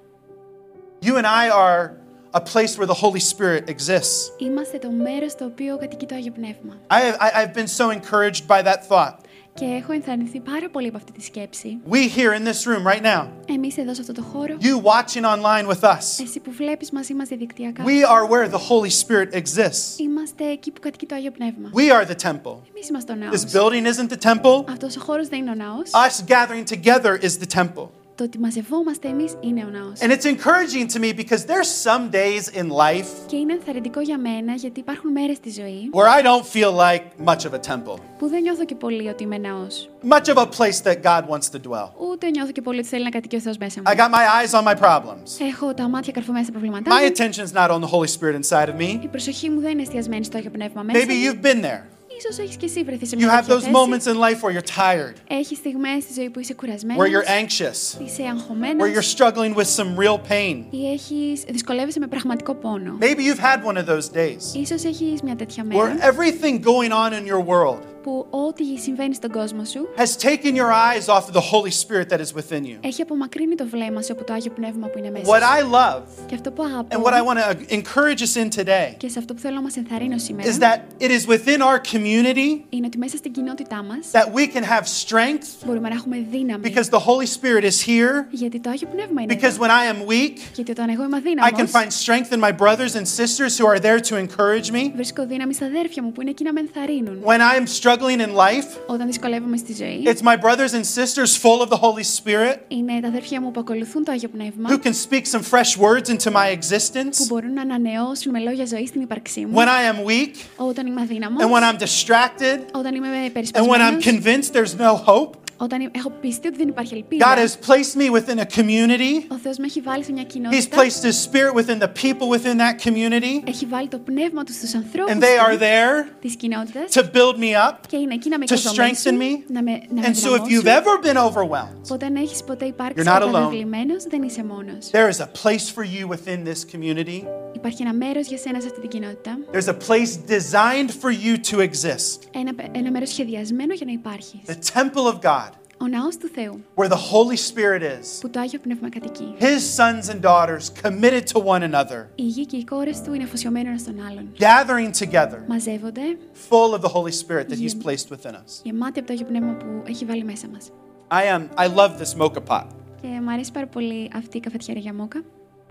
You 1.02 1.14
and 1.16 1.26
I 1.26 1.48
are 1.50 1.90
a 2.32 2.40
place 2.40 2.78
where 2.78 2.86
the 2.86 3.00
Holy 3.04 3.20
Spirit 3.20 3.68
exists. 3.68 4.32
Είμαστε 4.38 4.78
το 4.78 4.90
μέρος 4.90 5.32
στο 5.32 5.44
οποίο 5.44 5.76
κατοικεί 5.78 6.06
το 6.06 6.14
Άγιο 6.14 6.32
Πνεύμα. 6.32 6.76
I, 6.90 7.12
I, 7.18 7.30
I've 7.40 7.54
been 7.54 7.66
so 7.78 7.90
encouraged 7.90 8.46
by 8.46 8.62
that 8.62 8.86
thought. 8.88 9.14
Και 9.54 9.64
έχω 9.64 9.92
ενθαρρυνθεί 9.92 10.40
πάρα 10.40 10.68
πολύ 10.70 10.88
από 10.88 10.96
αυτή 10.96 11.12
τη 11.12 11.22
σκέψη. 11.22 11.78
We 11.90 11.96
here 11.96 12.32
in 12.38 12.44
this 12.48 12.64
room 12.68 12.92
right 12.92 13.04
now, 13.04 13.26
Εμείς 13.46 13.78
εδώ 13.78 13.94
σε 13.94 14.00
αυτό 14.00 14.12
το 14.12 14.22
χώρο, 14.22 14.56
you 14.60 14.76
watching 14.82 15.24
online 15.24 15.66
with 15.72 15.80
us, 15.80 16.22
εσύ 16.22 16.40
που 16.40 16.52
βλέπεις 16.52 16.90
μαζί 16.90 17.14
μας 17.14 17.28
διαδικτυακά, 17.28 17.84
we 17.84 17.88
are 17.88 18.30
where 18.32 18.50
the 18.50 18.58
Holy 18.58 18.90
Spirit 19.06 19.34
exists. 19.42 19.98
είμαστε 19.98 20.44
εκεί 20.50 20.70
που 20.70 20.80
κατοικεί 20.80 21.06
το 21.06 21.14
Άγιο 21.14 21.30
Πνεύμα. 21.30 21.70
We 21.74 22.02
are 22.02 22.06
the 22.10 22.28
temple. 22.28 22.56
Εμείς 22.74 22.88
είμαστε 22.90 23.12
ο 23.12 23.16
This 23.16 23.18
ναός. 23.18 23.44
building 23.52 23.84
isn't 23.86 24.12
the 24.12 24.30
temple. 24.30 24.64
Αυτός 24.70 24.96
ο 24.96 25.00
χώρος 25.00 25.28
δεν 25.28 25.38
είναι 25.38 25.50
ο 25.50 25.54
ναός. 25.54 25.90
Us 25.90 26.24
gathering 26.30 26.64
together 26.74 27.24
is 27.24 27.38
the 27.44 27.58
temple. 27.60 27.88
Το 28.17 28.23
ότι 28.23 28.39
μαζευόμαστε 28.39 29.07
εμείς 29.07 29.33
είναι 29.41 29.63
ο 29.65 29.69
ναός. 29.69 29.99
And 29.99 30.11
it's 30.11 30.25
encouraging 30.25 30.85
to 30.93 30.99
me 30.99 31.13
because 31.21 31.43
there's 31.45 31.69
some 31.89 32.09
days 32.11 32.59
in 32.59 32.67
life 32.69 33.07
Και 33.27 33.35
είναι 33.35 33.53
ενθαρρυντικό 33.53 33.99
για 34.01 34.17
μένα 34.17 34.53
γιατί 34.53 34.79
υπάρχουν 34.79 35.11
μέρες 35.11 35.37
στη 35.37 35.49
ζωή 35.49 35.89
where 35.93 36.19
I 36.19 36.23
don't 36.25 36.45
feel 36.55 36.71
like 36.75 37.03
much 37.29 37.49
of 37.49 37.53
a 37.53 37.73
temple, 37.73 37.99
που 38.17 38.27
δεν 38.27 38.41
νιώθω 38.41 38.65
και 38.65 38.75
πολύ 38.75 39.07
ότι 39.07 39.23
είμαι 39.23 39.37
ναός. 39.37 39.89
much 40.09 40.33
of 40.33 40.37
a 40.37 40.45
place 40.45 40.79
that 40.83 41.01
God 41.03 41.23
wants 41.29 41.49
to 41.55 41.59
dwell. 41.69 41.89
Ούτε 42.11 42.29
νιώθω 42.29 42.51
και 42.51 42.61
πολύ 42.61 42.79
ότι 42.79 42.87
θέλει 42.87 43.03
να 43.03 43.09
κατοικεί 43.09 43.35
ο 43.35 43.39
Θεός 43.39 43.57
μέσα 43.57 43.81
μου. 43.85 43.91
I 43.93 43.97
got 43.99 44.09
my 44.11 44.25
eyes 44.37 44.59
on 44.59 44.63
my 44.73 44.75
problems. 44.85 45.45
Έχω 45.51 45.73
τα 45.73 45.87
μάτια 45.87 46.11
καρφωμένα 46.13 46.43
στα 46.43 46.51
προβλήματά 46.51 46.91
My 46.91 47.01
μου. 47.03 47.11
attention's 47.15 47.53
not 47.61 47.69
on 47.69 47.79
the 47.81 47.89
Holy 47.91 48.07
Spirit 48.19 48.35
inside 48.41 48.67
of 48.69 48.77
me. 48.81 49.03
Η 49.03 49.07
προσοχή 49.07 49.49
μου 49.49 49.59
δεν 49.59 49.71
είναι 49.71 49.81
εστιασμένη 49.81 50.23
στο 50.25 50.37
Άγιο 50.37 50.49
Πνεύμα 50.51 50.83
μέσα 50.83 50.99
Maybe 50.99 51.07
μου. 51.13 51.23
you've 51.23 51.45
been 51.45 51.61
there. 51.65 51.94
Ίσως 52.18 52.38
έχεις 52.38 52.56
και 52.56 52.64
εσύ 52.66 52.82
βρεθεί 52.84 53.06
σε 53.06 53.16
You 53.16 53.18
μια 53.18 53.28
have 53.40 53.46
τέτοια 53.46 53.54
those 53.56 53.60
θέση. 53.60 53.72
moments 53.74 54.06
in 54.12 54.18
life 54.20 54.40
where 54.42 54.52
you're 54.56 54.76
tired, 54.78 55.14
Έχεις 55.28 55.58
στιγμές 55.58 56.02
στη 56.02 56.12
ζωή 56.12 56.30
που 56.30 56.40
είσαι 56.40 56.52
where 56.54 56.56
κουρασμένος, 56.56 57.08
you're 57.08 57.28
anxious, 57.44 58.00
είσαι 58.06 58.22
where 58.22 58.26
αγχωμένος 58.30 58.88
you're 58.88 59.16
struggling 59.18 59.54
with 59.54 59.66
some 59.76 59.96
real 60.04 60.18
pain. 60.28 60.64
ή 60.70 60.90
έχεις, 60.92 61.42
δυσκολεύεσαι 61.48 61.98
με 61.98 62.06
πραγματικό 62.06 62.54
πόνο. 62.54 62.98
Maybe 63.00 63.20
you've 63.20 63.44
had 63.44 63.64
one 63.64 63.76
of 63.76 63.86
those 63.86 64.16
days 64.16 64.54
Ίσως 64.60 64.84
έχεις 64.84 65.22
μια 65.22 65.36
τέτοια 65.36 65.64
where 65.64 65.74
μέρα 65.74 65.96
everything 66.12 66.60
going 66.64 66.90
on 66.92 67.12
in 67.12 67.26
your 67.32 67.44
world 67.46 67.78
που 68.04 68.26
ό,τι 68.30 68.64
συμβαίνει 68.78 69.14
στον 69.14 69.30
κόσμο 69.30 69.64
σου 69.64 69.88
has 69.96 70.16
taken 70.28 70.54
your 70.56 70.70
eyes 70.88 71.06
off 71.14 71.24
of 71.28 71.32
the 71.32 71.44
Holy 71.52 71.70
Spirit 71.84 72.08
that 72.12 72.20
is 72.20 72.32
within 72.34 72.64
you. 72.64 72.76
έχει 72.80 73.02
απομακρύνει 73.02 73.54
το 73.54 73.66
βλέμμα 73.66 74.02
σου 74.02 74.12
από 74.12 74.24
το 74.24 74.32
Άγιο 74.32 74.50
Πνεύμα 74.50 74.86
που 74.86 74.98
είναι 74.98 75.10
μέσα 75.10 75.24
What 75.26 75.40
σου. 75.40 75.68
I 75.68 75.74
love 75.74 76.02
Και 76.26 76.34
αυτό 76.34 76.50
που 76.50 76.62
αγαπώ 76.62 76.96
and 76.96 77.04
what 77.04 77.12
I 77.12 77.22
want 77.22 77.38
to 77.38 77.74
encourage 77.74 78.20
us 78.22 78.36
in 78.42 78.60
today 78.60 78.94
και 78.96 79.08
σε 79.08 79.18
αυτό 79.18 79.34
που 79.34 79.40
θέλω 79.40 79.54
να 79.54 79.60
μας 79.62 79.76
ενθαρρύνω 79.76 80.18
σήμερα 80.18 80.50
is 80.50 80.58
that 80.58 80.78
it 81.04 81.10
is 81.10 81.26
within 81.28 81.58
our 81.60 81.80
community 81.94 82.60
είναι 82.68 82.86
ότι 82.86 82.98
μέσα 82.98 83.16
στην 83.16 83.32
κοινότητά 83.32 83.82
μας 83.82 83.98
that 84.12 84.26
we 84.38 84.46
can 84.56 84.62
have 84.64 84.84
strength 85.06 85.66
μπορούμε 85.66 85.88
να 85.88 85.94
έχουμε 85.94 86.26
δύναμη 86.30 86.62
because 86.74 86.88
the 86.98 87.02
Holy 87.08 87.26
Spirit 87.26 87.64
is 87.64 87.86
here. 87.86 88.24
γιατί 88.30 88.60
το 88.60 88.70
Άγιο 88.70 88.88
Πνεύμα 88.94 89.22
είναι 89.22 89.34
Because 89.38 89.44
εδώ. 89.54 89.64
when 89.64 89.68
I 89.70 89.94
am 89.94 90.10
weak, 90.10 90.38
Γιατί 90.54 90.70
όταν 90.70 90.88
εγώ 90.88 91.02
είμαι 91.04 91.20
I 91.24 91.50
can 91.50 91.50
αδύναμος 91.50 91.70
find 91.72 91.90
strength 92.04 92.32
in 92.36 92.40
my 92.40 92.52
brothers 92.52 92.94
and 92.98 93.06
sisters 93.20 93.58
who 93.58 93.66
are 93.66 93.78
there 93.80 94.00
to 94.10 94.14
encourage 94.26 94.70
me. 94.72 94.90
βρίσκω 94.94 95.26
δύναμη 95.26 95.54
στα 95.54 95.66
αδέρφια 95.66 96.02
μου 96.02 96.12
που 96.12 96.20
είναι 96.20 96.30
εκεί 96.30 96.44
να 96.44 96.52
με 96.52 96.60
ενθαρρύνουν. 96.60 97.22
When 97.24 97.40
I 97.40 97.60
am 97.60 97.66
struggling 97.80 97.93
in 98.20 98.34
life, 98.34 98.66
Όταν 98.86 99.06
δυσκολεύομαι 99.06 99.56
στη 99.56 99.74
ζωή 99.74 100.02
it's 100.06 100.22
my 100.22 100.36
brothers 100.36 100.72
and 100.72 100.84
sisters 100.98 101.36
full 101.42 101.60
of 101.62 101.68
the 101.68 101.78
Holy 101.80 102.04
Spirit 102.22 102.56
είναι 102.68 103.00
τα 103.00 103.08
αδέρφια 103.08 103.40
μου 103.40 103.50
που 103.50 103.60
ακολουθούν 103.60 104.04
το 104.04 104.12
Άγιο 104.12 104.28
Πνεύμα 104.28 104.68
who 104.70 104.78
can 104.86 104.92
speak 104.92 105.22
some 105.26 105.42
fresh 105.42 105.76
words 105.76 106.08
into 106.08 106.30
my 106.32 106.32
που 106.32 106.58
existence. 106.58 107.26
μπορούν 107.28 107.52
να 107.52 107.62
ανανεώσουν 107.62 108.32
με 108.32 108.38
λόγια 108.38 108.66
ζωή 108.66 108.86
στην 108.86 109.00
ύπαρξή 109.00 109.46
μου. 109.46 109.58
When 109.58 109.66
I 109.66 109.94
am 109.94 110.08
weak 110.08 110.34
Όταν 110.56 110.86
είμαι 110.86 111.00
αδύναμος, 111.00 111.42
and 111.44 111.48
when 111.50 111.62
I'm 111.62 111.78
distracted 111.82 112.58
όταν 112.78 112.94
είμαι 112.94 113.06
and 113.06 113.66
when 113.66 113.80
I'm 113.80 114.02
περισπασμένος, 114.02 114.04
convinced 114.04 114.52
there's 114.52 114.74
no 114.78 114.96
hope, 115.06 115.36
όταν 115.62 115.90
έχω 115.94 116.10
πιστεί 116.20 116.48
ότι 116.48 116.56
δεν 116.56 116.68
υπάρχει 116.68 116.94
ελπίδα, 116.94 117.26
God 117.34 117.38
has 117.38 117.52
placed 117.70 117.96
me 118.00 118.10
within 118.16 118.38
a 118.38 118.58
community. 118.58 119.24
ο 119.28 119.36
Θεός 119.42 119.56
με 119.58 119.66
έχει 119.66 119.80
βάλει 119.80 120.04
σε 120.04 120.12
μια 120.12 120.22
He's 120.22 120.32
κοινότητα, 120.32 120.76
placed 120.76 121.04
His 121.04 121.16
Spirit 121.28 121.54
within 121.54 121.78
the 121.78 121.88
people 122.02 122.28
within 122.36 122.56
that 122.58 122.88
community, 122.88 123.42
έχει 123.48 123.66
βάλει 123.66 123.88
το 123.88 123.98
πνεύμα 123.98 124.44
του 124.44 124.52
στους 124.52 124.74
ανθρώπους 124.74 125.12
and 125.12 125.18
they 125.20 125.46
are 125.46 125.52
του, 125.52 125.58
there 125.58 126.12
της 126.20 126.36
κοινότητας 126.36 126.84
to 126.92 127.00
build 127.00 127.36
me 127.38 127.68
up. 127.68 127.74
και 127.88 127.96
είναι 127.96 128.14
εκεί 128.14 128.28
να 128.28 128.38
με 128.38 128.44
to 128.48 128.52
strengthen 128.52 128.58
οικοδομήσουν, 128.58 129.18
me. 129.20 129.42
να 129.52 129.62
με, 129.62 129.70
να 129.94 130.00
με 130.00 130.06
And 130.06 130.16
so, 130.16 130.28
if 130.34 130.40
you've 130.50 130.62
δυναμώσουν. 130.62 130.66
ever 130.66 131.06
been 131.06 131.16
overwhelmed, 131.32 131.90
Όταν 131.92 132.16
έχεις 132.16 132.44
ποτέ 132.44 132.64
υπάρξει 132.64 133.02
You're 133.04 133.12
not 133.12 133.22
alone. 133.22 133.32
καταβεβλημένος, 133.32 134.04
δεν 134.10 134.22
είσαι 134.22 134.44
μόνος. 134.44 134.90
there 134.90 135.08
is 135.14 135.20
a 135.20 135.28
place 135.42 135.66
for 135.76 135.84
you 135.84 136.08
within 136.14 136.44
this 136.48 136.64
community. 136.76 137.22
Υπάρχει 137.54 137.82
ένα 137.82 137.92
μέρος 137.92 138.26
για 138.26 138.38
σένα 138.38 138.60
σε 138.60 138.66
αυτή 138.66 138.80
την 138.80 138.88
κοινότητα, 138.90 139.38
There's 139.52 139.68
a 139.68 139.76
place 139.88 140.12
designed 140.36 140.90
for 141.02 141.10
you 141.24 141.34
to 141.50 141.58
exist. 141.68 142.18
ένα, 142.34 142.52
ένα 142.72 142.90
μέρος 142.90 143.08
σχεδιασμένο 143.08 143.74
για 143.74 143.86
να 143.86 143.92
υπάρχεις. 143.92 144.40
The 144.46 144.78
temple 144.78 145.06
of 145.12 145.20
God, 145.22 145.43
Ο 145.77 145.87
ναός 145.87 146.17
του 146.17 146.27
Θεού. 146.27 146.63
Where 146.75 146.89
the 146.89 147.01
Holy 147.13 147.37
Spirit 147.51 147.81
is. 147.81 148.21
Που 148.21 148.29
το 148.29 148.39
Άγιο 148.39 148.59
Πνεύμα 148.59 148.89
κατοικεί. 148.89 149.35
His 149.39 149.59
sons 149.77 150.09
and 150.13 150.21
daughters 150.21 150.69
committed 150.83 151.23
to 151.33 151.39
one 151.43 151.61
another. 151.71 152.05
Οι 152.15 152.23
γη 152.23 152.45
και 152.45 152.55
οι 152.55 152.63
κόρες 152.63 153.01
του 153.01 153.13
είναι 153.13 153.23
αφοσιωμένοι 153.23 153.67
ένας 153.67 153.81
στον 153.81 153.95
άλλον. 154.09 154.29
Gathering 154.37 155.05
together. 155.05 155.39
Μαζεύονται. 155.47 156.01
Full 156.49 156.73
of 156.73 156.81
the 156.81 156.89
Holy 156.89 157.11
Spirit 157.11 157.49
that 157.49 157.59
He's 157.59 157.85
placed 157.85 158.09
within 158.09 158.31
us. 158.31 158.61
Γεμάτοι 158.63 158.99
από 158.99 159.07
το 159.07 159.13
Άγιο 159.13 159.25
Πνεύμα 159.25 159.53
που 159.53 159.83
έχει 159.87 160.05
βάλει 160.05 160.23
μέσα 160.23 160.47
μας. 160.47 160.71
I 161.11 161.23
am. 161.37 161.59
I 161.59 161.67
love 161.75 161.91
this 162.01 162.21
moka 162.21 162.41
pot. 162.47 162.65
Και 163.01 163.07
μου 163.07 163.31
αρέσει 163.31 163.51
πάρα 163.51 163.67
πολύ 163.67 164.09
αυτή 164.15 164.37
η 164.37 164.39
καφετιέρα 164.39 164.79
για 164.79 164.93
μόκα. 164.93 165.23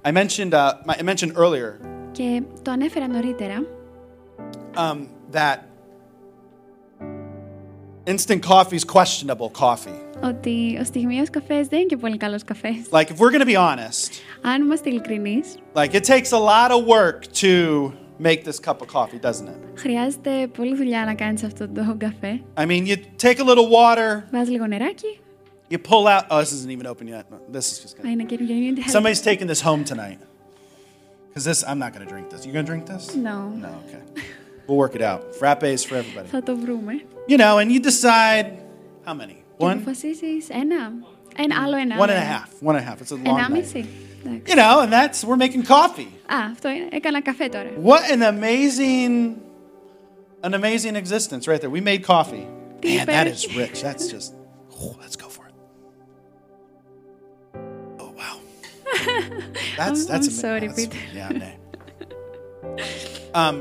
I 0.05 0.13
mentioned. 0.13 0.53
Uh, 0.53 0.73
I 0.87 1.03
mentioned 1.03 1.33
earlier. 1.37 1.73
Και 2.13 2.43
το 2.63 2.71
ανέφερα 2.71 3.09
νωρίτερα. 3.09 3.63
Um, 4.77 5.07
that 5.33 5.59
instant 8.08 8.42
coffee 8.44 8.76
is 8.76 8.86
questionable 8.98 9.50
coffee. 9.62 10.00
ότι 10.24 10.78
ο 10.82 10.84
στιγμίος 10.84 11.30
καφές 11.30 11.68
δεν 11.68 11.80
είναι 11.80 11.88
και 11.88 11.98
πολύ 11.98 12.18
καλός 12.18 12.44
καφές. 12.44 12.76
Like, 12.92 13.06
if 13.08 13.18
we're 13.18 13.32
going 13.32 13.46
to 13.48 13.52
be 13.54 13.58
honest, 13.58 14.12
Αν 14.42 14.62
είμαστε 14.62 14.90
ειλικρινείς, 14.90 15.56
like 15.74 15.94
it 15.94 16.04
takes 16.04 16.32
a 16.32 16.40
lot 16.40 16.72
of 16.72 16.86
work 16.86 17.32
to 17.42 17.92
make 18.22 18.44
this 18.44 18.60
cup 18.60 18.82
of 18.82 18.88
coffee, 18.88 19.20
doesn't 19.22 19.48
it? 19.48 19.80
χρειάζεται 19.80 20.48
πολλή 20.58 20.76
δουλειά 20.76 21.06
να 21.06 21.14
κάνεις 21.14 21.44
αυτό 21.44 21.68
το 21.70 21.96
καφέ. 21.98 22.42
I 22.58 22.66
mean, 22.66 22.86
you 22.88 22.96
take 23.24 23.40
a 23.40 23.44
little 23.44 23.70
water, 23.70 24.24
Βάζεις 24.32 24.50
λίγο 24.50 24.66
νεράκι. 24.68 25.20
you 25.72 25.78
pull 25.78 26.08
out. 26.08 26.24
Oh, 26.30 26.40
this 26.40 26.52
isn't 26.52 26.72
even 26.72 26.88
open 26.88 27.08
yet. 27.08 27.26
This 27.56 27.72
is 27.72 27.80
just 27.84 27.96
Α, 27.98 28.02
gonna. 28.02 28.12
είναι 28.12 28.24
και 28.24 28.38
είναι 28.40 28.82
Somebody's 28.88 29.22
taking 29.22 29.48
this 29.48 29.62
home 29.62 29.84
tonight. 29.84 30.20
Because 31.30 31.46
this, 31.46 31.64
I'm 31.64 31.80
not 31.80 31.94
going 31.94 32.06
to 32.06 32.12
drink 32.14 32.30
this. 32.32 32.46
You 32.46 32.52
going 32.52 32.66
to 32.66 32.72
drink 32.74 32.86
this? 32.88 33.16
No. 33.16 33.50
No, 33.66 33.72
okay. 33.86 34.04
We'll 34.68 34.78
work 34.78 34.96
it 34.96 35.02
out. 35.02 35.22
Frappes 35.40 35.82
for 35.88 35.96
everybody. 35.98 36.28
Θα 36.32 36.44
το 36.44 36.58
βρούμε. 36.58 36.94
You 37.28 37.38
know, 37.38 37.58
and 37.62 37.72
you 37.72 37.80
decide 37.80 38.46
how 39.06 39.14
many? 39.14 39.38
Και 39.58 39.66
One? 39.66 39.72
αποφασίσεις 39.72 40.50
ένα. 40.50 40.92
Ένα, 41.38 41.62
άλλο 41.64 41.76
ένα. 41.76 41.96
One 41.96 42.02
άλλο 42.02 42.12
and 42.12 42.12
a 42.12 42.16
ένα. 42.16 42.46
half. 42.46 42.68
One 42.68 42.76
and 42.76 42.86
a 42.86 42.90
half. 42.90 43.02
It's 43.02 43.12
a 43.12 43.16
long 43.16 43.24
night. 43.24 43.50
Ενάμιση. 43.50 43.86
Εντάξει. 44.26 44.52
You 44.52 44.56
know, 44.56 44.80
and 44.84 44.92
that's, 44.94 45.24
we're 45.24 45.42
making 45.48 45.64
coffee. 45.64 46.12
Α, 46.34 46.38
αυτό 46.52 46.70
είναι. 46.70 46.88
Έκανα 46.92 47.22
καφέ 47.22 47.48
τώρα. 47.48 47.70
What 47.84 48.02
an 48.12 48.22
amazing, 48.22 49.36
an 50.44 50.54
amazing 50.54 50.96
existence 51.04 51.48
right 51.48 51.62
there. 51.62 51.70
We 51.70 51.82
made 51.82 52.04
coffee. 52.16 52.46
Τι 52.80 52.96
Man, 52.96 53.06
that 53.06 53.28
is 53.28 53.44
υπέροχη. 53.44 53.58
rich. 53.60 53.82
That's 53.82 54.08
just, 54.16 54.34
oh, 54.82 54.96
let's 55.02 55.16
go 55.24 55.28
for 55.36 55.44
it. 55.50 55.54
Oh, 58.02 58.12
wow. 58.22 58.36
That's, 59.78 60.00
I'm- 60.00 60.08
that's 60.12 60.28
I'm 60.28 60.34
ama- 60.34 60.44
sorry, 60.46 60.68
that's- 60.68 60.76
Peter. 60.88 60.98
Yeah, 61.20 61.30
no. 61.44 61.50
Um, 63.42 63.58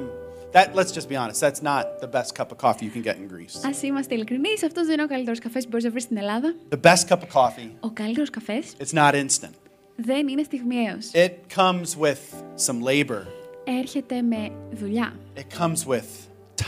that, 0.53 0.75
let's 0.75 0.93
just 0.99 1.09
be 1.13 1.17
honest, 1.23 1.39
that's 1.47 1.63
not 1.63 1.85
the 2.01 2.11
best 2.17 2.31
cup 2.39 2.49
of 2.53 2.59
coffee 2.67 2.85
you 2.89 2.91
can 2.97 3.03
get 3.03 3.17
in 3.17 3.27
Greece. 3.35 3.67
Α 3.67 3.71
είμαστε 3.83 4.15
ειλικρινεί, 4.15 4.49
αυτό 4.65 4.85
δεν 4.85 4.93
είναι 4.93 5.03
ο 5.03 5.07
καλύτερο 5.07 5.37
καφέ 5.43 5.61
που 5.61 5.69
μπορεί 5.71 5.85
να 5.85 5.91
βρει 5.91 6.01
στην 6.01 6.17
Ελλάδα. 6.17 6.55
The 6.69 6.81
best 6.91 7.09
cup 7.09 7.17
of 7.19 7.33
coffee, 7.33 7.71
Ο 7.81 7.91
καλύτερο 7.91 8.27
καφέ 8.33 8.63
it's 8.79 8.93
not 8.99 9.13
instant. 9.15 9.55
δεν 9.97 10.29
είναι 10.29 10.43
στιγμιαίο. 10.43 10.99
It 11.13 11.31
comes 11.59 11.97
with 12.01 12.43
some 12.67 12.83
labor, 12.83 13.23
Έρχεται 13.65 14.23
με 14.23 14.51
δουλειά, 14.73 15.13
it 15.37 15.59
comes 15.63 15.87
with 15.89 16.09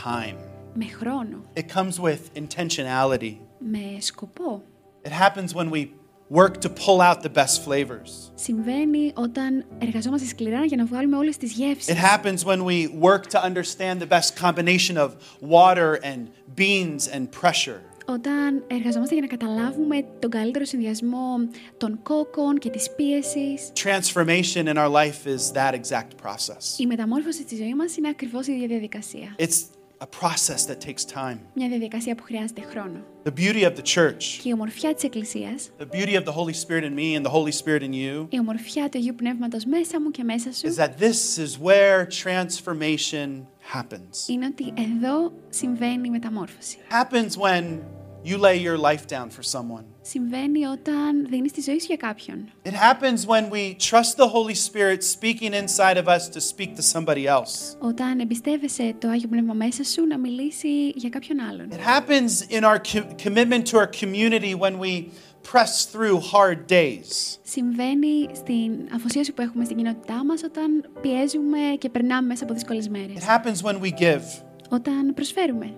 time, 0.05 0.35
με 0.73 0.85
χρόνο, 0.85 1.43
it 1.57 1.65
comes 1.75 1.99
with 2.03 2.19
intentionality. 2.41 3.35
με 3.59 3.97
σκοπό. 3.99 4.63
It 5.03 5.11
happens 5.11 5.55
when 5.55 5.69
we 5.71 5.85
work 6.29 6.61
to 6.61 6.69
pull 6.69 7.01
out 7.01 7.21
the 7.21 7.29
best 7.29 7.63
flavors. 7.63 8.31
Συμβαίνει 8.35 9.11
όταν 9.13 9.65
εργαζόμαστε 9.77 10.27
σκληρά 10.27 10.65
για 10.65 10.77
να 10.77 10.85
βγάλουμε 10.85 11.17
όλες 11.17 11.37
τις 11.37 11.51
γεύσεις. 11.51 11.95
It 11.95 11.97
happens 11.97 12.45
when 12.45 12.63
we 12.63 12.87
work 13.01 13.27
to 13.29 13.43
understand 13.43 13.99
the 13.99 14.07
best 14.07 14.35
combination 14.35 14.97
of 14.97 15.09
water 15.41 15.99
and 16.03 16.27
beans 16.55 17.07
and 17.15 17.27
pressure. 17.41 17.81
Όταν 18.05 18.63
εργαζόμαστε 18.67 19.13
για 19.13 19.21
να 19.21 19.27
καταλάβουμε 19.27 20.05
τον 20.19 20.29
καλύτερο 20.29 20.65
συνδυασμό 20.65 21.35
των 21.77 21.99
κόκκων 22.03 22.57
και 22.57 22.69
της 22.69 22.95
πίεσης. 22.95 23.71
Transformation 23.83 24.65
in 24.67 24.77
our 24.77 24.89
life 24.89 25.25
is 25.25 25.51
that 25.53 25.73
exact 25.73 26.09
process. 26.23 26.79
Η 26.79 26.85
μεταμόρφωση 26.85 27.41
στη 27.41 27.55
ζωή 27.55 27.75
μας 27.75 27.97
είναι 27.97 28.07
ακριβώς 28.09 28.47
η 28.47 28.51
ίδια 28.51 28.67
διαδικασία. 28.67 29.35
It's 29.37 29.74
a 30.01 30.07
process 30.23 30.65
that 30.65 30.79
takes 30.87 31.05
time. 31.13 31.37
Μια 31.53 31.67
διαδικασία 31.69 32.15
που 32.15 32.23
χρειάζεται 32.23 32.61
χρόνο. 32.61 33.03
The 33.23 33.31
beauty 33.39 33.63
of 33.63 33.75
the 33.75 33.83
church, 33.95 34.23
Και 34.41 34.49
η 34.49 34.51
ομορφιά 34.53 34.93
της 34.93 35.03
Εκκλησίας, 35.03 35.69
the 35.79 35.95
beauty 35.95 36.15
of 36.15 36.23
the 36.23 36.31
Holy 36.31 36.53
Spirit 36.53 36.83
in 36.83 36.95
me 36.95 37.15
and 37.15 37.25
the 37.25 37.29
Holy 37.31 37.51
Spirit 37.51 37.81
in 37.81 37.93
you, 37.93 38.25
η 38.29 38.39
ομορφιά 38.39 38.89
του 38.89 38.97
Αγίου 38.97 39.15
Πνεύματος 39.15 39.65
μέσα 39.65 40.01
μου 40.01 40.11
και 40.11 40.23
μέσα 40.23 40.51
σου, 40.53 40.67
is 40.67 40.75
that 40.77 40.97
this 40.99 41.37
is 41.37 41.57
where 41.67 42.05
transformation 42.23 43.45
happens. 43.73 44.27
είναι 44.29 44.45
ότι 44.45 44.73
εδώ 44.77 45.33
συμβαίνει 45.49 46.07
η 46.07 46.09
μεταμόρφωση. 46.09 46.77
Happens 46.89 47.31
when 47.41 47.79
you 48.25 48.37
lay 48.37 48.57
your 48.67 48.77
life 48.77 49.05
down 49.07 49.27
for 49.29 49.43
someone. 49.55 49.83
Συμβαίνει 50.01 50.65
όταν 50.65 51.25
δίνεις 51.29 51.51
τη 51.51 51.61
ζωή 51.61 51.79
σου 51.79 51.85
για 51.87 51.95
κάποιον. 51.95 52.49
It 52.65 52.69
happens 52.73 53.25
when 53.27 53.49
we 53.51 53.75
trust 53.89 54.15
the 54.17 54.27
Holy 54.27 54.55
Spirit 54.69 55.03
speaking 55.03 55.53
inside 55.53 55.97
of 55.97 56.07
us 56.07 56.27
to 56.29 56.39
speak 56.39 56.75
to 56.75 56.81
somebody 56.93 57.25
else. 57.27 57.75
Όταν 57.79 58.19
εμπιστεύεσαι 58.19 58.95
το 58.99 59.07
Άγιο 59.09 59.27
Πνεύμα 59.27 59.53
μέσα 59.53 59.83
σου 59.83 60.05
να 60.05 60.17
μιλήσει 60.17 60.87
για 60.95 61.09
κάποιον 61.09 61.39
άλλον. 61.39 61.67
It 61.71 61.79
happens 61.97 62.53
in 62.57 62.63
our 62.63 62.79
co- 62.93 63.29
commitment 63.29 63.65
to 63.71 63.77
our 63.77 63.89
community 64.01 64.53
when 64.55 64.77
we 64.79 65.03
press 65.51 65.85
through 65.93 66.19
hard 66.33 66.59
days. 66.71 67.37
Συμβαίνει 67.43 68.27
στην 68.35 68.71
αφοσίωση 68.95 69.31
που 69.33 69.41
έχουμε 69.41 69.65
στην 69.65 69.77
κοινότητά 69.77 70.25
μας 70.25 70.43
όταν 70.43 70.89
πιέζουμε 71.01 71.57
και 71.77 71.89
περνάμε 71.89 72.27
μέσα 72.27 72.43
από 72.43 72.53
δύσκολες 72.53 72.85
It 72.85 72.89
μέρες. 72.89 73.23
happens 73.27 73.67
when 73.69 73.79
we 73.81 73.91
give, 73.99 74.21
Όταν 74.69 75.13
προσφέρουμε, 75.13 75.73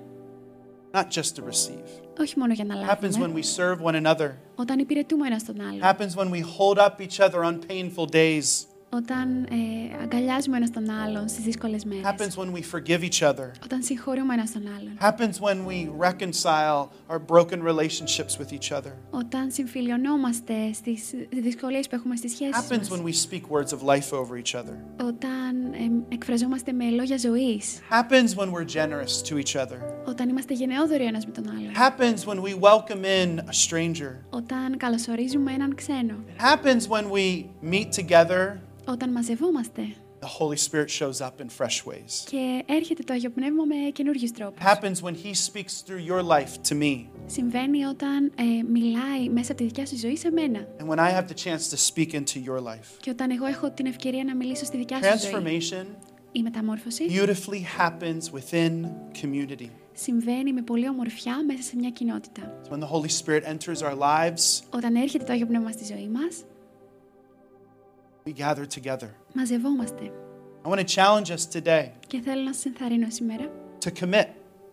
not 0.93 1.06
just 1.10 1.36
to 1.36 1.41
receive. 1.43 1.88
όχι 2.19 2.39
μόνο 2.39 2.54
για 2.54 2.65
να 2.65 2.76
It 2.76 2.89
happens 2.89 3.02
when 3.02 3.19
λάβουμε, 3.19 3.39
we 3.39 3.43
serve 3.62 3.78
one 3.93 4.06
another. 4.06 4.30
όταν 4.56 4.80
υπηρετούμε 4.80 5.28
ένα 5.28 5.38
τον 5.46 5.56
It 5.56 5.60
άλλον, 5.62 5.80
happens 5.82 6.15
when 6.15 6.30
we 6.32 6.41
hold 6.58 6.78
up 6.78 7.02
each 7.08 7.19
other 7.30 7.43
on 7.43 7.60
painful 7.67 8.06
days. 8.12 8.65
Όταν 8.90 9.42
ε, 9.44 10.03
αγκαλιάζουμε 10.03 10.57
ένα 10.57 10.70
τον 10.70 10.90
άλλον 10.90 11.29
στις 11.29 11.44
δύσκολες 11.44 11.83
It 11.83 11.87
μέρες, 11.87 12.05
happens 12.05 12.38
when 12.40 12.53
we 12.53 12.62
forgive 12.74 13.01
each 13.03 13.22
other. 13.29 13.51
όταν 13.64 13.83
συγχωρούμε 13.83 14.35
ένα 14.35 14.44
τον 14.53 14.62
άλλον, 14.79 14.92
It 14.98 15.03
happens 15.03 15.40
when 15.40 15.66
we 15.70 16.07
reconcile 16.09 16.88
our 17.11 17.18
broken 17.33 17.62
relationships 17.62 18.37
with 18.38 18.53
each 18.53 18.72
other. 18.79 18.92
όταν 19.11 19.51
συμφιλιωνόμαστε 19.51 20.72
στις 20.72 21.14
δυσκολίες 21.33 21.88
που 21.88 21.94
έχουμε 21.94 22.16
στις 22.16 22.33
It 22.33 22.35
σχέσεις 22.35 22.66
happens 22.68 22.92
when 22.96 23.01
μας, 23.03 23.29
we 23.29 23.31
speak 23.31 23.42
words 23.51 23.72
of 23.72 23.83
life 23.83 24.12
over 24.12 24.37
each 24.42 24.61
other. 24.61 24.74
όταν 25.07 25.72
ε, 25.72 26.14
εκφραζόμαστε 26.14 26.72
με 26.72 26.85
λόγια 26.90 27.16
ζωής, 27.18 27.79
It 27.90 27.92
happens 27.94 28.35
when 28.37 28.51
we're 28.51 28.68
generous 28.77 29.31
to 29.31 29.35
each 29.37 29.61
other. 29.62 29.79
όταν 30.09 30.29
είμαστε 30.29 30.55
γενναιόδοροι 30.55 31.05
ένας 31.05 31.27
με 31.27 31.33
τον 31.33 31.44
It 31.44 31.48
άλλον, 31.51 31.72
happens 31.74 32.24
when 32.24 32.40
we 32.42 32.55
welcome 32.61 33.05
in 33.05 33.38
a 33.38 33.53
stranger. 33.66 34.24
όταν 34.31 34.77
καλωσορίζουμε 34.77 35.53
έναν 35.53 35.74
ξένο, 35.74 36.14
It 36.37 36.42
happens 36.42 36.81
when 36.88 37.05
we 37.11 37.44
meet 37.70 37.88
together, 38.03 38.59
όταν 38.88 39.11
μαζευόμαστε 39.12 39.83
the 40.20 40.27
Holy 40.40 40.57
Spirit 40.70 40.88
shows 40.90 41.20
up 41.27 41.40
in 41.44 41.46
fresh 41.59 41.85
ways. 41.92 42.24
και 42.31 42.62
έρχεται 42.66 43.03
το 43.03 43.12
Άγιο 43.12 43.31
Πνεύμα 43.31 43.64
με 43.64 43.74
καινούργιους 43.92 44.31
It 44.31 44.35
τρόπους. 44.38 44.64
happens 44.64 45.03
when 45.09 45.14
He 45.14 45.33
speaks 45.35 45.83
through 45.87 46.09
your 46.11 46.22
life 46.22 46.70
to 46.72 46.74
me, 46.83 47.05
Συμβαίνει 47.27 47.85
όταν 47.85 48.33
ε, 48.37 48.42
μιλάει 48.72 49.29
μέσα 49.31 49.53
από 49.53 49.61
τη 49.61 49.64
δικιά 49.66 49.87
σου 49.87 49.96
ζωή 49.98 50.16
σε 50.16 50.31
μένα 50.31 50.66
and 50.79 50.87
when 50.88 50.98
I 50.98 51.11
have 51.20 51.27
the 51.29 51.38
chance 51.44 51.68
to 51.74 51.77
speak 51.92 52.12
into 52.14 52.44
your 52.46 52.59
life. 52.62 52.87
και 53.01 53.11
όταν 53.11 53.31
εγώ 53.31 53.46
έχω 53.46 53.70
την 53.70 53.87
ευκαιρία 53.87 54.24
να 54.24 54.37
μιλήσω 54.37 54.64
στη 54.64 54.77
δικιά 54.77 54.96
σου 55.03 55.18
ζωή. 55.18 55.33
Transformation 55.33 55.85
Η 56.33 56.42
μεταμόρφωση 56.42 57.05
beautifully 57.09 57.81
happens 57.83 58.22
within 58.38 58.85
community. 59.22 59.68
συμβαίνει 59.92 60.53
με 60.53 60.62
πολύ 60.62 60.88
ομορφιά 60.88 61.44
μέσα 61.46 61.62
σε 61.62 61.77
μια 61.77 61.90
κοινότητα. 61.90 62.61
When 62.70 62.79
the 62.79 62.88
Holy 62.90 63.11
Spirit 63.24 63.42
enters 63.44 63.83
our 63.88 63.98
lives, 63.98 64.62
Όταν 64.70 64.94
έρχεται 64.94 65.24
το 65.24 65.33
Άγιο 65.33 65.46
Πνεύμα 65.46 65.70
στη 65.70 65.85
ζωή 65.85 66.09
μας, 66.09 66.44
we 68.28 68.32
gather 68.34 68.65
together. 68.80 69.08
μαζευόμαστε. 69.34 70.12
I 70.65 70.69
want 70.69 70.80
to 70.80 70.86
challenge 70.96 71.30
us 71.32 71.46
today 71.62 71.89
Και 72.08 72.22
θέλω 72.22 72.41
να 72.41 72.54
σας 72.54 72.65
ενθαρρύνω 72.65 73.08
σήμερα 73.10 73.50
to 73.86 73.89
commit, 74.04 74.28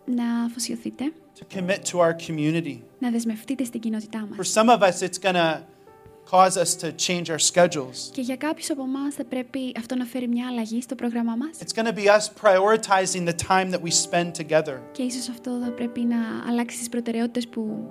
να 0.05 0.43
αφοσιωθείτε, 0.43 1.03
to 1.39 1.57
commit 1.57 1.79
to 1.91 1.99
our 1.99 2.13
community. 2.27 2.77
να 2.99 3.09
δεσμευτείτε 3.11 3.63
στην 3.63 3.79
κοινότητά 3.79 4.27
For 4.31 4.35
μας. 4.37 4.53
some 4.55 4.69
of 4.69 4.81
us, 4.81 5.01
it's 5.07 5.19
going 5.19 5.35
to 5.35 5.57
cause 6.31 6.55
us 6.57 6.75
to 6.83 6.91
change 7.07 7.29
our 7.29 7.39
schedules. 7.51 8.09
Και 8.11 8.21
για 8.21 8.35
κάποιους 8.35 8.69
από 8.69 8.83
εμά 8.83 9.11
θα 9.11 9.23
πρέπει 9.25 9.71
αυτό 9.77 9.95
να 9.95 10.05
φέρει 10.05 10.27
μια 10.27 10.47
αλλαγή 10.47 10.81
στο 10.81 10.95
πρόγραμμά 10.95 11.35
μας. 11.35 11.49
It's 11.59 11.81
going 11.81 11.87
to 11.87 11.95
be 11.95 12.05
us 12.17 12.29
prioritizing 12.43 13.25
the 13.27 13.35
time 13.47 13.71
that 13.71 13.81
we 13.81 13.91
spend 14.09 14.31
together. 14.45 14.77
Και 14.91 15.03
ίσως 15.03 15.29
αυτό 15.29 15.59
θα 15.63 15.71
πρέπει 15.71 15.99
να 15.99 16.17
αλλάξει 16.49 16.77
τις 16.77 16.89
προτεραιότητες 16.89 17.47
που 17.47 17.87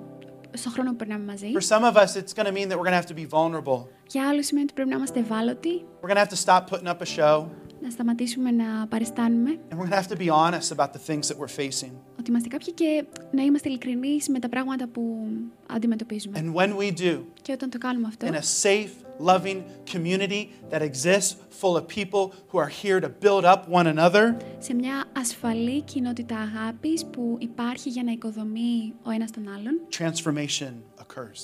στον 0.55 0.71
χρόνο 0.71 0.89
που 0.89 0.95
περνάμε 0.95 1.23
μαζί. 1.23 1.51
For 1.51 1.75
some 1.75 1.83
of 1.83 1.95
us, 1.95 2.15
it's 2.15 2.33
going 2.33 2.45
to 2.45 2.51
mean 2.51 2.67
that 2.69 2.77
we're 2.77 2.89
going 2.89 2.97
to 2.99 3.01
have 3.01 3.13
to 3.15 3.19
be 3.23 3.25
vulnerable. 3.25 3.87
Για 4.07 4.27
άλλους 4.29 4.45
σημαίνει 4.45 4.65
ότι 4.65 4.73
πρέπει 4.73 4.89
να 4.89 4.95
είμαστε 4.95 5.19
ευάλωτοι, 5.19 5.85
We're 6.01 6.07
going 6.07 6.17
to 6.17 6.25
have 6.25 6.35
to 6.37 6.41
stop 6.45 6.69
putting 6.71 6.87
up 6.87 7.01
a 7.01 7.05
show, 7.05 7.47
Να 7.82 7.90
σταματήσουμε 7.90 8.50
να 8.50 8.86
παριστάνουμε, 8.88 9.58
and 9.70 9.78
we're 9.78 9.88
going 9.88 9.90
to 9.90 10.02
have 10.02 10.16
to 10.16 10.18
be 10.18 10.30
honest 10.30 10.70
about 10.76 10.92
the 10.92 11.12
things 11.12 11.28
that 11.28 11.36
we're 11.38 11.56
facing. 11.64 11.90
ότι 12.18 12.30
είμαστε 12.30 12.48
κάποιοι 12.48 12.72
και 12.74 13.04
να 13.32 13.42
είμαστε 13.42 13.68
ειλικρινεί 13.68 14.18
με 14.28 14.38
τα 14.38 14.48
πράγματα 14.48 14.86
που 14.88 15.26
αντιμετωπίζουμε. 15.66 16.38
And 16.42 16.54
when 16.54 16.76
we 16.76 16.98
do, 17.00 17.22
Και 17.42 17.52
όταν 17.52 17.70
το 17.70 17.78
κάνουμε 17.78 18.06
αυτό, 18.06 18.26
in 18.26 18.30
a 18.30 18.42
safe, 18.64 18.90
loving 19.34 19.62
community 19.94 20.42
that 20.70 20.82
exists 20.82 21.36
full 21.60 21.76
of 21.76 21.84
people 21.88 22.32
who 22.50 22.58
are 22.58 22.68
here 22.82 23.00
to 23.00 23.08
build 23.24 23.44
up 23.44 23.60
one 23.70 23.86
another, 23.96 24.34
σε 24.58 24.74
μια 24.74 25.04
ασφαλή 25.16 25.82
κοινότητα 25.82 26.36
αγάπης 26.38 27.06
που 27.06 27.36
υπάρχει 27.38 27.88
για 27.90 28.02
να 28.02 28.12
οικοδομεί 28.12 28.94
ο 29.02 29.10
ένας 29.10 29.30
τον 29.30 29.48
άλλον, 29.48 29.80
transformation 29.98 30.72
occurs. 30.95 30.95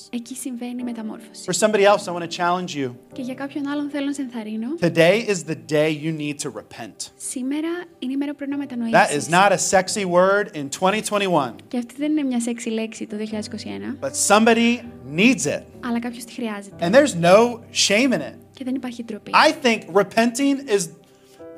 εκεί 0.10 0.36
συμβαίνει 0.36 0.82
η 0.82 0.84
μεταμόρφωση. 0.84 1.44
For 1.46 1.68
somebody 1.68 1.84
else, 1.84 2.08
I 2.08 2.14
want 2.14 2.24
to 2.30 2.38
challenge 2.38 2.76
you. 2.76 2.92
Και 3.14 3.22
για 3.22 3.34
κάποιον 3.34 3.68
άλλον 3.68 3.90
θέλω 3.90 4.06
να 4.06 4.14
σε 4.14 4.22
ενθαρρύνω, 4.22 4.68
Today 4.82 5.26
is 5.30 5.50
the 5.52 5.58
day 5.72 5.90
you 6.04 6.18
need 6.20 6.36
to 6.44 6.52
repent. 6.60 6.96
σήμερα 7.16 7.68
είναι 8.00 8.14
η 8.14 8.18
μέρα 8.18 8.32
που 8.32 8.38
πρέπει 8.38 8.52
να 8.52 8.58
That 8.58 8.70
is 8.70 9.28
μετανοήσεις. 9.28 9.30
not 9.30 9.52
a 9.52 9.58
sexy 9.72 10.06
word 10.06 10.56
in 10.56 10.68
2021, 10.80 11.56
Και 11.68 11.78
αυτή 11.78 11.94
δεν 11.98 12.12
είναι 12.12 12.24
μια 12.24 12.40
σεξι 12.42 12.70
λέξη 12.70 13.08
το 13.08 13.18
2021, 13.18 14.06
but 14.06 14.12
somebody 14.28 14.80
needs 15.16 15.46
it. 15.46 15.62
αλλά 15.86 16.00
κάποιος 16.00 16.24
τη 16.24 16.34
χρειάζεται. 16.34 16.76
And 16.80 16.94
there's 16.96 17.22
no 17.22 17.60
shame 17.88 18.12
in 18.14 18.20
it. 18.20 18.34
Και 18.54 18.64
δεν 18.64 18.76
υπάρχει 18.76 19.04
ντροπή. 19.04 19.32
I 19.34 19.66
think 19.66 19.80
repenting 20.02 20.70
is 20.76 20.82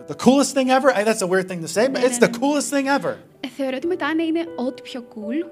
the 0.08 0.16
coolest 0.26 0.54
thing 0.58 0.70
ever. 0.70 0.90
I- 0.96 1.04
That's 1.04 1.22
a 1.22 1.28
weird 1.28 1.48
thing 1.50 1.62
to 1.62 1.68
say, 1.68 1.88
but 1.88 2.00
No, 2.02 2.06
it's 2.08 2.20
no, 2.20 2.26
the 2.28 2.32
no. 2.32 2.40
coolest 2.40 2.70
thing 2.74 2.88
ever. 3.00 3.14
Ε, 3.40 3.48
θεωρώ 3.58 3.76
ότι 3.76 3.88
μετά 3.88 4.08
είναι 4.28 4.46
ό,τι 4.56 4.82
πιο 4.82 5.06
cool, 5.16 5.46
πραγματικά. 5.46 5.52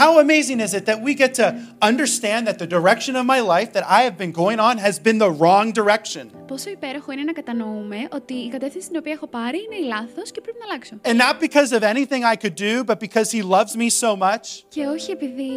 How 0.00 0.18
amazing 0.18 0.58
is 0.60 0.74
it 0.74 0.84
that 0.86 0.98
we 1.06 1.14
get 1.14 1.34
to 1.34 1.46
understand 1.90 2.46
that 2.48 2.58
the 2.58 2.66
direction 2.66 3.14
of 3.20 3.24
my 3.34 3.40
life 3.54 3.72
that 3.76 3.84
I 3.98 4.00
have 4.02 4.16
been 4.18 4.32
going 4.32 4.58
on 4.68 4.74
has 4.78 4.98
been 4.98 5.18
the 5.18 5.30
wrong 5.40 5.72
direction? 5.72 6.30
Πόσο 6.46 6.70
υπέροχο 6.70 7.12
είναι 7.12 7.22
να 7.22 7.32
κατανοούμε 7.32 7.96
ότι 8.10 8.34
η 8.34 8.48
κατεύθυνση 8.48 8.88
την 8.88 8.96
οποία 8.96 9.12
έχω 9.12 9.26
πάρει 9.26 9.58
είναι 9.64 9.76
η 9.76 9.88
λάθος 9.88 10.30
και 10.30 10.40
πρέπει 10.40 10.58
να 10.60 10.64
αλλάξω. 10.70 10.96
And 11.02 11.18
not 11.18 11.40
because 11.40 11.72
of 11.72 11.82
anything 11.82 12.24
I 12.24 12.36
could 12.36 12.54
do, 12.54 12.84
but 12.84 12.98
because 13.06 13.30
He 13.30 13.42
loves 13.42 13.76
me 13.76 13.88
so 14.04 14.16
much. 14.16 14.44
Και 14.68 14.86
όχι 14.86 15.10
επειδή 15.10 15.50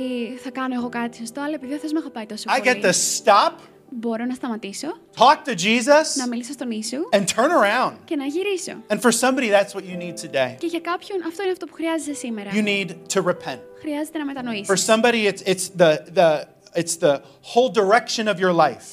θα 0.43 0.51
κάνω 0.51 0.73
εγώ 0.75 0.89
κάτι 0.89 1.17
σωστό, 1.17 1.41
αλλά 1.41 1.53
επειδή 1.53 1.73
ο 1.73 1.77
Θεός 1.77 1.91
με 1.91 1.99
έχω 1.99 2.09
πάει 2.09 2.25
τόσο 2.25 2.45
I 2.57 2.59
get 2.59 2.81
πολύ. 2.81 2.81
to 2.83 2.93
stop, 3.23 3.53
Μπορώ 3.95 4.25
να 4.25 4.33
σταματήσω, 4.33 4.87
talk 5.17 5.47
to 5.49 5.53
Jesus, 5.53 6.15
να 6.15 6.27
μιλήσω 6.27 6.51
στον 6.51 6.71
Ιησού 6.71 6.97
and 7.11 7.19
turn 7.35 7.49
around. 7.61 7.93
και 8.05 8.15
να 8.15 8.25
γυρίσω. 8.25 8.71
And 8.87 8.99
for 9.01 9.11
somebody, 9.11 9.49
that's 9.49 9.73
what 9.75 9.83
you 9.83 9.97
need 9.97 10.15
today. 10.29 10.55
Και 10.57 10.67
για 10.67 10.79
κάποιον 10.79 11.19
αυτό 11.27 11.43
είναι 11.43 11.51
αυτό 11.51 11.65
που 11.65 11.73
χρειάζεσαι 11.73 12.13
σήμερα. 12.13 12.49
You 12.53 12.63
need 12.63 12.89
to 13.13 13.21
repent. 13.25 13.59
Χρειάζεται 13.79 14.17
να 14.17 14.23
For 14.23 14.27
μετανοήσεις. 14.27 14.85
somebody, 14.85 15.27
it's, 15.27 15.41
it's, 15.41 15.69
the, 15.77 15.91
the, 16.13 16.47
it's 16.75 16.95
the 16.97 17.21
whole 17.53 17.69
direction 17.81 18.27
of 18.27 18.39
your 18.39 18.53
life. 18.65 18.85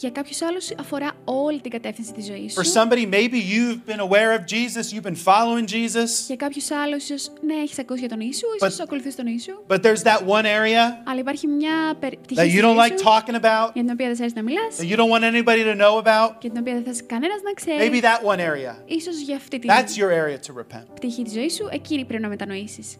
Για 0.00 0.10
κάποιους 0.10 0.42
άλλους 0.42 0.70
αφορά 0.78 1.10
όλη 1.24 1.60
την 1.60 1.70
κατεύθυνση 1.70 2.12
της 2.12 2.24
ζωής 2.26 2.54
For 2.58 2.64
σου. 2.64 2.72
somebody, 2.72 3.06
maybe 3.14 3.38
you've 3.52 3.90
been 3.92 4.00
aware 4.08 4.30
of 4.38 4.42
Jesus, 4.54 4.92
you've 4.92 5.08
been 5.10 5.22
following 5.24 5.66
Jesus, 5.76 6.08
Για 6.26 6.36
κάποιους 6.36 6.70
άλλους 6.70 7.02
ίσως 7.08 7.30
ναι, 7.46 7.54
έχεις 7.54 7.78
ακούσει 7.78 7.98
για 8.00 8.08
τον 8.08 8.20
Ιησού, 8.20 8.46
ίσως 8.60 8.80
ακολουθείς 8.80 9.16
τον 9.16 9.26
Ιησού. 9.26 9.52
but 9.68 9.80
there's 9.82 10.02
that 10.02 10.20
one 10.26 10.44
area 10.44 10.82
Αλλά 11.04 11.18
υπάρχει 11.18 11.46
μια 11.46 11.94
περι- 12.00 12.16
πτυχή 12.16 12.40
that 12.40 12.48
στη 12.48 12.58
you 12.58 12.62
don't 12.62 12.74
ζωή 12.74 12.88
like 12.88 12.98
σου 12.98 13.04
talking 13.04 13.34
about, 13.44 13.70
για 13.74 13.82
την 13.82 13.90
οποία 13.90 14.06
δεν 14.06 14.16
θες 14.16 14.32
να 14.34 14.42
μιλάς 14.42 14.76
that 14.80 14.84
you 14.90 14.96
don't 14.96 15.10
want 15.14 15.24
anybody 15.34 15.62
to 15.72 15.76
know 15.82 15.94
about. 16.04 16.34
και 16.38 16.48
την 16.50 16.58
οποία 16.58 16.74
δεν 16.74 16.82
θες 16.84 17.06
κανένας 17.06 17.36
να 17.42 17.50
Maybe 17.50 17.54
ξέρει. 17.54 18.00
that 18.02 18.20
one 18.32 18.38
area. 18.40 18.74
Ίσως 18.86 19.18
για 19.20 19.36
αυτή 19.36 19.58
την 19.58 19.70
That's 19.72 19.92
your 20.00 20.10
area 20.22 20.38
to 20.46 20.60
repent. 20.60 20.84
πτυχή 20.94 21.22
της 21.22 21.32
ζωής 21.32 21.54
σου, 21.54 21.68
εκείνη 21.72 22.04
πρέπει 22.04 22.22
να 22.22 22.28
μετανοήσεις. 22.28 22.96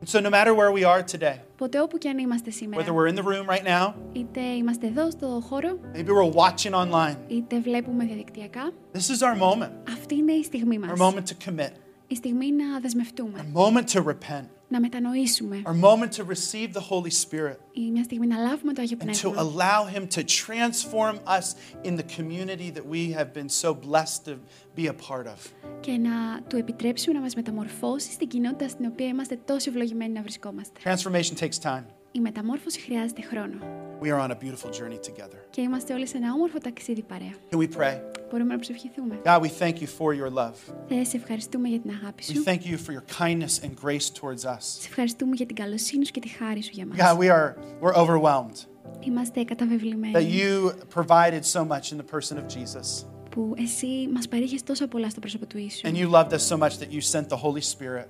And 0.00 0.08
so, 0.08 0.20
no 0.20 0.30
matter 0.30 0.52
where 0.54 0.72
we 0.78 0.84
are 0.84 1.02
today, 1.16 1.38
Ποτέ 1.56 1.80
όπου 1.80 1.98
και 1.98 2.08
αν 2.08 2.18
είμαστε 2.18 2.50
whether 2.50 2.54
σήμερα, 2.54 2.92
we're 2.92 3.08
in 3.12 3.14
the 3.14 3.22
room 3.22 3.48
right 3.54 3.66
now, 3.66 3.94
είτε 4.12 4.40
είμαστε 4.40 4.86
εδώ 4.86 5.10
στο 5.10 5.42
χώρο, 5.48 5.78
maybe 5.94 6.06
we're 6.08 6.34
watching 6.34 6.72
online, 6.72 7.16
είτε 7.28 7.60
βλέπουμε 7.60 8.04
διαδικτυακά, 8.04 8.72
this 8.92 8.98
is 8.98 9.22
our 9.22 9.40
moment, 9.42 9.70
αυτή 9.92 10.14
είναι 10.14 10.32
η 10.32 10.42
στιγμή 10.44 10.78
our 10.82 10.96
μας. 10.98 11.00
moment 11.14 11.22
to 11.22 11.48
commit, 11.48 11.70
Η 12.06 12.14
στιγμή 12.14 12.52
να 12.52 12.80
δεσμευτούμε, 12.80 13.44
our 13.54 13.58
moment 13.58 13.84
to 13.96 14.02
repent, 14.02 14.44
Να 14.69 14.79
μετανοήσουμε. 14.79 15.61
our 15.65 15.73
moment 15.73 16.11
to 16.11 16.23
receive 16.23 16.73
the 16.73 16.83
Holy 16.89 17.11
Spirit, 17.29 17.55
Ή 17.71 17.91
μια 17.91 18.03
στιγμή 18.03 18.27
να 18.27 18.37
λάβουμε 18.37 18.73
το 18.73 18.81
Άγιο 18.81 18.97
and 19.01 19.03
to 19.03 19.31
Πνεύμα 19.31 19.41
allow 19.41 19.95
Him 19.97 20.07
to 20.17 20.23
transform 20.23 21.15
us 21.37 21.55
in 21.83 21.95
the 21.95 22.05
community 22.17 22.71
that 22.77 22.85
we 22.85 23.11
have 23.17 23.33
been 23.33 23.49
so 23.63 23.73
blessed 23.89 24.25
to 24.25 24.33
be 24.75 24.87
a 24.87 24.93
part 25.09 25.25
of. 25.27 25.37
και 25.79 25.91
να 25.97 26.41
του 26.47 26.57
επιτρέψουμε 26.57 27.13
να 27.15 27.21
μας 27.21 27.35
μεταμορφώσει 27.35 28.11
στην 28.11 28.27
κοινότητα 28.27 28.67
στην 28.69 28.85
οποία 28.85 29.07
είμαστε 29.07 29.39
τόσο 29.45 29.69
ευλογημένοι 29.69 30.13
να 30.13 30.21
βρισκόμαστε. 30.21 30.79
Transformation 30.83 31.39
takes 31.39 31.59
time. 31.63 31.83
Η 32.12 32.20
μεταμόρφωση 32.20 32.80
χρειάζεται 32.80 33.22
χρόνο. 33.22 33.54
We 34.02 34.06
are 34.06 34.18
on 34.28 34.30
a 34.30 34.34
beautiful 34.44 34.70
journey 34.70 34.98
together. 35.10 35.38
Και 35.50 35.60
είμαστε 35.60 35.94
όλοι 35.94 36.06
σε 36.06 36.16
ένα 36.16 36.32
όμορφο 36.32 36.58
ταξίδι 36.58 37.02
παρέα. 37.02 37.32
Can 37.50 37.58
we 37.58 37.68
pray? 37.76 37.98
Μπορούμε 38.30 38.50
να 38.50 38.56
προσευχηθούμε. 38.56 39.20
God, 39.24 39.40
we 39.40 39.48
thank 39.58 39.74
you 39.74 39.86
for 39.98 40.14
your 40.20 40.34
love. 40.38 40.74
Θεέ, 40.88 41.04
σε 41.04 41.16
ευχαριστούμε 41.16 41.68
για 41.68 41.80
την 41.80 41.90
αγάπη 41.90 42.22
We 42.28 42.34
σου. 42.34 42.42
thank 42.44 42.60
you 42.60 42.76
for 42.86 42.92
your 42.92 43.04
kindness 43.22 43.64
and 43.64 43.70
grace 43.84 44.10
towards 44.20 44.44
us. 44.44 44.58
Σε 44.60 44.88
ευχαριστούμε 44.88 45.36
για 45.36 45.46
την 45.46 45.56
καλοσύνη 45.56 46.04
σου 46.04 46.12
και 46.12 46.20
τη 46.20 46.28
χάρη 46.28 46.62
σου 46.62 46.70
για 46.72 46.86
μας. 46.86 46.96
God, 46.98 47.18
we 47.18 47.28
are 47.30 47.54
we're 47.82 47.96
overwhelmed 48.04 48.66
Είμαστε 49.00 49.40
that 49.40 49.44
καταβεβλημένοι 49.44 50.14
you 50.38 50.72
provided 50.94 51.44
so 51.44 51.64
much 51.64 51.92
in 51.92 51.96
the 51.96 52.14
person 52.16 52.36
of 52.36 52.46
Jesus. 52.58 53.06
που 53.30 53.54
εσύ 53.58 54.08
μας 54.12 54.28
παρήχες 54.28 54.62
τόσο 54.62 54.86
πολλά 54.88 55.10
στο 55.10 55.20
πρόσωπο 55.20 55.46
του 55.46 55.58
Ιησού 55.58 55.88
And 55.88 55.94
you 55.96 56.10
loved 56.10 56.32
us 56.32 56.42
so 56.48 56.56
much 56.58 56.78
that 56.78 56.90
you 56.92 57.00
sent 57.00 57.28
the 57.28 57.36
Holy 57.42 57.60
Spirit 57.76 58.06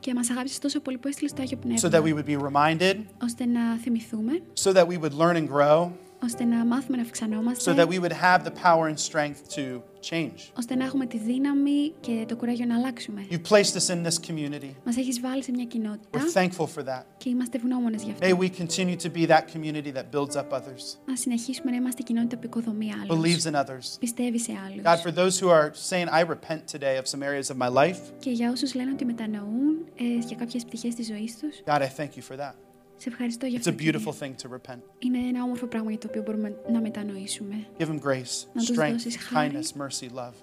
Και 0.00 0.14
μας 0.14 0.30
αγάπησες 0.30 0.58
τόσο 0.58 0.80
πολύ 0.80 0.98
που 0.98 1.08
έστειλες 1.08 1.32
το 1.32 1.42
Άγιο 1.42 1.58
so 1.80 1.92
that 1.92 2.02
we 2.02 2.12
Πνεύμα 2.12 2.22
would 2.22 2.26
be 2.26 2.36
reminded, 2.52 2.96
ώστε 3.22 3.46
να 3.46 3.76
θυμηθούμε, 3.76 4.42
so 4.62 4.72
that 4.72 4.86
we 4.86 4.96
would 4.98 5.12
learn 5.12 5.36
and 5.36 5.48
grow, 5.48 5.90
ώστε 6.23 6.43
να 6.43 6.65
μάθουμε 6.65 6.97
να 6.97 7.03
so 7.03 7.05
αυξανόμαστε, 7.05 7.73
that 7.77 7.87
we 7.87 7.99
would 7.99 8.11
have 8.11 8.43
the 8.43 8.51
power 8.63 8.87
and 8.87 8.99
strength 9.11 9.55
to 9.55 9.81
change. 10.09 10.51
ώστε 10.57 10.75
να 10.75 10.85
έχουμε 10.85 11.05
τη 11.05 11.17
δύναμη 11.17 11.93
και 11.99 12.25
το 12.27 12.35
κουράγιο 12.35 12.65
να 12.65 12.75
αλλάξουμε. 12.75 13.25
You've 13.29 13.49
placed 13.49 13.75
us 13.79 13.89
in 13.95 14.03
this 14.07 14.31
community. 14.31 14.69
Μας 14.85 14.97
έχεις 14.97 15.19
βάλει 15.19 15.43
σε 15.43 15.51
μια 15.51 15.65
κοινότητα 15.65 16.19
We're 16.19 16.37
thankful 16.41 16.67
for 16.75 16.83
that. 16.83 17.03
και 17.17 17.29
είμαστε 17.29 17.57
ευγνώμονες 17.57 18.03
γι' 18.03 18.13
May 18.19 18.23
αυτό. 18.23 18.37
we 18.41 18.49
continue 18.49 18.95
to 18.95 19.09
be 19.17 19.25
that 19.27 19.41
community 19.53 19.91
that 19.91 20.05
builds 20.15 20.35
up 20.35 20.49
others, 20.51 20.97
Να 21.05 21.15
συνεχίσουμε 21.15 21.71
να 21.71 21.77
είμαστε 21.77 22.01
κοινότητα 22.03 22.37
που 22.37 22.45
οικοδομεί 22.45 22.91
άλλους, 22.93 23.19
believes 23.19 23.51
in 23.51 23.55
others. 23.55 23.97
πιστεύει 23.99 24.39
σε 24.39 24.51
άλλους. 24.65 24.81
God, 24.83 25.07
for 25.09 25.13
those 25.15 25.39
who 25.39 25.49
are 25.49 25.71
saying, 25.89 26.07
I 26.09 26.21
repent 26.21 26.79
today 26.79 26.97
of 27.01 27.07
some 27.15 27.23
areas 27.23 27.49
of 27.55 27.57
my 27.57 27.69
life, 27.83 27.99
Και 28.19 28.29
για 28.31 28.51
όσους 28.51 28.73
λένε 28.75 28.91
ότι 28.91 29.05
μετανοούν 29.05 29.85
ε, 29.95 30.25
για 30.27 30.35
κάποιες 30.35 30.65
πτυχές 30.65 30.95
της 30.95 31.07
ζωής 31.07 31.37
τους, 31.39 31.61
God, 31.65 31.79
I 31.81 31.89
thank 31.99 32.09
you 32.17 32.33
for 32.33 32.37
that. 32.39 32.53
σε 32.99 33.09
ευχαριστώ 33.09 33.45
για 33.45 33.57
It's 33.59 33.67
αυτό. 33.67 33.71
a 33.71 33.75
Κύριε. 33.83 33.99
beautiful 33.99 34.13
thing 34.23 34.31
to 34.41 34.55
repent. 34.55 34.79
Είναι 34.99 35.17
ένα 35.17 35.43
όμορφο 35.43 35.65
πράγμα 35.65 35.89
για 35.89 35.99
το 35.99 36.07
οποίο 36.09 36.21
μπορούμε 36.21 36.55
να 36.71 36.81
μετανοήσουμε. 36.81 37.55
Give 37.77 37.83
them 37.85 37.99
grace, 37.99 38.47
Να 38.53 38.61
τους 38.63 38.71
strength, 38.77 38.91
δώσεις 38.91 39.17
χάρη. 39.17 39.51
kindness, 39.53 39.81
mercy, 39.81 40.17
love. 40.19 40.33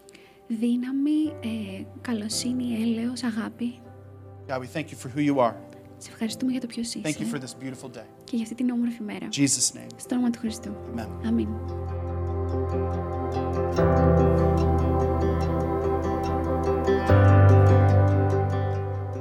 Δύναμη, 0.46 1.26
ε, 1.42 1.82
καλοσύνη, 2.00 2.64
έλεος, 2.82 3.22
αγάπη. 3.22 3.80
God, 4.48 4.58
we 4.58 4.66
thank 4.76 4.84
you 4.84 4.96
for 5.04 5.08
who 5.16 5.20
you 5.30 5.36
are. 5.36 5.54
Σε 5.98 6.10
ευχαριστούμε 6.10 6.50
για 6.52 6.60
το 6.60 6.66
ποιος 6.66 6.88
Thank 7.02 7.06
you 7.06 7.32
for 7.32 7.36
είσαι 7.36 7.38
this 7.40 7.62
beautiful 7.64 7.88
day. 7.96 8.04
και 8.24 8.36
για 8.36 8.42
αυτή 8.42 8.54
την 8.54 8.70
όμορφη 8.70 9.02
μέρα. 9.02 9.28
In 9.32 9.34
Jesus' 9.36 9.76
name, 9.76 9.86
Στο 9.96 10.14
όνομα 10.14 10.30
του 10.30 10.38
Χριστού. 10.38 10.76
amen. 10.96 11.26
Αμήν. 11.26 11.48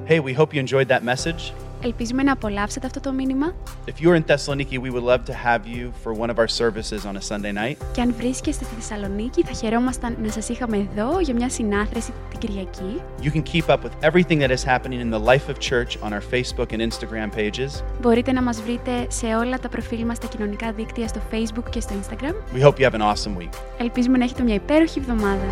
Hey, 0.07 0.19
we 0.19 0.33
hope 0.33 0.53
you 0.53 0.59
enjoyed 0.59 0.89
that 0.89 1.03
message. 1.03 1.53
Ελπίζουμε 1.82 2.22
να 2.22 2.32
απολαύσετε 2.32 2.86
αυτό 2.86 3.00
το 3.00 3.12
μήνυμα 3.12 3.54
If 3.86 4.04
you're 4.04 4.16
in 4.16 4.24
Thessaloniki, 4.32 4.78
we 4.80 4.90
would 4.90 5.02
love 5.12 5.24
to 5.24 5.34
have 5.44 5.60
you 5.66 5.92
for 6.04 6.12
one 6.22 6.30
of 6.30 6.38
our 6.38 6.48
services 6.48 7.00
on 7.06 7.16
a 7.16 7.20
Sunday 7.20 7.52
night. 7.52 7.76
και 7.92 8.00
αν 8.00 8.14
βρίσκεστε 8.18 8.64
στη 8.64 8.74
Θεσσαλονίκη 8.74 9.42
θα 9.42 9.52
χαιρόμασταν 9.52 10.16
να 10.22 10.30
σας 10.30 10.48
είχαμε 10.48 10.76
εδώ 10.76 11.20
για 11.20 11.34
μια 11.34 11.48
συνάθρεση 11.48 12.12
την 12.30 12.38
Κυριακή. 12.38 13.00
You 13.22 13.30
can 13.30 13.42
keep 13.52 13.68
up 13.68 13.78
with 13.84 14.10
everything 14.10 14.38
that 14.38 14.50
is 14.50 14.64
happening 14.64 15.00
in 15.00 15.10
the 15.10 15.24
life 15.32 15.48
of 15.52 15.58
church 15.58 15.98
on 16.02 16.12
our 16.12 16.22
Facebook 16.34 16.72
and 16.72 16.80
Instagram 16.90 17.28
pages. 17.36 17.82
Μπορείτε 18.00 18.32
να 18.32 18.42
μας 18.42 18.62
βρείτε 18.62 19.06
σε 19.08 19.26
όλα 19.26 19.58
τα 19.58 19.68
προφίλ 19.68 20.04
μας 20.04 20.16
στα 20.16 20.26
κοινωνικά 20.26 20.72
δίκτυα 20.72 21.08
στο 21.08 21.20
Facebook 21.32 21.70
και 21.70 21.80
στο 21.80 21.94
Instagram. 22.00 22.56
We 22.56 22.62
hope 22.66 22.78
you 22.78 22.90
have 22.90 22.94
an 22.94 23.02
awesome 23.02 23.40
week. 23.42 23.52
Ελπίζουμε 23.78 24.18
να 24.18 24.24
έχετε 24.24 24.42
μια 24.42 24.54
υπέροχη 24.54 24.98
εβδομάδα. 24.98 25.44